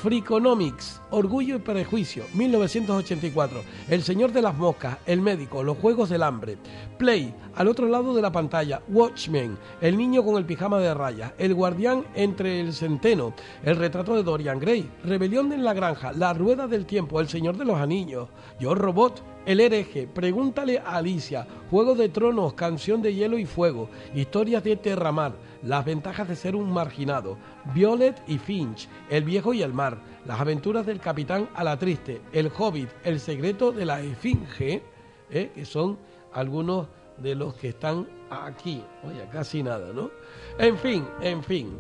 Freakonomics, 0.01 0.99
Orgullo 1.11 1.55
y 1.55 1.59
Prejuicio, 1.59 2.25
1984, 2.33 3.63
El 3.89 4.03
Señor 4.03 4.31
de 4.31 4.41
las 4.41 4.57
Moscas, 4.57 4.97
El 5.05 5.21
Médico, 5.21 5.63
Los 5.63 5.77
Juegos 5.77 6.09
del 6.09 6.23
Hambre, 6.23 6.57
Play, 6.97 7.33
al 7.55 7.67
otro 7.67 7.87
lado 7.87 8.13
de 8.13 8.21
la 8.21 8.31
pantalla, 8.31 8.81
Watchmen, 8.89 9.57
El 9.79 9.97
Niño 9.97 10.25
con 10.25 10.35
el 10.35 10.45
Pijama 10.45 10.79
de 10.79 10.93
Rayas, 10.93 11.33
El 11.37 11.53
Guardián 11.53 12.05
entre 12.15 12.59
el 12.59 12.73
Centeno, 12.73 13.33
El 13.63 13.77
Retrato 13.77 14.15
de 14.15 14.23
Dorian 14.23 14.59
Gray, 14.59 14.89
Rebelión 15.03 15.53
en 15.53 15.63
la 15.63 15.73
Granja, 15.73 16.11
La 16.11 16.33
Rueda 16.33 16.67
del 16.67 16.85
Tiempo, 16.85 17.21
El 17.21 17.29
Señor 17.29 17.55
de 17.57 17.65
los 17.65 17.77
Anillos, 17.77 18.29
Yo 18.59 18.75
Robot, 18.75 19.23
El 19.45 19.59
Hereje, 19.59 20.07
Pregúntale 20.07 20.79
a 20.79 20.95
Alicia, 20.95 21.45
Juego 21.69 21.95
de 21.95 22.07
Tronos, 22.07 22.53
Canción 22.53 23.01
de 23.01 23.13
Hielo 23.13 23.37
y 23.37 23.45
Fuego, 23.45 23.89
Historias 24.15 24.63
de 24.63 24.77
Terramar, 24.77 25.33
Las 25.61 25.83
Ventajas 25.83 26.29
de 26.29 26.37
Ser 26.37 26.55
un 26.55 26.71
Marginado, 26.71 27.37
Violet 27.73 28.21
y 28.25 28.37
Finch, 28.37 28.87
El 29.09 29.25
Viejo 29.25 29.53
y 29.53 29.61
el 29.61 29.73
Mar, 29.73 29.97
Las 30.25 30.39
Aventuras 30.39 30.85
del 30.85 31.01
Capitán 31.01 31.49
a 31.55 31.63
la 31.65 31.77
Triste, 31.77 32.21
El 32.31 32.49
Hobbit, 32.57 32.89
El 33.03 33.19
Secreto 33.19 33.73
de 33.73 33.85
la 33.85 33.99
Esfinge, 33.99 34.81
¿eh? 35.29 35.51
que 35.53 35.65
son 35.65 35.97
algunos 36.31 36.87
de 37.17 37.35
los 37.35 37.53
que 37.55 37.69
están 37.69 38.07
aquí. 38.29 38.81
Oye, 39.03 39.27
casi 39.31 39.61
nada, 39.61 39.91
¿no? 39.93 40.09
En 40.57 40.77
fin, 40.77 41.05
en 41.21 41.43
fin. 41.43 41.77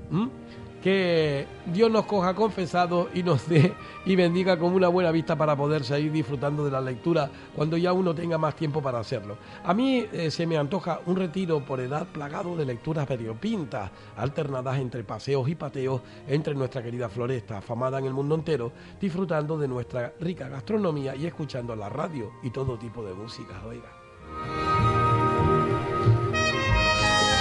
Que 0.83 1.47
Dios 1.65 1.89
nos 1.89 2.05
coja 2.05 2.35
confesado 2.35 3.07
y 3.13 3.23
nos 3.23 3.47
dé 3.47 3.73
y 4.05 4.17
bendiga 4.17 4.59
con 4.59 4.73
una 4.73 4.89
buena 4.89 5.11
vista 5.11 5.37
para 5.37 5.55
poder 5.55 5.85
seguir 5.85 6.11
disfrutando 6.11 6.65
de 6.65 6.71
la 6.71 6.81
lectura 6.81 7.29
cuando 7.55 7.77
ya 7.77 7.93
uno 7.93 8.13
tenga 8.13 8.37
más 8.37 8.53
tiempo 8.53 8.81
para 8.81 8.99
hacerlo. 8.99 9.37
A 9.63 9.73
mí 9.73 10.05
eh, 10.11 10.29
se 10.29 10.45
me 10.45 10.57
antoja 10.57 10.99
un 11.05 11.15
retiro 11.15 11.63
por 11.63 11.79
edad 11.79 12.05
plagado 12.07 12.57
de 12.57 12.65
lecturas 12.65 13.07
variopintas, 13.07 13.91
alternadas 14.17 14.77
entre 14.77 15.05
paseos 15.05 15.47
y 15.47 15.55
pateos 15.55 16.01
entre 16.27 16.53
nuestra 16.53 16.83
querida 16.83 17.07
floresta, 17.07 17.59
afamada 17.59 17.99
en 17.99 18.05
el 18.05 18.13
mundo 18.13 18.35
entero, 18.35 18.73
disfrutando 18.99 19.57
de 19.57 19.69
nuestra 19.69 20.13
rica 20.19 20.49
gastronomía 20.49 21.15
y 21.15 21.25
escuchando 21.25 21.77
la 21.77 21.87
radio 21.87 22.29
y 22.43 22.49
todo 22.49 22.77
tipo 22.77 23.01
de 23.05 23.13
música, 23.13 23.61
oiga. 23.65 24.02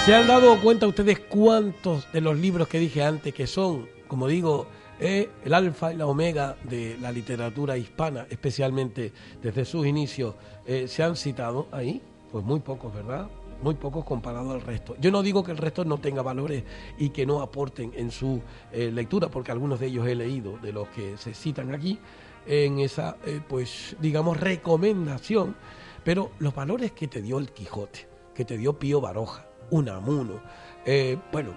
¿Se 0.05 0.13
han 0.13 0.27
dado 0.27 0.59
cuenta 0.59 0.85
ustedes 0.85 1.17
cuántos 1.17 2.11
de 2.11 2.19
los 2.19 2.37
libros 2.37 2.67
que 2.67 2.77
dije 2.77 3.01
antes 3.05 3.33
que 3.33 3.47
son, 3.47 3.87
como 4.09 4.27
digo, 4.27 4.67
eh, 4.99 5.29
el 5.45 5.53
alfa 5.53 5.93
y 5.93 5.95
la 5.95 6.07
omega 6.07 6.57
de 6.65 6.97
la 6.99 7.09
literatura 7.09 7.77
hispana, 7.77 8.27
especialmente 8.29 9.13
desde 9.41 9.63
sus 9.63 9.87
inicios, 9.87 10.35
eh, 10.65 10.89
se 10.89 11.03
han 11.03 11.15
citado 11.15 11.69
ahí? 11.71 12.01
Pues 12.33 12.43
muy 12.43 12.59
pocos, 12.59 12.93
¿verdad? 12.93 13.29
Muy 13.61 13.75
pocos 13.75 14.03
comparado 14.03 14.51
al 14.51 14.59
resto. 14.59 14.97
Yo 14.99 15.09
no 15.09 15.23
digo 15.23 15.41
que 15.41 15.51
el 15.51 15.57
resto 15.57 15.85
no 15.85 15.97
tenga 15.97 16.21
valores 16.21 16.65
y 16.97 17.11
que 17.11 17.25
no 17.25 17.39
aporten 17.39 17.93
en 17.95 18.11
su 18.11 18.41
eh, 18.73 18.91
lectura, 18.91 19.29
porque 19.29 19.53
algunos 19.53 19.79
de 19.79 19.87
ellos 19.87 20.05
he 20.05 20.15
leído, 20.15 20.57
de 20.57 20.73
los 20.73 20.89
que 20.89 21.15
se 21.15 21.33
citan 21.33 21.73
aquí, 21.73 21.97
en 22.45 22.79
esa, 22.79 23.15
pues, 23.47 23.95
digamos, 24.01 24.37
recomendación, 24.37 25.55
pero 26.03 26.31
los 26.39 26.53
valores 26.53 26.91
que 26.91 27.07
te 27.07 27.21
dio 27.21 27.39
el 27.39 27.53
Quijote, 27.53 28.05
que 28.35 28.43
te 28.43 28.57
dio 28.57 28.77
Pío 28.77 28.99
Baroja, 28.99 29.45
Unamuno. 29.73 30.39
Eh, 30.85 31.17
bueno, 31.31 31.53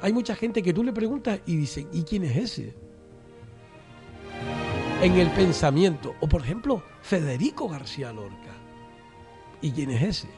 hay 0.00 0.12
mucha 0.12 0.36
gente 0.36 0.62
que 0.62 0.72
tú 0.72 0.84
le 0.84 0.92
preguntas 0.92 1.40
y 1.44 1.56
dicen, 1.56 1.88
¿y 1.92 2.02
quién 2.02 2.22
es 2.24 2.36
ese? 2.36 2.74
En 5.02 5.14
el 5.14 5.28
pensamiento. 5.30 6.14
O 6.20 6.28
por 6.28 6.42
ejemplo, 6.42 6.82
Federico 7.02 7.68
García 7.68 8.12
Lorca. 8.12 8.54
¿Y 9.60 9.72
quién 9.72 9.90
es 9.90 10.02
ese? 10.02 10.28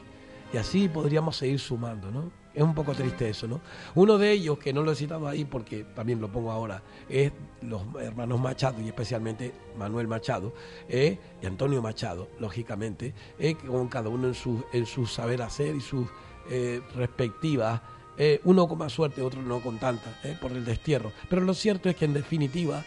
Y 0.51 0.57
así 0.57 0.89
podríamos 0.89 1.37
seguir 1.37 1.59
sumando, 1.59 2.11
¿no? 2.11 2.31
Es 2.53 2.63
un 2.63 2.73
poco 2.73 2.93
triste 2.93 3.29
eso, 3.29 3.47
¿no? 3.47 3.61
Uno 3.95 4.17
de 4.17 4.31
ellos, 4.31 4.57
que 4.57 4.73
no 4.73 4.81
lo 4.83 4.91
he 4.91 4.95
citado 4.95 5.27
ahí 5.27 5.45
porque 5.45 5.85
también 5.85 6.19
lo 6.19 6.29
pongo 6.29 6.51
ahora, 6.51 6.83
es 7.07 7.31
los 7.61 7.81
hermanos 8.01 8.41
Machado 8.41 8.81
y 8.81 8.87
especialmente 8.87 9.53
Manuel 9.77 10.09
Machado 10.09 10.53
eh, 10.89 11.17
y 11.41 11.45
Antonio 11.45 11.81
Machado, 11.81 12.27
lógicamente, 12.39 13.13
eh, 13.39 13.55
con 13.55 13.87
cada 13.87 14.09
uno 14.09 14.27
en 14.27 14.33
su, 14.33 14.65
en 14.73 14.85
su 14.85 15.05
saber 15.05 15.41
hacer 15.41 15.75
y 15.75 15.81
sus 15.81 16.07
eh, 16.49 16.81
respectivas, 16.95 17.81
eh, 18.17 18.41
uno 18.43 18.67
con 18.67 18.77
más 18.77 18.91
suerte, 18.91 19.21
otro 19.21 19.41
no 19.41 19.59
con 19.61 19.77
tanta, 19.77 20.19
eh, 20.23 20.37
por 20.39 20.51
el 20.51 20.65
destierro. 20.65 21.11
Pero 21.29 21.41
lo 21.41 21.53
cierto 21.53 21.89
es 21.89 21.95
que 21.95 22.05
en 22.05 22.13
definitiva 22.13 22.83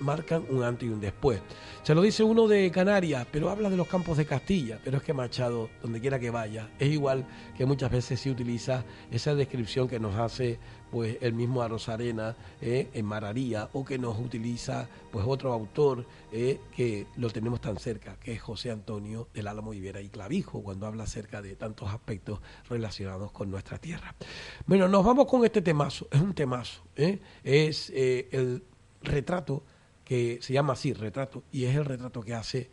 marcan 0.00 0.44
un 0.50 0.62
antes 0.62 0.86
y 0.86 0.92
un 0.92 1.00
después. 1.00 1.40
Se 1.82 1.94
lo 1.94 2.02
dice 2.02 2.22
uno 2.22 2.46
de 2.46 2.70
Canarias, 2.70 3.26
pero 3.32 3.48
habla 3.48 3.70
de 3.70 3.78
los 3.78 3.88
campos 3.88 4.18
de 4.18 4.26
Castilla, 4.26 4.78
pero 4.84 4.98
es 4.98 5.02
que 5.02 5.14
Machado, 5.14 5.70
donde 5.80 6.02
quiera 6.02 6.18
que 6.18 6.28
vaya, 6.28 6.68
es 6.78 6.90
igual 6.90 7.26
que 7.56 7.64
muchas 7.64 7.90
veces 7.90 8.20
se 8.20 8.30
utiliza 8.30 8.84
esa 9.10 9.34
descripción 9.34 9.88
que 9.88 9.98
nos 9.98 10.16
hace 10.16 10.58
pues 10.90 11.18
el 11.20 11.32
mismo 11.32 11.62
Arosarena 11.62 12.36
eh, 12.60 12.88
en 12.92 13.06
Mararía 13.06 13.68
o 13.72 13.84
que 13.84 13.98
nos 13.98 14.18
utiliza 14.18 14.88
pues 15.10 15.24
otro 15.26 15.52
autor 15.52 16.04
eh, 16.32 16.60
que 16.76 17.06
lo 17.16 17.30
tenemos 17.30 17.60
tan 17.60 17.78
cerca, 17.78 18.16
que 18.16 18.32
es 18.32 18.42
José 18.42 18.70
Antonio 18.70 19.28
del 19.34 19.48
Álamo 19.48 19.74
Ibera 19.74 20.00
y 20.00 20.08
Clavijo, 20.08 20.62
cuando 20.62 20.86
habla 20.86 21.04
acerca 21.04 21.42
de 21.42 21.56
tantos 21.56 21.88
aspectos 21.90 22.40
relacionados 22.68 23.32
con 23.32 23.50
nuestra 23.50 23.78
tierra. 23.78 24.14
Bueno, 24.66 24.88
nos 24.88 25.04
vamos 25.04 25.26
con 25.26 25.44
este 25.44 25.62
temazo, 25.62 26.08
es 26.10 26.20
un 26.20 26.34
temazo, 26.34 26.82
¿eh? 26.96 27.18
es 27.44 27.90
el 27.90 28.62
retrato 29.02 29.62
que 30.04 30.38
se 30.42 30.52
llama 30.52 30.72
así, 30.72 30.92
retrato, 30.92 31.44
y 31.52 31.64
es 31.64 31.76
el 31.76 31.84
retrato 31.84 32.20
que 32.20 32.34
hace 32.34 32.70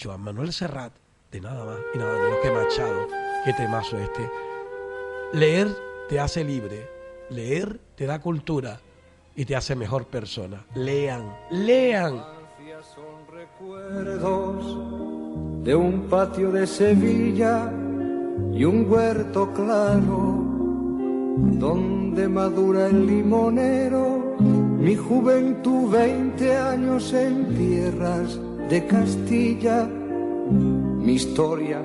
Joan 0.00 0.20
Manuel 0.20 0.52
Serrat, 0.52 0.92
de 1.30 1.40
nada 1.40 1.64
más 1.64 1.78
y 1.94 1.98
nada 1.98 2.12
menos 2.12 2.38
que 2.42 2.50
Machado, 2.50 3.08
qué 3.44 3.52
temazo 3.54 3.98
este. 3.98 4.30
Leer 5.32 5.68
te 6.08 6.20
hace 6.20 6.44
libre, 6.44 6.86
Leer 7.30 7.80
te 7.94 8.06
da 8.06 8.20
cultura 8.20 8.80
y 9.36 9.44
te 9.44 9.56
hace 9.56 9.74
mejor 9.74 10.06
persona. 10.06 10.64
Lean, 10.74 11.36
lean. 11.50 12.22
Son 12.94 13.26
recuerdos 13.32 15.64
de 15.64 15.74
un 15.74 16.06
patio 16.08 16.52
de 16.52 16.66
Sevilla 16.66 17.72
y 18.52 18.64
un 18.64 18.90
huerto 18.90 19.52
claro 19.52 20.44
donde 21.58 22.28
madura 22.28 22.88
el 22.88 23.06
limonero. 23.06 24.36
Mi 24.38 24.96
juventud, 24.96 25.90
20 25.90 26.56
años 26.56 27.12
en 27.14 27.56
tierras 27.56 28.38
de 28.68 28.86
Castilla. 28.86 29.84
Mi 29.84 31.14
historia 31.14 31.82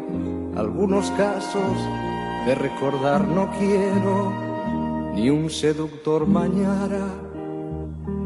algunos 0.60 1.10
casos 1.12 1.78
de 2.46 2.56
recordar 2.56 3.26
no 3.28 3.50
quiero, 3.58 4.34
ni 5.16 5.30
un 5.30 5.50
seductor 5.50 6.28
mañara, 6.28 7.08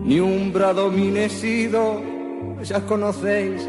ni 0.03 0.19
un 0.19 0.51
bradominecido, 0.53 2.01
ya 2.63 2.81
conocéis 2.85 3.67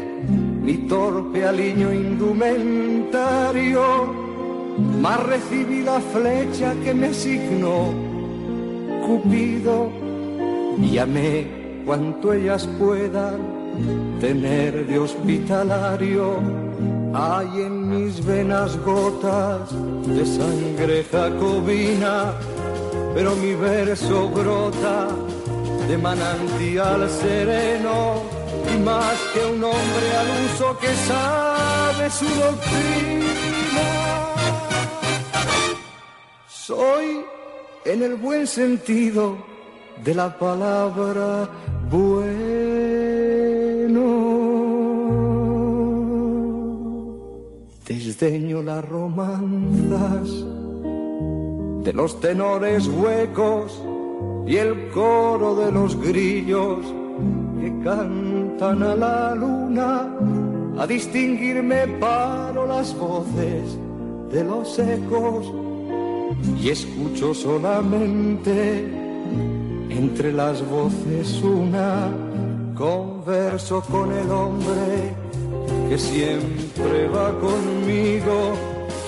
mi 0.61 0.87
torpe 0.87 1.45
aliño 1.45 1.93
indumentario, 1.93 3.81
más 5.01 5.23
recibí 5.23 5.81
la 5.81 5.99
flecha 5.99 6.73
que 6.83 6.93
me 6.93 7.13
signó 7.13 7.93
Cupido 9.05 9.89
y 10.81 10.97
amé 10.97 11.45
cuanto 11.85 12.33
ellas 12.33 12.67
puedan 12.79 13.37
tener 14.19 14.87
de 14.87 14.97
hospitalario. 14.97 16.37
Hay 17.13 17.61
en 17.61 17.89
mis 17.89 18.25
venas 18.25 18.77
gotas 18.83 19.69
de 20.07 20.25
sangre 20.25 21.05
jacobina, 21.11 22.33
pero 23.15 23.33
mi 23.37 23.53
verso 23.53 24.29
brota 24.29 25.07
de 25.87 25.97
manantial 25.97 27.09
sereno 27.09 28.23
y 28.73 28.77
más 28.79 29.17
que 29.33 29.39
un 29.39 29.63
hombre 29.63 30.07
al 30.19 30.27
uso 30.47 30.77
que 30.79 30.93
sabe 31.07 32.09
su 32.09 32.25
doctrina. 32.25 33.87
Soy 36.49 37.23
en 37.85 38.03
el 38.03 38.15
buen 38.15 38.45
sentido 38.45 39.37
de 40.03 40.13
la 40.13 40.37
palabra 40.37 41.49
bueno. 41.89 42.35
Desdeño 47.87 48.61
las 48.61 48.83
romanzas 48.83 50.64
de 51.85 51.93
los 51.93 52.19
tenores 52.19 52.87
huecos 52.87 53.79
y 54.47 54.57
el 54.57 54.89
coro 54.89 55.55
de 55.55 55.71
los 55.71 55.95
grillos 56.01 56.79
que 57.61 57.71
cantan 57.83 58.81
a 58.81 58.95
la 58.95 59.35
luna. 59.35 60.11
A 60.79 60.87
distinguirme 60.87 61.87
paro 61.99 62.65
las 62.65 62.97
voces 62.97 63.77
de 64.31 64.43
los 64.43 64.79
ecos 64.79 65.53
y 66.59 66.69
escucho 66.69 67.33
solamente 67.33 68.91
entre 69.89 70.33
las 70.33 70.67
voces 70.67 71.41
una, 71.43 72.09
converso 72.73 73.81
con 73.89 74.11
el 74.11 74.29
hombre 74.31 75.13
que 75.87 75.97
siempre 75.99 77.07
va 77.07 77.31
conmigo, 77.39 78.53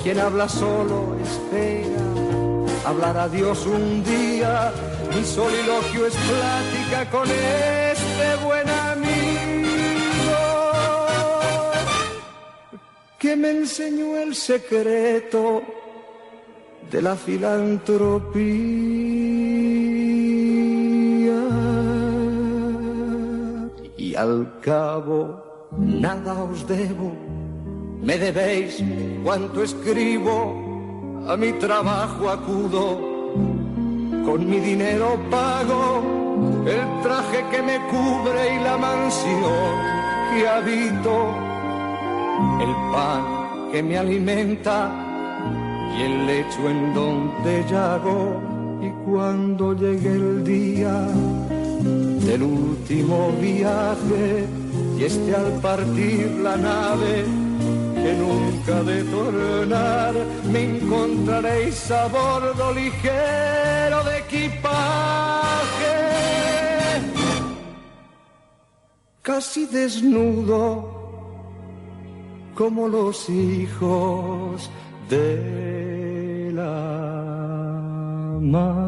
quien 0.03 0.19
habla 0.19 0.47
solo 0.47 1.15
espera, 1.21 2.06
hablar 2.87 3.17
a 3.17 3.27
Dios 3.27 3.65
un 3.65 4.01
día, 4.03 4.71
mi 5.13 5.23
soliloquio 5.23 6.07
es 6.07 6.15
plática 6.15 7.09
con 7.11 7.27
este 7.29 8.45
buen 8.45 8.69
amigo 8.69 9.17
que 13.19 13.35
me 13.35 13.49
enseñó 13.49 14.15
el 14.17 14.33
secreto 14.33 15.61
de 16.89 17.01
la 17.01 17.15
filantropía. 17.17 18.37
Y 23.97 24.15
al 24.15 24.59
cabo, 24.61 25.67
nada 25.77 26.41
os 26.41 26.65
debo, 26.65 27.11
me 28.01 28.17
debéis 28.17 28.81
cuanto 29.25 29.61
escribo, 29.61 30.66
a 31.27 31.35
mi 31.35 31.51
trabajo 31.53 32.29
acudo, 32.29 32.99
con 34.25 34.49
mi 34.49 34.59
dinero 34.59 35.19
pago 35.29 36.01
el 36.65 37.01
traje 37.01 37.43
que 37.51 37.61
me 37.61 37.77
cubre 37.87 38.55
y 38.55 38.63
la 38.63 38.77
mansión 38.77 39.73
que 40.31 40.47
habito, 40.47 41.35
el 42.61 42.73
pan 42.93 43.71
que 43.71 43.83
me 43.83 43.97
alimenta 43.97 44.89
y 45.97 46.01
el 46.03 46.27
lecho 46.27 46.69
en 46.69 46.93
donde 46.93 47.65
llago 47.69 48.41
y 48.81 48.89
cuando 49.09 49.73
llegue 49.73 50.13
el 50.13 50.43
día 50.45 51.07
del 52.25 52.43
último 52.43 53.31
viaje 53.41 54.45
y 54.97 55.03
esté 55.03 55.35
al 55.35 55.51
partir 55.61 56.39
la 56.41 56.55
nave 56.55 57.46
que 58.07 58.13
nunca 58.13 58.83
de 58.83 59.03
tornar 59.03 60.13
me 60.51 60.61
encontraréis 60.63 61.91
a 61.91 62.07
bordo 62.07 62.71
ligero 62.71 63.99
de 64.07 64.19
equipaje 64.25 65.95
casi 69.21 69.65
desnudo 69.65 70.63
como 72.55 72.87
los 72.87 73.29
hijos 73.29 74.69
de 75.09 76.51
la 76.53 76.75
mar. 78.41 78.86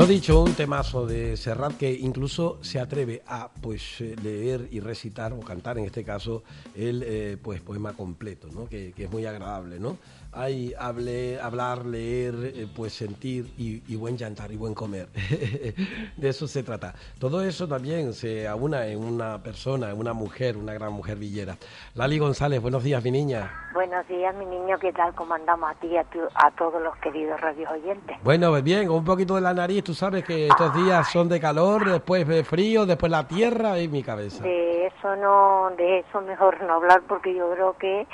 Lo 0.00 0.06
dicho, 0.06 0.42
un 0.42 0.54
temazo 0.54 1.04
de 1.04 1.36
Serrat 1.36 1.76
que 1.76 1.92
incluso 1.92 2.56
se 2.62 2.80
atreve 2.80 3.22
a 3.26 3.50
pues 3.52 4.00
eh, 4.00 4.16
leer 4.22 4.66
y 4.70 4.80
recitar 4.80 5.34
o 5.34 5.40
cantar 5.40 5.76
en 5.76 5.84
este 5.84 6.04
caso 6.04 6.42
el 6.74 7.02
eh, 7.04 7.36
pues 7.42 7.60
poema 7.60 7.92
completo, 7.92 8.48
¿no? 8.50 8.66
Que, 8.66 8.94
que 8.96 9.04
es 9.04 9.10
muy 9.10 9.26
agradable, 9.26 9.78
¿no? 9.78 9.98
Hay 10.32 10.72
hable, 10.78 11.40
hablar, 11.40 11.84
leer, 11.84 12.34
eh, 12.54 12.68
pues 12.74 12.92
sentir 12.92 13.52
y, 13.58 13.82
y 13.92 13.96
buen 13.96 14.16
llantar 14.16 14.52
y 14.52 14.56
buen 14.56 14.74
comer. 14.74 15.08
de 16.16 16.28
eso 16.28 16.46
se 16.46 16.62
trata. 16.62 16.94
Todo 17.18 17.42
eso 17.42 17.66
también 17.66 18.12
se 18.12 18.46
aúna 18.46 18.86
en 18.86 19.02
una 19.02 19.42
persona, 19.42 19.90
en 19.90 19.98
una 19.98 20.12
mujer, 20.12 20.56
una 20.56 20.72
gran 20.72 20.92
mujer 20.92 21.16
villera. 21.18 21.56
Lali 21.94 22.18
González, 22.18 22.62
buenos 22.62 22.84
días, 22.84 23.02
mi 23.02 23.10
niña. 23.10 23.70
Buenos 23.74 24.06
días, 24.06 24.32
mi 24.36 24.46
niño, 24.46 24.78
¿qué 24.78 24.92
tal? 24.92 25.12
¿Cómo 25.16 25.34
andamos 25.34 25.68
a 25.68 25.74
ti 25.74 25.88
y 25.88 25.96
a, 25.96 26.04
tu- 26.04 26.20
a 26.34 26.50
todos 26.52 26.80
los 26.80 26.96
queridos 26.98 27.40
radios 27.40 27.68
oyentes? 27.72 28.16
Bueno, 28.22 28.50
pues 28.50 28.62
bien, 28.62 28.86
con 28.86 28.98
un 28.98 29.04
poquito 29.04 29.34
de 29.34 29.40
la 29.40 29.52
nariz, 29.52 29.82
tú 29.82 29.94
sabes 29.94 30.22
que 30.24 30.46
estos 30.46 30.72
días 30.74 31.10
son 31.10 31.28
de 31.28 31.40
calor, 31.40 31.90
después 31.90 32.26
de 32.28 32.44
frío, 32.44 32.86
después 32.86 33.10
la 33.10 33.26
tierra 33.26 33.80
y 33.80 33.88
mi 33.88 34.04
cabeza. 34.04 34.44
De 34.44 34.86
eso 34.86 35.16
no, 35.16 35.70
de 35.76 35.98
eso 36.00 36.20
mejor 36.20 36.62
no 36.62 36.74
hablar 36.74 37.02
porque 37.08 37.34
yo 37.34 37.50
creo 37.52 37.76
que 37.78 38.06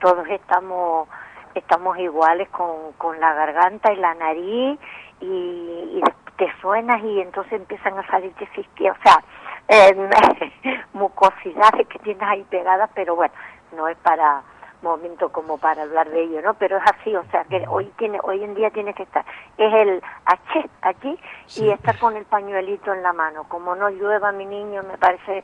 todos 0.00 0.24
estamos 0.28 1.08
estamos 1.54 1.98
iguales 1.98 2.48
con, 2.50 2.92
con 2.98 3.18
la 3.20 3.32
garganta 3.34 3.92
y 3.92 3.96
la 3.96 4.14
nariz 4.14 4.78
y, 5.20 5.24
y 5.26 6.02
te 6.36 6.52
suenas 6.60 7.02
y 7.02 7.20
entonces 7.20 7.52
empiezan 7.54 7.98
a 7.98 8.06
salirte 8.08 8.46
fisque- 8.48 8.90
o 8.90 8.96
sea, 9.02 9.22
em, 9.68 10.08
mucosidades 10.92 11.86
que 11.88 11.98
tienes 12.00 12.22
ahí 12.28 12.42
pegadas, 12.44 12.90
pero 12.94 13.14
bueno, 13.16 13.32
no 13.76 13.88
es 13.88 13.96
para 13.98 14.42
momento 14.82 15.30
como 15.32 15.56
para 15.56 15.82
hablar 15.82 16.10
de 16.10 16.22
ello, 16.24 16.42
¿no? 16.42 16.54
Pero 16.54 16.76
es 16.76 16.82
así, 16.84 17.16
o 17.16 17.24
sea, 17.30 17.44
que 17.44 17.64
hoy 17.68 17.86
tiene 17.96 18.18
hoy 18.22 18.44
en 18.44 18.54
día 18.54 18.70
tienes 18.70 18.94
que 18.94 19.04
estar 19.04 19.24
es 19.56 19.72
el 19.72 20.02
H 20.26 20.70
aquí 20.82 21.18
y 21.56 21.70
estar 21.70 21.98
con 21.98 22.16
el 22.16 22.26
pañuelito 22.26 22.92
en 22.92 23.02
la 23.02 23.14
mano. 23.14 23.44
Como 23.48 23.74
no 23.76 23.88
llueva 23.88 24.30
mi 24.32 24.44
niño, 24.44 24.82
me 24.82 24.98
parece 24.98 25.42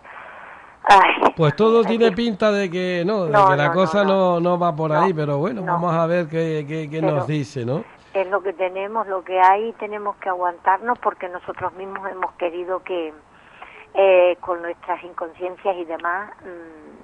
ay, 0.84 1.32
Pues 1.36 1.54
todo 1.56 1.84
tiene 1.84 2.10
que- 2.10 2.16
pinta 2.16 2.50
de 2.52 2.70
que 2.70 3.02
no, 3.06 3.24
de 3.26 3.32
No, 3.32 3.48
que 3.50 3.56
la 3.56 3.68
no, 3.68 3.74
cosa 3.74 4.04
no, 4.04 4.40
no, 4.40 4.58
va 4.58 4.74
por 4.74 4.92
ahí, 4.92 5.12
pero 5.14 5.38
bueno, 5.38 5.60
no. 5.62 5.72
vamos 5.72 5.94
a 5.94 6.06
ver 6.06 6.26
qué, 6.28 6.64
qué, 6.66 6.88
qué 6.90 7.00
nos 7.02 7.26
dice, 7.26 7.64
¿no? 7.64 7.84
es 8.12 8.28
lo 8.28 8.42
que 8.42 8.52
tenemos, 8.52 9.06
lo 9.06 9.22
que 9.22 9.38
hay, 9.40 9.72
tenemos 9.74 10.16
que 10.16 10.28
aguantarnos 10.28 10.98
porque 10.98 11.28
nosotros 11.28 11.72
mismos 11.74 12.10
hemos 12.10 12.32
querido 12.32 12.82
que 12.82 13.14
eh, 13.94 14.36
con 14.40 14.60
nuestras 14.62 15.02
inconsciencias 15.04 15.76
y 15.76 15.84
demás 15.84 16.30
mm, 16.40 16.99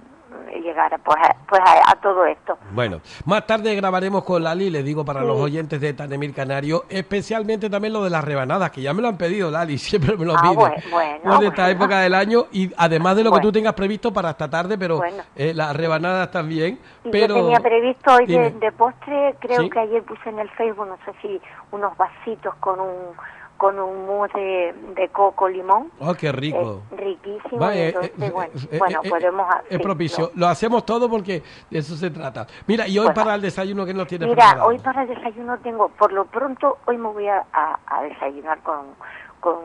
llegar 0.62 0.92
a, 0.92 0.98
pues, 0.98 1.16
a, 1.18 1.36
pues 1.48 1.60
a, 1.64 1.90
a 1.90 1.94
todo 2.00 2.24
esto. 2.26 2.58
Bueno, 2.72 3.00
más 3.24 3.46
tarde 3.46 3.74
grabaremos 3.74 4.24
con 4.24 4.42
Lali, 4.42 4.70
le 4.70 4.82
digo 4.82 5.04
para 5.04 5.20
Sí. 5.20 5.26
los 5.26 5.38
oyentes 5.38 5.80
de 5.80 5.92
Tanemir 5.92 6.34
Canario, 6.34 6.84
especialmente 6.88 7.70
también 7.70 7.92
lo 7.92 8.02
de 8.02 8.10
las 8.10 8.24
rebanadas, 8.24 8.70
que 8.70 8.80
ya 8.82 8.92
me 8.92 9.02
lo 9.02 9.08
han 9.08 9.16
pedido 9.16 9.50
Lali, 9.50 9.78
siempre 9.78 10.16
me 10.16 10.24
lo 10.24 10.34
Ah, 10.36 10.40
piden. 10.42 10.54
bueno, 10.56 10.74
bueno, 10.90 11.20
Por 11.36 11.44
esta 11.44 11.62
bueno. 11.62 11.68
época 11.78 11.98
del 12.00 12.14
año 12.14 12.46
y 12.52 12.72
además 12.76 13.16
de 13.16 13.22
lo 13.24 13.30
que 13.30 13.36
Bueno. 13.36 13.48
tú 13.48 13.52
tengas 13.52 13.74
previsto 13.74 14.12
para 14.12 14.30
esta 14.30 14.48
tarde, 14.50 14.76
pero 14.78 14.98
Bueno. 14.98 15.22
eh, 15.36 15.52
las 15.54 15.74
rebanadas 15.76 16.30
también. 16.30 16.78
Y 17.04 17.10
pero 17.10 17.36
yo 17.36 17.42
tenía 17.42 17.60
previsto 17.60 18.14
hoy 18.14 18.26
de, 18.26 18.72
postre, 18.72 19.36
creo 19.40 19.62
Sí. 19.62 19.70
que 19.70 19.78
ayer 19.78 20.02
puse 20.02 20.28
en 20.28 20.38
el 20.40 20.50
Facebook, 20.50 20.86
no 20.86 20.96
sé 21.04 21.12
si 21.22 21.40
unos 21.70 21.96
vasitos 21.96 22.54
con 22.56 22.80
un 22.80 23.14
con 23.56 23.78
un 23.78 24.06
mousse 24.06 24.34
de, 24.38 24.74
de 24.94 25.08
coco 25.08 25.48
limón. 25.48 25.90
Oh, 26.00 26.14
qué 26.14 26.30
rico. 26.32 26.82
Es 26.92 26.98
riquísimo. 26.98 27.70
Eh, 27.70 27.88
entonces, 27.88 28.12
eh, 28.20 28.30
bueno, 28.30 28.52
eh, 28.70 28.78
bueno, 28.78 29.00
podemos... 29.08 29.46
ha- 29.54 29.62
Es 29.70 29.80
propicio. 29.80 30.30
no. 30.34 30.40
Lo 30.40 30.46
hacemos 30.48 30.84
todo 30.84 31.08
porque 31.08 31.42
de 31.70 31.78
eso 31.78 31.96
se 31.96 32.10
trata. 32.10 32.46
Mira, 32.66 32.86
y 32.86 32.98
hoy 32.98 33.06
Bueno. 33.06 33.14
para 33.22 33.34
el 33.34 33.40
desayuno 33.42 33.86
que 33.86 33.94
nos 33.94 34.06
tiene 34.06 34.26
Mira, 34.26 34.36
preparado? 34.36 34.68
hoy 34.68 34.78
para 34.78 35.02
el 35.02 35.08
desayuno 35.08 35.58
tengo, 35.58 35.88
por 35.88 36.12
lo 36.12 36.24
pronto, 36.26 36.78
hoy 36.86 36.98
me 36.98 37.08
voy 37.08 37.28
a, 37.28 37.44
a- 37.52 37.78
a 37.86 38.02
desayunar 38.02 38.58
con, 38.62 38.94
con 39.40 39.56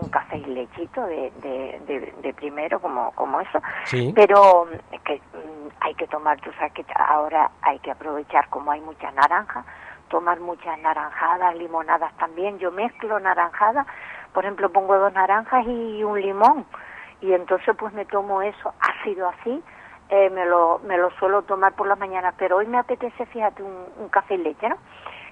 un 0.00 0.08
café 0.10 0.38
y 0.38 0.44
lechito 0.46 1.02
de, 1.06 1.32
de, 1.42 1.80
de- 1.86 2.14
de 2.22 2.34
primero, 2.34 2.78
como, 2.80 3.10
como 3.12 3.40
eso. 3.40 3.58
Sí. 3.84 4.12
Pero 4.14 4.66
mm, 4.66 4.96
que 5.04 5.16
mm, 5.16 5.68
hay 5.80 5.94
que 5.94 6.06
tomar, 6.06 6.40
tú 6.40 6.50
sabes 6.52 6.72
que 6.74 6.84
ahora 6.94 7.50
hay 7.62 7.78
que 7.80 7.90
aprovechar, 7.90 8.48
como 8.48 8.70
hay 8.70 8.80
muchas 8.80 9.12
naranjas, 9.14 9.64
tomar 10.10 10.38
muchas 10.40 10.78
naranjadas, 10.80 11.54
limonadas 11.56 12.12
también. 12.18 12.58
Yo 12.58 12.70
mezclo 12.70 13.18
naranjadas, 13.18 13.86
por 14.34 14.44
ejemplo, 14.44 14.70
pongo 14.70 14.98
dos 14.98 15.12
naranjas 15.14 15.64
y 15.66 16.04
un 16.04 16.20
limón. 16.20 16.66
Y 17.22 17.32
entonces 17.32 17.74
pues 17.78 17.92
me 17.94 18.04
tomo 18.04 18.42
eso 18.42 18.74
ácido 18.80 19.28
así, 19.28 19.62
eh, 20.10 20.28
me, 20.30 20.44
lo, 20.44 20.80
me 20.84 20.98
lo 20.98 21.10
suelo 21.12 21.42
tomar 21.42 21.72
por 21.74 21.86
las 21.86 21.98
mañanas, 21.98 22.34
pero 22.36 22.56
hoy 22.56 22.66
me 22.66 22.78
apetece, 22.78 23.24
fíjate, 23.26 23.62
un, 23.62 23.86
un 23.98 24.08
café 24.08 24.34
y 24.34 24.38
leche, 24.38 24.68
¿no? 24.68 24.76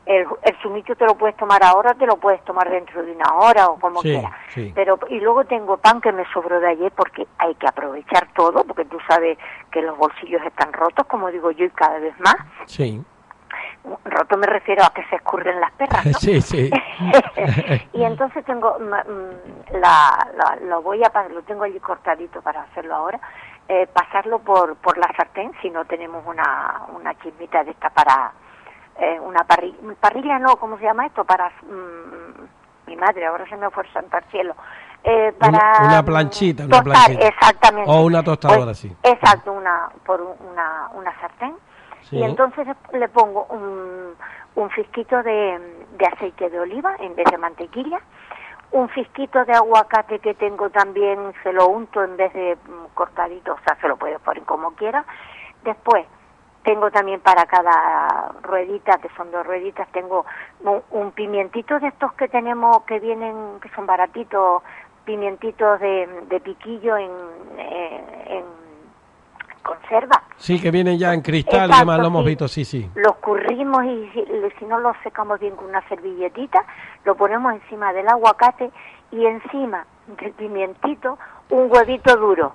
El, 0.06 0.26
el 0.42 0.56
zumito 0.62 0.94
te 0.96 1.04
lo 1.04 1.16
puedes 1.16 1.36
tomar 1.36 1.62
ahora, 1.62 1.92
te 1.94 2.06
lo 2.06 2.16
puedes 2.16 2.42
tomar 2.44 2.70
dentro 2.70 3.02
de 3.02 3.12
una 3.12 3.34
hora 3.34 3.66
o 3.68 3.78
como 3.78 4.00
Sí, 4.00 4.08
quieras. 4.12 4.32
sí. 4.48 4.72
Pero 4.74 4.98
y 5.10 5.20
luego 5.20 5.44
tengo 5.44 5.76
pan 5.76 6.00
que 6.00 6.12
me 6.12 6.24
sobró 6.32 6.60
de 6.60 6.68
ayer 6.68 6.90
porque 6.92 7.26
hay 7.38 7.54
que 7.56 7.66
aprovechar 7.66 8.26
todo, 8.34 8.64
porque 8.64 8.86
tú 8.86 8.96
sabes 9.06 9.36
que 9.70 9.82
los 9.82 9.98
bolsillos 9.98 10.40
están 10.46 10.72
rotos, 10.72 11.06
como 11.08 11.30
digo 11.30 11.50
yo, 11.50 11.66
y 11.66 11.70
cada 11.70 11.98
vez 11.98 12.18
más. 12.20 12.36
Sí. 12.66 13.02
Roto 14.04 14.36
me 14.36 14.46
refiero 14.46 14.84
a 14.84 14.92
que 14.92 15.02
se 15.04 15.16
escurren 15.16 15.60
las 15.60 15.72
perras, 15.72 16.04
¿no? 16.06 16.12
Sí, 16.18 16.40
sí. 16.40 16.70
y 17.92 18.02
entonces 18.02 18.44
tengo 18.44 18.76
mm, 18.78 18.84
mm, 18.84 19.78
la, 19.80 20.28
la- 20.34 20.56
lo 20.66 20.82
voy 20.82 21.02
a 21.04 21.10
lo 21.28 21.42
tengo 21.42 21.64
allí 21.64 21.78
cortadito 21.80 22.42
para 22.42 22.62
hacerlo 22.62 22.94
ahora 22.94 23.20
eh, 23.68 23.86
pasarlo 23.86 24.40
por 24.40 24.76
por 24.76 24.98
la 24.98 25.08
sartén 25.16 25.52
si 25.62 25.70
no 25.70 25.84
tenemos 25.84 26.24
una 26.26 26.82
una 26.94 27.14
chismita 27.18 27.64
de 27.64 27.70
esta 27.70 27.90
para 27.90 28.32
eh, 28.98 29.18
una 29.20 29.44
parrilla 29.44 29.76
parrilla 30.00 30.38
no 30.38 30.56
cómo 30.56 30.76
se 30.78 30.84
llama 30.84 31.06
esto 31.06 31.24
para 31.24 31.48
mm, 31.62 32.88
mi 32.88 32.96
madre 32.96 33.26
ahora 33.26 33.46
se 33.48 33.56
me 33.56 33.70
fue 33.70 33.84
al 34.10 34.24
cielo 34.30 34.54
eh, 35.04 35.32
Una- 35.40 35.60
para 35.60 35.84
una 35.84 36.02
mm, 36.02 36.04
planchita, 36.04 36.64
una 36.64 36.82
planchita. 36.82 37.26
exactamente 37.26 37.90
O 37.90 38.02
una 38.02 38.22
tostadora, 38.22 38.64
Pues, 38.66 38.78
sí. 38.78 38.96
exacto 39.02 39.52
una 39.52 39.88
por 40.04 40.20
un- 40.20 40.36
una 40.50 40.88
una 40.94 41.20
sartén 41.20 41.54
Y 42.10 42.22
entonces 42.22 42.66
le 42.92 43.08
pongo 43.08 43.46
un, 43.50 44.14
un 44.54 44.70
fisquito 44.70 45.22
de, 45.22 45.58
de 45.98 46.06
aceite 46.06 46.50
de 46.50 46.60
oliva 46.60 46.96
en 47.00 47.14
vez 47.14 47.26
de 47.30 47.38
mantequilla, 47.38 48.00
un 48.72 48.88
fisquito 48.90 49.44
de 49.44 49.52
aguacate 49.52 50.18
que 50.18 50.34
tengo 50.34 50.70
también, 50.70 51.32
se 51.42 51.52
lo 51.52 51.68
unto 51.68 52.02
en 52.02 52.16
vez 52.16 52.32
de 52.32 52.56
mm, 52.56 52.94
cortadito, 52.94 53.54
o 53.54 53.58
sea, 53.64 53.76
se 53.80 53.88
lo 53.88 53.96
puedes 53.96 54.20
poner 54.20 54.42
como 54.44 54.72
quiera. 54.72 55.04
Después, 55.64 56.06
tengo 56.64 56.90
también 56.90 57.20
para 57.20 57.46
cada 57.46 58.32
ruedita, 58.42 58.98
que 58.98 59.08
son 59.16 59.30
dos 59.30 59.46
rueditas, 59.46 59.88
tengo 59.92 60.26
un, 60.60 60.82
un 60.90 61.12
pimientito 61.12 61.78
de 61.78 61.88
estos 61.88 62.12
que 62.14 62.28
tenemos, 62.28 62.82
que 62.82 62.98
vienen, 62.98 63.58
que 63.60 63.70
son 63.70 63.86
baratitos, 63.86 64.62
pimientitos 65.04 65.80
de, 65.80 66.06
de 66.28 66.40
piquillo 66.40 66.98
en, 66.98 67.10
eh, 67.56 68.24
en 68.26 68.67
conserva. 69.68 70.22
Sí, 70.36 70.60
que 70.60 70.70
vienen 70.70 70.98
ya 70.98 71.12
en 71.12 71.20
cristal 71.20 71.60
y 71.60 71.64
Exacto, 71.64 71.80
demás, 71.80 71.98
lo 72.00 72.06
hemos 72.06 72.22
sí. 72.24 72.28
visto, 72.28 72.48
sí, 72.48 72.64
sí. 72.64 72.90
Los 72.94 73.16
currimos 73.16 73.84
y 73.84 74.10
si, 74.14 74.24
si 74.58 74.64
no 74.64 74.80
los 74.80 74.96
secamos 75.02 75.38
bien 75.38 75.54
con 75.56 75.66
una 75.66 75.86
servilletita, 75.88 76.64
lo 77.04 77.14
ponemos 77.16 77.52
encima 77.52 77.92
del 77.92 78.08
aguacate 78.08 78.70
y 79.10 79.26
encima 79.26 79.84
del 80.06 80.32
pimientito 80.32 81.18
un 81.50 81.70
huevito 81.70 82.16
duro, 82.16 82.52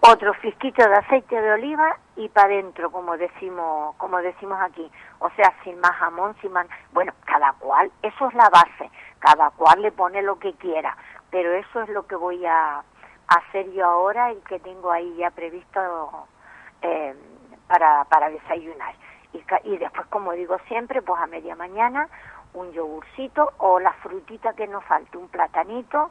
otro 0.00 0.34
fisquito 0.34 0.82
de 0.88 0.96
aceite 0.96 1.40
de 1.40 1.52
oliva 1.52 1.96
y 2.16 2.28
para 2.28 2.48
adentro, 2.48 2.90
como 2.90 3.16
decimos, 3.16 3.94
como 3.96 4.18
decimos 4.18 4.58
aquí. 4.60 4.90
O 5.18 5.28
sea, 5.30 5.52
sin 5.64 5.78
más 5.80 5.92
jamón, 5.92 6.34
sin 6.40 6.52
más... 6.52 6.66
Bueno, 6.92 7.12
cada 7.24 7.52
cual, 7.54 7.90
eso 8.02 8.28
es 8.28 8.34
la 8.34 8.48
base, 8.50 8.90
cada 9.18 9.50
cual 9.50 9.82
le 9.82 9.92
pone 9.92 10.22
lo 10.22 10.38
que 10.38 10.52
quiera, 10.54 10.96
pero 11.30 11.52
eso 11.52 11.82
es 11.82 11.88
lo 11.90 12.06
que 12.06 12.16
voy 12.16 12.44
a 12.46 12.82
hacer 13.28 13.72
yo 13.72 13.84
ahora 13.86 14.32
y 14.32 14.36
que 14.48 14.58
tengo 14.60 14.90
ahí 14.90 15.14
ya 15.18 15.30
previsto 15.30 15.80
eh, 16.82 17.14
para, 17.68 18.04
para 18.04 18.30
desayunar. 18.30 18.94
Y, 19.32 19.42
y 19.68 19.76
después, 19.78 20.06
como 20.08 20.32
digo 20.32 20.56
siempre, 20.68 21.02
pues 21.02 21.20
a 21.20 21.26
media 21.26 21.56
mañana 21.56 22.08
un 22.54 22.72
yogurcito 22.72 23.52
o 23.58 23.78
la 23.80 23.92
frutita 23.94 24.54
que 24.54 24.66
nos 24.66 24.82
falte, 24.84 25.18
un 25.18 25.28
platanito 25.28 26.10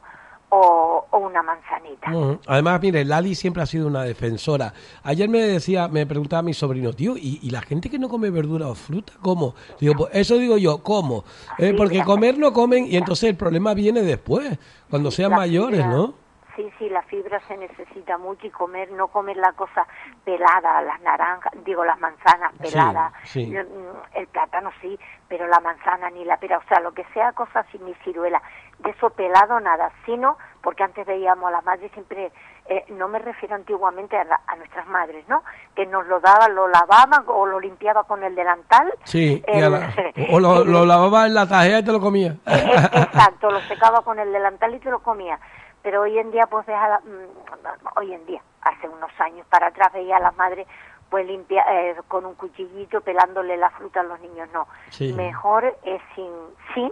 o, 0.49 1.05
o 1.09 1.17
una 1.17 1.41
manzanita. 1.41 2.11
Además, 2.47 2.79
mire, 2.81 3.03
Lali 3.03 3.33
siempre 3.33 3.63
ha 3.63 3.65
sido 3.65 3.87
una 3.87 4.03
defensora. 4.03 4.73
Ayer 5.03 5.27
me 5.27 5.39
decía, 5.39 5.87
me 5.87 6.05
preguntaba 6.05 6.43
mi 6.43 6.53
sobrino, 6.53 6.93
tío, 6.93 7.17
¿y, 7.17 7.39
y 7.41 7.49
la 7.49 7.61
gente 7.61 7.89
que 7.89 7.97
no 7.97 8.09
come 8.09 8.29
verdura 8.29 8.67
o 8.67 8.75
fruta, 8.75 9.13
cómo? 9.21 9.55
Digo, 9.79 9.95
pues 9.95 10.09
eso 10.13 10.37
digo 10.37 10.57
yo, 10.57 10.83
¿cómo? 10.83 11.23
Eh, 11.57 11.73
porque 11.75 12.03
comer 12.03 12.37
no 12.37 12.53
comen 12.53 12.85
y 12.85 12.95
entonces 12.95 13.29
el 13.29 13.37
problema 13.37 13.73
viene 13.73 14.01
después, 14.01 14.59
cuando 14.89 15.09
sean 15.09 15.31
mayores, 15.31 15.85
¿no? 15.85 16.24
Sí, 16.55 16.71
sí, 16.79 16.89
la 16.89 17.01
fibra 17.03 17.39
se 17.47 17.57
necesita 17.57 18.17
mucho 18.17 18.47
y 18.47 18.49
comer, 18.49 18.89
no 18.91 19.07
comer 19.09 19.35
la 19.37 19.51
cosa 19.53 19.85
pelada, 20.23 20.81
las 20.83 21.01
naranjas, 21.01 21.51
digo 21.65 21.83
las 21.83 21.99
manzanas 21.99 22.53
peladas, 22.57 23.11
sí. 23.25 23.53
el, 23.55 23.67
el 24.13 24.27
plátano 24.27 24.71
sí, 24.81 24.97
pero 25.27 25.47
la 25.47 25.59
manzana 25.59 26.09
ni 26.09 26.23
la 26.23 26.37
pera, 26.37 26.57
o 26.59 26.63
sea, 26.69 26.79
lo 26.79 26.93
que 26.93 27.03
sea 27.13 27.33
cosa 27.33 27.59
así, 27.59 27.77
ni 27.79 27.93
ciruela, 28.05 28.41
de 28.79 28.91
eso 28.91 29.09
pelado 29.09 29.59
nada, 29.59 29.91
sino, 30.05 30.37
porque 30.61 30.83
antes 30.83 31.05
veíamos 31.05 31.47
a 31.49 31.51
las 31.51 31.65
madres 31.65 31.91
siempre, 31.91 32.31
eh, 32.67 32.85
no 32.89 33.07
me 33.07 33.19
refiero 33.19 33.55
antiguamente 33.55 34.17
a, 34.17 34.23
la- 34.23 34.39
a 34.47 34.55
nuestras 34.55 34.87
madres, 34.87 35.27
¿no? 35.27 35.43
Que 35.75 35.85
nos 35.85 36.07
lo 36.07 36.19
daban, 36.19 36.55
lo 36.55 36.67
lavaban 36.67 37.23
o 37.27 37.45
lo 37.45 37.59
limpiaba 37.59 38.03
con 38.05 38.23
el 38.23 38.33
delantal. 38.35 38.93
Sí, 39.03 39.43
el- 39.47 39.71
la- 39.71 39.93
o 40.31 40.39
lo, 40.39 40.63
lo 40.63 40.85
lavaba 40.85 41.25
en 41.25 41.33
la 41.33 41.47
tajera 41.47 41.79
y 41.79 41.83
te 41.85 41.91
lo 41.91 41.99
comía. 41.99 42.35
Eh, 42.47 42.71
Exacto, 42.93 43.49
lo 43.51 43.59
secaba 43.61 44.01
con 44.01 44.19
el 44.19 44.31
delantal 44.31 44.73
y 44.73 44.79
te 44.79 44.89
lo 44.89 44.99
comía. 44.99 45.39
Pero 45.85 46.01
hoy 46.01 46.17
en 46.17 46.31
día, 46.31 46.47
pues 46.47 46.65
ves 46.65 46.75
a 46.75 46.87
la- 46.87 46.99
mm, 47.01 47.97
hoy 47.97 48.11
en 48.11 48.25
día, 48.25 48.41
hace 48.63 48.89
unos 48.89 49.11
años 49.21 49.45
para 49.51 49.67
atrás 49.67 49.93
veía 49.93 50.17
a 50.17 50.19
las 50.19 50.35
madres 50.35 50.67
pues 51.11 51.27
limpia, 51.27 51.63
eh, 51.69 51.95
con 52.07 52.25
un 52.25 52.33
cuchillito 52.33 53.01
pelándole 53.01 53.55
la 53.55 53.69
fruta 53.69 53.99
a 53.99 54.03
los 54.03 54.19
niños. 54.19 54.49
No, 54.51 54.67
Sí. 54.89 55.13
mejor 55.13 55.77
es 55.83 56.01
sin, 56.15 56.31
sin, 56.73 56.91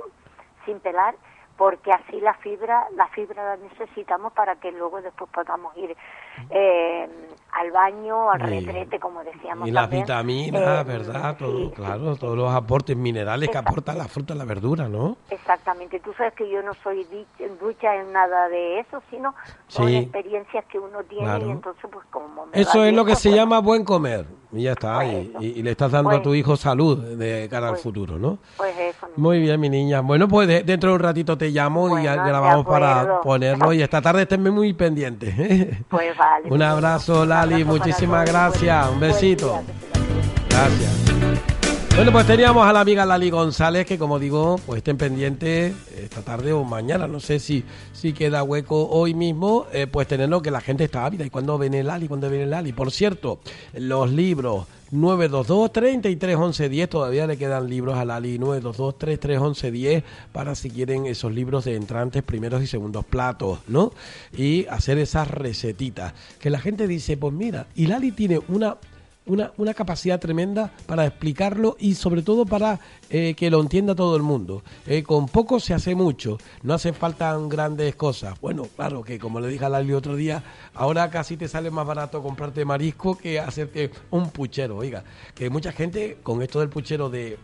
sin 0.64 0.80
pelar, 0.80 1.16
porque 1.58 1.92
así 1.92 2.22
la 2.22 2.36
fibra, 2.36 2.86
la 2.92 3.08
fibra 3.08 3.44
la 3.44 3.58
necesitamos 3.58 4.32
para 4.34 4.58
que 4.58 4.72
luego 4.72 5.02
después 5.02 5.28
podamos 5.32 5.76
ir 5.76 5.98
eh, 6.52 7.10
al 7.60 7.72
baño, 7.72 8.32
al 8.32 8.40
retrete, 8.40 9.00
como 9.00 9.24
decíamos 9.24 9.68
Y 9.68 9.72
las 9.72 9.90
vitaminas, 9.90 10.62
Eh, 10.62 10.84
¿verdad? 10.86 11.38
Todo, 11.38 11.58
sí, 11.58 11.72
claro, 11.76 12.16
todos 12.16 12.36
los 12.38 12.54
aportes 12.54 12.96
minerales 12.98 13.50
que 13.50 13.58
aporta 13.58 13.94
la 13.94 14.08
fruta 14.08 14.34
la 14.36 14.46
verdura, 14.46 14.88
¿no? 14.90 15.18
Exactamente, 15.30 16.00
tú 16.00 16.12
sabes 16.18 16.34
que 16.34 16.50
yo 16.50 16.62
no 16.64 16.72
soy 16.84 17.06
ducha 17.62 17.96
en 17.96 18.12
nada 18.12 18.50
de 18.50 18.80
eso, 18.80 19.02
sino 19.10 19.36
son 19.68 19.88
Sí. 19.88 19.98
experiencias 19.98 20.66
que 20.66 20.80
uno 20.80 21.04
tiene 21.04 21.26
Claro. 21.26 21.48
y 21.48 21.52
entonces 21.52 21.86
pues 21.92 22.06
como 22.10 22.46
me 22.48 22.60
Eso 22.60 22.80
es 22.80 22.84
bien, 22.86 22.96
lo 22.96 23.06
que 23.06 23.12
pues, 23.12 23.20
se 23.20 23.30
bueno, 23.30 23.44
llama 23.44 23.60
buen 23.60 23.84
comer. 23.86 24.26
Y 24.56 24.64
ya 24.64 24.74
está. 24.74 24.98
Pues 24.98 25.12
y, 25.12 25.16
eso. 25.30 25.42
y- 25.42 25.46
y 25.60 25.64
le 25.64 25.72
estás 25.72 25.92
dando 25.92 26.10
a 26.12 26.14
Pues- 26.14 26.24
tu 26.24 26.36
hijo 26.36 26.56
salud 26.56 27.00
de 27.18 27.48
cara 27.50 27.68
al 27.70 27.74
Pues- 27.74 27.82
futuro, 27.84 28.20
¿no? 28.20 28.38
Pues 28.58 28.78
eso. 28.78 29.08
Muy 29.16 29.40
bien, 29.40 29.60
mi 29.60 29.68
niña. 29.68 30.02
Bueno, 30.02 30.28
pues 30.28 30.48
de- 30.48 30.62
dentro 30.62 30.92
de 30.92 30.96
un 30.98 31.02
ratito 31.02 31.36
te 31.36 31.50
llamo 31.50 31.98
y 31.98 32.04
ya 32.04 32.16
grabamos 32.24 32.64
para 32.64 33.20
ponerlo. 33.22 33.74
Y 33.74 33.82
esta 33.82 34.00
tarde 34.00 34.22
esténme 34.24 34.52
muy 34.52 34.74
pendiente. 34.74 35.80
Pues 35.90 36.16
vale. 36.18 36.50
Un 36.52 36.62
abrazo, 36.62 37.24
Un 37.24 37.32
Para 37.44 37.66
Muchísimas 37.66 38.26
gracias. 38.26 38.90
Un 38.90 39.00
besito. 39.02 39.62
Gracias. 40.50 40.92
Bueno, 41.94 42.14
pues 42.14 42.26
teníamos 42.26 42.66
a 42.66 42.72
la 42.72 42.80
amiga 42.80 43.06
Lali 43.06 43.30
González, 43.30 43.86
que 43.86 43.98
como 43.98 44.18
digo, 44.18 44.56
pues 44.66 44.78
estén 44.78 44.98
pendientes 44.98 45.76
esta 45.94 46.22
tarde 46.22 46.54
o 46.54 46.64
mañana, 46.64 47.06
no 47.06 47.20
sé 47.20 47.40
si, 47.40 47.66
si 47.92 48.14
queda 48.14 48.44
hueco 48.44 48.88
hoy 48.88 49.14
mismo, 49.14 49.68
eh, 49.74 49.88
pues 49.88 50.08
tenerlo 50.08 50.42
que 50.42 50.52
la 50.52 50.62
gente 50.62 50.86
está 50.86 51.06
ávida. 51.06 51.26
¿Y 51.26 51.30
cuándo 51.30 51.58
viene 51.58 51.84
Lali? 51.84 52.08
¿Cuándo 52.08 52.30
viene 52.30 52.46
Lali? 52.46 52.72
Por 52.72 52.92
cierto, 52.92 53.40
los 53.74 54.10
libros 54.10 54.66
922 54.94 55.72
33 55.72 56.36
11 56.36 56.70
10 56.70 56.90
todavía 56.90 57.26
le 57.26 57.38
quedan 57.38 57.68
libros 57.68 57.98
a 57.98 58.06
Lali 58.06 58.38
922 58.38 58.98
33 59.00 59.40
11 59.40 59.72
10 59.72 60.04
para 60.32 60.54
si 60.54 60.70
quieren 60.70 61.08
esos 61.08 61.34
libros 61.34 61.66
de 61.66 61.76
entrantes, 61.76 62.22
primeros 62.22 62.62
y 62.62 62.68
segundos 62.68 63.04
platos, 63.04 63.60
¿no? 63.68 63.92
Y 64.38 64.68
hacer 64.68 65.00
esas 65.00 65.28
recetitas. 65.30 66.14
Que 66.40 66.52
la 66.52 66.60
gente 66.60 66.88
dice, 66.88 67.18
pues 67.18 67.34
mira, 67.34 67.66
y 67.76 67.88
Lali 67.88 68.12
tiene 68.12 68.40
una 68.48 68.78
una, 69.26 69.52
una 69.58 69.74
capacidad 69.74 70.20
tremenda 70.20 70.72
para 70.86 71.06
explicarlo 71.06 71.76
y 71.80 71.96
sobre 71.96 72.22
todo 72.22 72.46
para 72.46 72.80
eh, 73.10 73.34
que 73.36 73.50
lo 73.50 73.62
entienda 73.62 73.96
todo 73.96 74.16
el 74.16 74.24
mundo. 74.24 74.64
Eh, 74.86 75.04
con 75.04 75.28
poco 75.28 75.60
se 75.60 75.74
hace 75.74 75.96
mucho, 75.96 76.38
no 76.62 76.74
hace 76.74 76.94
falta 76.94 77.38
grandes 77.48 77.96
cosas. 77.96 78.40
Bueno, 78.42 78.68
claro 78.76 79.04
que 79.04 79.20
como 79.20 79.40
le 79.40 79.48
dije 79.48 79.66
a 79.66 79.70
Lali 79.70 79.94
otro 79.94 80.16
día, 80.16 80.44
ahora 80.74 81.10
casi 81.10 81.38
te 81.38 81.48
sale 81.48 81.72
más 81.72 81.86
barato 81.86 82.22
comprarte 82.22 82.66
marisco 82.66 83.18
que 83.18 83.40
hacerte 83.40 83.92
un 84.12 84.30
puchero. 84.30 84.78
Oiga, 84.78 85.04
que 85.36 85.50
mucha 85.50 85.72
gente 85.72 86.18
con 86.24 86.42
esto 86.42 86.60
del 86.60 86.70
puchero 86.70 87.10
de 87.10 87.38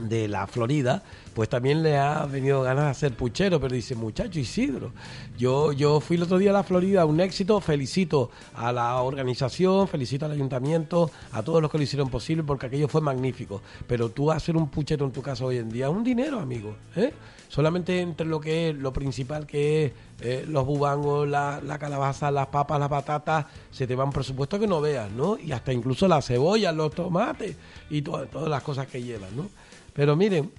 de 0.00 0.28
la 0.28 0.46
Florida, 0.46 1.02
pues 1.34 1.48
también 1.48 1.82
le 1.82 1.96
ha 1.96 2.24
venido 2.26 2.62
ganas 2.62 2.84
de 2.84 2.90
hacer 2.90 3.12
puchero, 3.14 3.60
pero 3.60 3.74
dice, 3.74 3.94
muchacho 3.94 4.38
Isidro, 4.38 4.92
yo, 5.36 5.72
yo 5.72 6.00
fui 6.00 6.16
el 6.16 6.22
otro 6.22 6.38
día 6.38 6.50
a 6.50 6.54
la 6.54 6.62
Florida, 6.62 7.04
un 7.04 7.20
éxito, 7.20 7.60
felicito 7.60 8.30
a 8.54 8.72
la 8.72 9.00
organización, 9.02 9.88
felicito 9.88 10.24
al 10.24 10.32
ayuntamiento, 10.32 11.10
a 11.32 11.42
todos 11.42 11.60
los 11.60 11.70
que 11.70 11.78
lo 11.78 11.84
hicieron 11.84 12.08
posible, 12.08 12.42
porque 12.42 12.66
aquello 12.66 12.88
fue 12.88 13.00
magnífico, 13.00 13.60
pero 13.86 14.10
tú 14.10 14.30
hacer 14.30 14.56
un 14.56 14.68
puchero 14.68 15.04
en 15.06 15.12
tu 15.12 15.22
casa 15.22 15.44
hoy 15.44 15.58
en 15.58 15.68
día, 15.68 15.90
un 15.90 16.04
dinero, 16.04 16.40
amigo, 16.40 16.76
¿eh? 16.94 17.12
solamente 17.48 18.00
entre 18.00 18.26
lo 18.26 18.40
que 18.40 18.70
es 18.70 18.76
lo 18.76 18.92
principal 18.92 19.46
que 19.46 19.86
es 19.86 19.92
eh, 20.20 20.44
los 20.48 20.64
bubangos, 20.64 21.28
la, 21.28 21.60
la, 21.62 21.78
calabaza, 21.78 22.30
las 22.30 22.46
papas, 22.48 22.80
las 22.80 22.88
patatas, 22.88 23.46
se 23.70 23.86
te 23.86 23.94
va 23.94 24.04
un 24.04 24.12
presupuesto 24.12 24.58
que 24.58 24.66
no 24.66 24.80
veas, 24.80 25.10
¿no? 25.10 25.38
Y 25.38 25.52
hasta 25.52 25.72
incluso 25.72 26.08
la 26.08 26.22
cebolla, 26.22 26.72
los 26.72 26.94
tomates 26.94 27.56
y 27.90 28.02
todas 28.02 28.48
las 28.48 28.62
cosas 28.62 28.86
que 28.86 29.02
llevan, 29.02 29.36
¿no? 29.36 29.48
Pero 29.96 30.14
miren, 30.14 30.52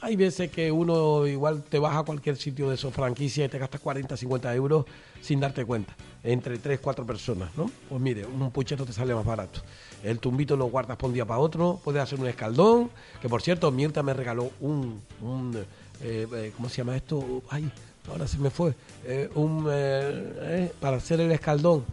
hay 0.00 0.14
veces 0.14 0.52
que 0.52 0.70
uno 0.70 1.26
igual 1.26 1.64
te 1.64 1.80
vas 1.80 1.96
a 1.96 2.04
cualquier 2.04 2.36
sitio 2.36 2.68
de 2.68 2.76
esos 2.76 2.94
franquicias 2.94 3.48
y 3.48 3.50
te 3.50 3.58
gastas 3.58 3.80
40, 3.80 4.16
50 4.16 4.54
euros 4.54 4.86
sin 5.20 5.40
darte 5.40 5.64
cuenta, 5.64 5.96
entre 6.22 6.58
3, 6.58 6.78
4 6.80 7.04
personas, 7.04 7.50
¿no? 7.56 7.68
Pues 7.88 8.00
mire, 8.00 8.24
un 8.24 8.52
pucheto 8.52 8.86
te 8.86 8.92
sale 8.92 9.12
más 9.12 9.24
barato. 9.24 9.62
El 10.04 10.20
tumbito 10.20 10.56
lo 10.56 10.66
guardas 10.66 10.96
por 10.96 11.08
un 11.08 11.14
día 11.14 11.24
para 11.24 11.40
otro, 11.40 11.80
puedes 11.82 12.00
hacer 12.00 12.20
un 12.20 12.28
escaldón, 12.28 12.88
que 13.20 13.28
por 13.28 13.42
cierto, 13.42 13.72
Mirta 13.72 14.04
me 14.04 14.14
regaló 14.14 14.52
un, 14.60 15.02
un 15.20 15.56
eh, 16.00 16.28
eh, 16.32 16.52
¿cómo 16.54 16.68
se 16.68 16.76
llama 16.76 16.94
esto? 16.94 17.42
Ay, 17.48 17.68
ahora 18.08 18.28
se 18.28 18.38
me 18.38 18.50
fue, 18.50 18.74
eh, 19.04 19.28
un, 19.34 19.64
para 20.78 20.98
hacer 20.98 21.20
el 21.20 21.32
escaldón. 21.32 21.84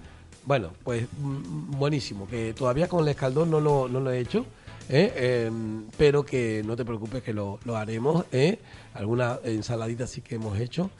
Bueno, 0.45 0.71
pues 0.83 1.07
mm, 1.19 1.79
buenísimo, 1.79 2.27
que 2.27 2.53
todavía 2.53 2.87
con 2.87 3.01
el 3.01 3.07
escaldón 3.07 3.49
no 3.49 3.59
lo, 3.59 3.87
no 3.87 3.99
lo 3.99 4.11
he 4.11 4.19
hecho, 4.19 4.45
¿eh? 4.91 5.45
Em, 5.45 5.87
pero 5.97 6.23
que 6.23 6.61
no 6.65 6.75
te 6.75 6.85
preocupes 6.85 7.23
que 7.23 7.33
lo, 7.33 7.59
haremos. 7.75 8.25
¿eh? 8.31 8.59
Alguna 8.93 9.39
ensaladita 9.43 10.05
sí 10.05 10.21
que 10.21 10.35
hemos 10.35 10.59
hecho. 10.59 10.91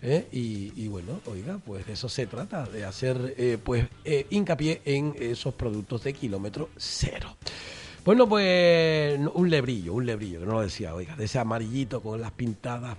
¿eh? 0.00 0.26
Y, 0.32 0.88
bueno, 0.88 1.20
oiga, 1.26 1.58
pues 1.66 1.86
de 1.86 1.92
eso 1.92 2.08
se 2.08 2.26
trata, 2.26 2.64
de 2.64 2.84
hacer 2.84 3.60
pues 3.64 3.86
hincapié 4.30 4.80
en 4.84 5.14
esos 5.18 5.52
productos 5.54 6.04
de 6.04 6.14
kilómetro 6.14 6.70
cero. 6.76 7.36
Bueno, 8.02 8.26
pues 8.26 9.20
un 9.34 9.50
lebrillo, 9.50 9.92
un 9.92 10.06
lebrillo, 10.06 10.40
que 10.40 10.46
no 10.46 10.54
lo 10.54 10.62
decía, 10.62 10.94
oiga, 10.94 11.16
de 11.16 11.26
ese 11.26 11.38
amarillito 11.38 12.00
con 12.00 12.18
las 12.18 12.30
pintadas 12.32 12.96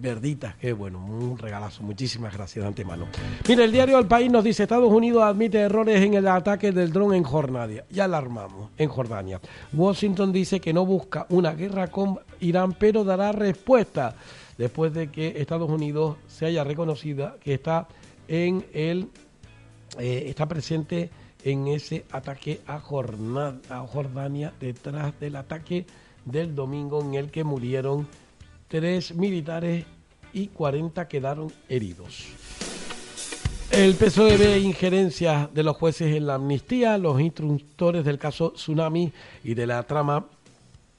verditas, 0.00 0.56
que 0.56 0.72
bueno, 0.72 0.98
un 0.98 1.38
regalazo. 1.38 1.84
Muchísimas 1.84 2.34
gracias 2.34 2.64
de 2.64 2.68
antemano. 2.68 3.06
Mire, 3.48 3.64
el 3.64 3.70
diario 3.70 3.98
El 3.98 4.06
País 4.06 4.30
nos 4.30 4.42
dice, 4.42 4.64
Estados 4.64 4.92
Unidos 4.92 5.22
admite 5.22 5.58
errores 5.58 6.02
en 6.02 6.14
el 6.14 6.26
ataque 6.26 6.72
del 6.72 6.92
dron 6.92 7.14
en 7.14 7.22
Jordania. 7.22 7.84
Ya 7.90 8.04
alarmamos, 8.04 8.70
en 8.76 8.88
Jordania. 8.88 9.40
Washington 9.72 10.32
dice 10.32 10.58
que 10.60 10.72
no 10.72 10.84
busca 10.84 11.26
una 11.28 11.52
guerra 11.52 11.86
con 11.86 12.18
Irán, 12.40 12.72
pero 12.72 13.04
dará 13.04 13.30
respuesta 13.30 14.16
después 14.58 14.92
de 14.92 15.10
que 15.10 15.40
Estados 15.40 15.70
Unidos 15.70 16.16
se 16.26 16.46
haya 16.46 16.64
reconocido 16.64 17.36
que 17.42 17.54
está 17.54 17.86
en 18.26 18.66
el, 18.72 19.08
eh, 19.98 20.24
está 20.26 20.46
presente 20.46 21.10
en 21.44 21.68
ese 21.68 22.04
ataque 22.10 22.60
a, 22.66 22.78
Jordania 22.80 24.52
detrás 24.60 25.18
del 25.20 25.36
ataque 25.36 25.86
del 26.24 26.54
domingo 26.54 27.00
en 27.02 27.14
el 27.14 27.30
que 27.30 27.44
murieron 27.44 28.06
tres 28.68 29.14
militares 29.14 29.84
y 30.32 30.48
40 30.48 31.08
quedaron 31.08 31.52
heridos. 31.68 32.26
El 33.70 33.94
PSOE 33.94 34.36
ve 34.36 34.58
injerencias 34.58 35.52
de 35.54 35.62
los 35.62 35.76
jueces 35.76 36.16
en 36.16 36.26
la 36.26 36.34
amnistía, 36.34 36.98
los 36.98 37.20
instructores 37.20 38.04
del 38.04 38.18
caso 38.18 38.50
Tsunami 38.50 39.12
y 39.44 39.54
de 39.54 39.66
la 39.66 39.82
trama 39.84 40.26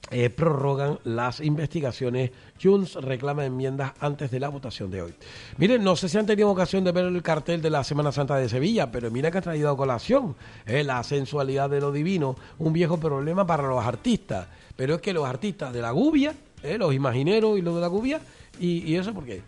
eh, 0.09 0.29
prorrogan 0.29 0.99
las 1.03 1.39
investigaciones. 1.41 2.31
Junts 2.61 2.95
reclama 2.95 3.45
enmiendas 3.45 3.93
antes 3.99 4.31
de 4.31 4.39
la 4.39 4.49
votación 4.49 4.91
de 4.91 5.01
hoy. 5.01 5.13
Miren, 5.57 5.83
no 5.83 5.95
sé 5.95 6.09
si 6.09 6.17
han 6.17 6.25
tenido 6.25 6.49
ocasión 6.49 6.83
de 6.83 6.91
ver 6.91 7.05
el 7.05 7.21
cartel 7.21 7.61
de 7.61 7.69
la 7.69 7.83
Semana 7.83 8.11
Santa 8.11 8.37
de 8.37 8.49
Sevilla, 8.49 8.91
pero 8.91 9.09
mira 9.09 9.31
que 9.31 9.39
ha 9.39 9.41
traído 9.41 9.71
a 9.71 9.77
colación 9.77 10.35
eh, 10.65 10.83
la 10.83 11.03
sensualidad 11.03 11.69
de 11.69 11.81
lo 11.81 11.91
divino, 11.91 12.35
un 12.59 12.73
viejo 12.73 12.97
problema 12.97 13.45
para 13.45 13.67
los 13.67 13.83
artistas. 13.83 14.47
Pero 14.75 14.95
es 14.95 15.01
que 15.01 15.13
los 15.13 15.25
artistas 15.25 15.73
de 15.73 15.81
la 15.81 15.91
gubia, 15.91 16.33
eh, 16.63 16.77
los 16.77 16.93
imagineros 16.93 17.57
y 17.57 17.61
los 17.61 17.75
de 17.75 17.81
la 17.81 17.87
gubia, 17.87 18.21
y, 18.59 18.91
y 18.91 18.95
eso 18.95 19.13
porque 19.13 19.41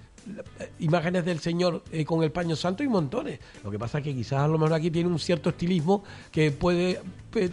imágenes 0.79 1.25
del 1.25 1.39
Señor 1.39 1.83
eh, 1.91 2.05
con 2.05 2.23
el 2.23 2.31
paño 2.31 2.55
santo 2.55 2.83
y 2.83 2.87
montones. 2.87 3.39
Lo 3.63 3.71
que 3.71 3.79
pasa 3.79 3.99
es 3.99 4.03
que 4.03 4.13
quizás 4.13 4.39
a 4.39 4.47
lo 4.47 4.57
mejor 4.57 4.73
aquí 4.73 4.91
tiene 4.91 5.09
un 5.09 5.19
cierto 5.19 5.49
estilismo 5.49 6.03
que 6.31 6.51
puede 6.51 7.01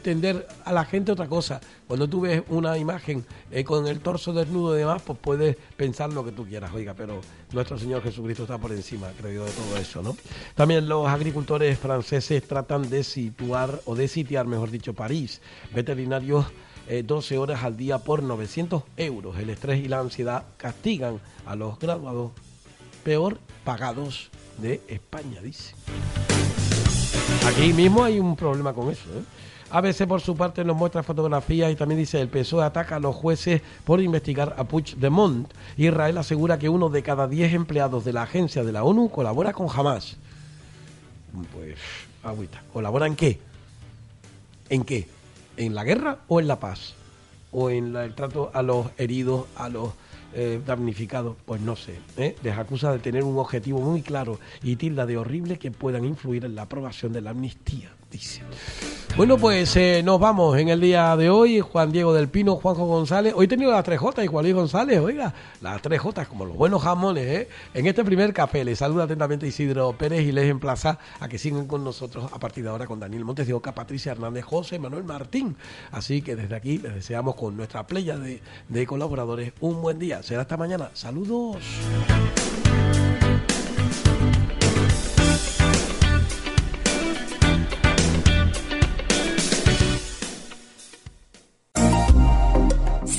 tender 0.03 0.47
a 0.64 0.73
la 0.73 0.85
gente 0.85 1.12
otra 1.12 1.27
cosa. 1.27 1.61
Cuando 1.87 2.09
tú 2.09 2.23
ves 2.23 2.43
una 2.49 2.77
imagen 2.77 3.25
eh, 3.51 3.64
con 3.64 3.87
el 3.87 4.01
torso 4.01 4.33
desnudo 4.33 4.77
y 4.77 4.81
demás, 4.81 5.03
pues 5.03 5.18
puedes 5.18 5.57
pensar 5.77 6.12
lo 6.12 6.25
que 6.25 6.33
tú 6.33 6.47
quieras, 6.47 6.73
oiga, 6.75 6.95
pero 6.95 7.21
nuestro 7.53 7.79
Señor 7.79 8.03
Jesucristo 8.03 8.43
está 8.45 8.59
por 8.59 8.73
encima, 8.73 9.11
creo 9.18 9.33
yo, 9.33 9.45
de 9.45 9.53
todo 9.53 9.77
eso, 9.77 10.03
¿no? 10.03 10.16
También 10.55 10.89
los 10.89 11.09
agricultores 11.09 11.79
franceses 11.79 12.47
tratan 12.47 12.89
de 12.91 13.05
situar, 13.05 13.81
o 13.87 13.95
de 13.95 14.09
sitiar, 14.09 14.47
mejor 14.47 14.71
dicho, 14.71 14.95
París. 14.95 15.41
Veterinarios 15.75 16.47
12 17.05 17.35
eh, 17.35 17.39
horas 17.39 17.62
al 17.62 17.77
día 17.77 17.99
por 17.99 18.23
900 18.23 18.83
euros. 18.97 19.39
El 19.39 19.51
estrés 19.51 19.85
y 19.85 19.89
la 19.89 20.01
ansiedad 20.01 20.45
castigan 20.57 21.21
a 21.47 21.57
los 21.57 21.79
graduados 21.79 22.33
peor 23.03 23.38
pagados 23.64 24.30
de 24.59 24.80
España, 24.88 25.40
dice. 25.40 25.74
Aquí 27.46 27.72
mismo 27.72 28.05
hay 28.05 28.20
un 28.20 28.36
problema 28.36 28.72
con 28.72 28.90
eso. 28.90 29.09
¿eh? 29.11 29.22
ABC 29.70 30.07
por 30.07 30.20
su 30.20 30.36
parte 30.36 30.64
nos 30.64 30.76
muestra 30.76 31.03
fotografías 31.03 31.70
y 31.70 31.76
también 31.76 32.01
dice 32.01 32.20
el 32.20 32.28
PSOE 32.28 32.64
ataca 32.64 32.96
a 32.96 33.01
los 33.01 33.14
jueces 33.14 33.62
por 33.84 34.01
investigar 34.01 34.55
a 34.59 34.64
Puigdemont. 34.64 35.48
Israel 35.76 36.18
asegura 36.18 36.59
que 36.59 36.68
uno 36.68 36.88
de 36.88 37.03
cada 37.03 37.28
diez 37.28 37.55
empleados 37.55 38.05
de 38.05 38.12
la 38.12 38.22
agencia 38.22 38.64
de 38.64 38.72
la 38.72 38.82
ONU 38.82 39.11
colabora 39.11 39.53
con 39.53 39.68
Hamas. 39.70 40.16
Pues, 41.55 41.76
agüita. 42.24 42.62
¿Colabora 42.72 43.07
en 43.07 43.14
qué? 43.14 43.38
¿En 44.68 44.84
qué? 44.84 45.09
¿En 45.57 45.74
la 45.74 45.84
guerra 45.84 46.18
o 46.26 46.40
en 46.40 46.48
la 46.48 46.59
paz? 46.59 46.94
¿O 47.53 47.70
en 47.70 47.94
el 47.94 48.14
trato 48.14 48.51
a 48.53 48.62
los 48.62 48.86
heridos, 48.98 49.46
a 49.57 49.68
los 49.68 49.90
eh, 50.35 50.61
damnificado, 50.64 51.37
pues 51.45 51.61
no 51.61 51.76
sé. 51.76 51.99
¿eh? 52.16 52.37
Les 52.43 52.57
acusa 52.57 52.93
de 52.93 52.99
tener 52.99 53.24
un 53.24 53.39
objetivo 53.39 53.81
muy 53.81 54.03
claro 54.03 54.39
y 54.62 54.76
tilda 54.76 55.07
de 55.07 55.16
horrible 55.16 55.59
que 55.59 55.70
puedan 55.70 56.05
influir 56.05 56.45
en 56.45 56.55
la 56.55 56.62
aprobación 56.62 57.12
de 57.12 57.20
la 57.20 57.31
amnistía, 57.31 57.91
Bueno, 59.16 59.38
pues 59.38 59.74
eh, 59.76 60.02
nos 60.04 60.20
vamos 60.20 60.56
en 60.56 60.68
el 60.68 60.80
día 60.80 61.16
de 61.16 61.30
hoy. 61.30 61.61
Juan 61.61 61.92
Diego 61.92 62.14
del 62.14 62.28
Pino, 62.28 62.56
Juanjo 62.56 62.86
González. 62.86 63.34
Hoy 63.36 63.46
he 63.46 63.48
tenido 63.48 63.72
las 63.72 63.84
tres 63.84 63.98
J 63.98 64.24
y 64.24 64.26
Juan 64.28 64.44
Luis 64.44 64.54
González, 64.54 65.00
oiga, 65.00 65.34
las 65.61 65.82
tres 65.82 66.00
J 66.00 66.24
como 66.26 66.44
los 66.46 66.56
buenos 66.56 66.82
jamones, 66.82 67.26
¿eh? 67.26 67.48
En 67.74 67.86
este 67.86 68.04
primer 68.04 68.32
café 68.32 68.64
les 68.64 68.78
saluda 68.78 69.04
atentamente 69.04 69.46
Isidro 69.46 69.92
Pérez 69.92 70.22
y 70.22 70.32
les 70.32 70.48
emplaza 70.48 70.98
a 71.18 71.28
que 71.28 71.38
sigan 71.38 71.66
con 71.66 71.84
nosotros 71.84 72.32
a 72.32 72.38
partir 72.38 72.64
de 72.64 72.70
ahora 72.70 72.86
con 72.86 73.00
Daniel 73.00 73.24
Montes 73.24 73.46
de 73.46 73.52
Oca, 73.52 73.74
Patricia 73.74 74.12
Hernández, 74.12 74.44
José 74.44 74.78
Manuel 74.78 75.04
Martín. 75.04 75.56
Así 75.90 76.22
que 76.22 76.36
desde 76.36 76.54
aquí 76.54 76.78
les 76.78 76.94
deseamos 76.94 77.34
con 77.34 77.56
nuestra 77.56 77.86
playa 77.86 78.16
de, 78.16 78.40
de 78.68 78.86
colaboradores 78.86 79.52
un 79.61 79.82
buen 79.82 79.98
día. 79.98 80.22
Será 80.22 80.42
hasta 80.42 80.56
mañana. 80.56 80.90
Saludos. 80.94 81.58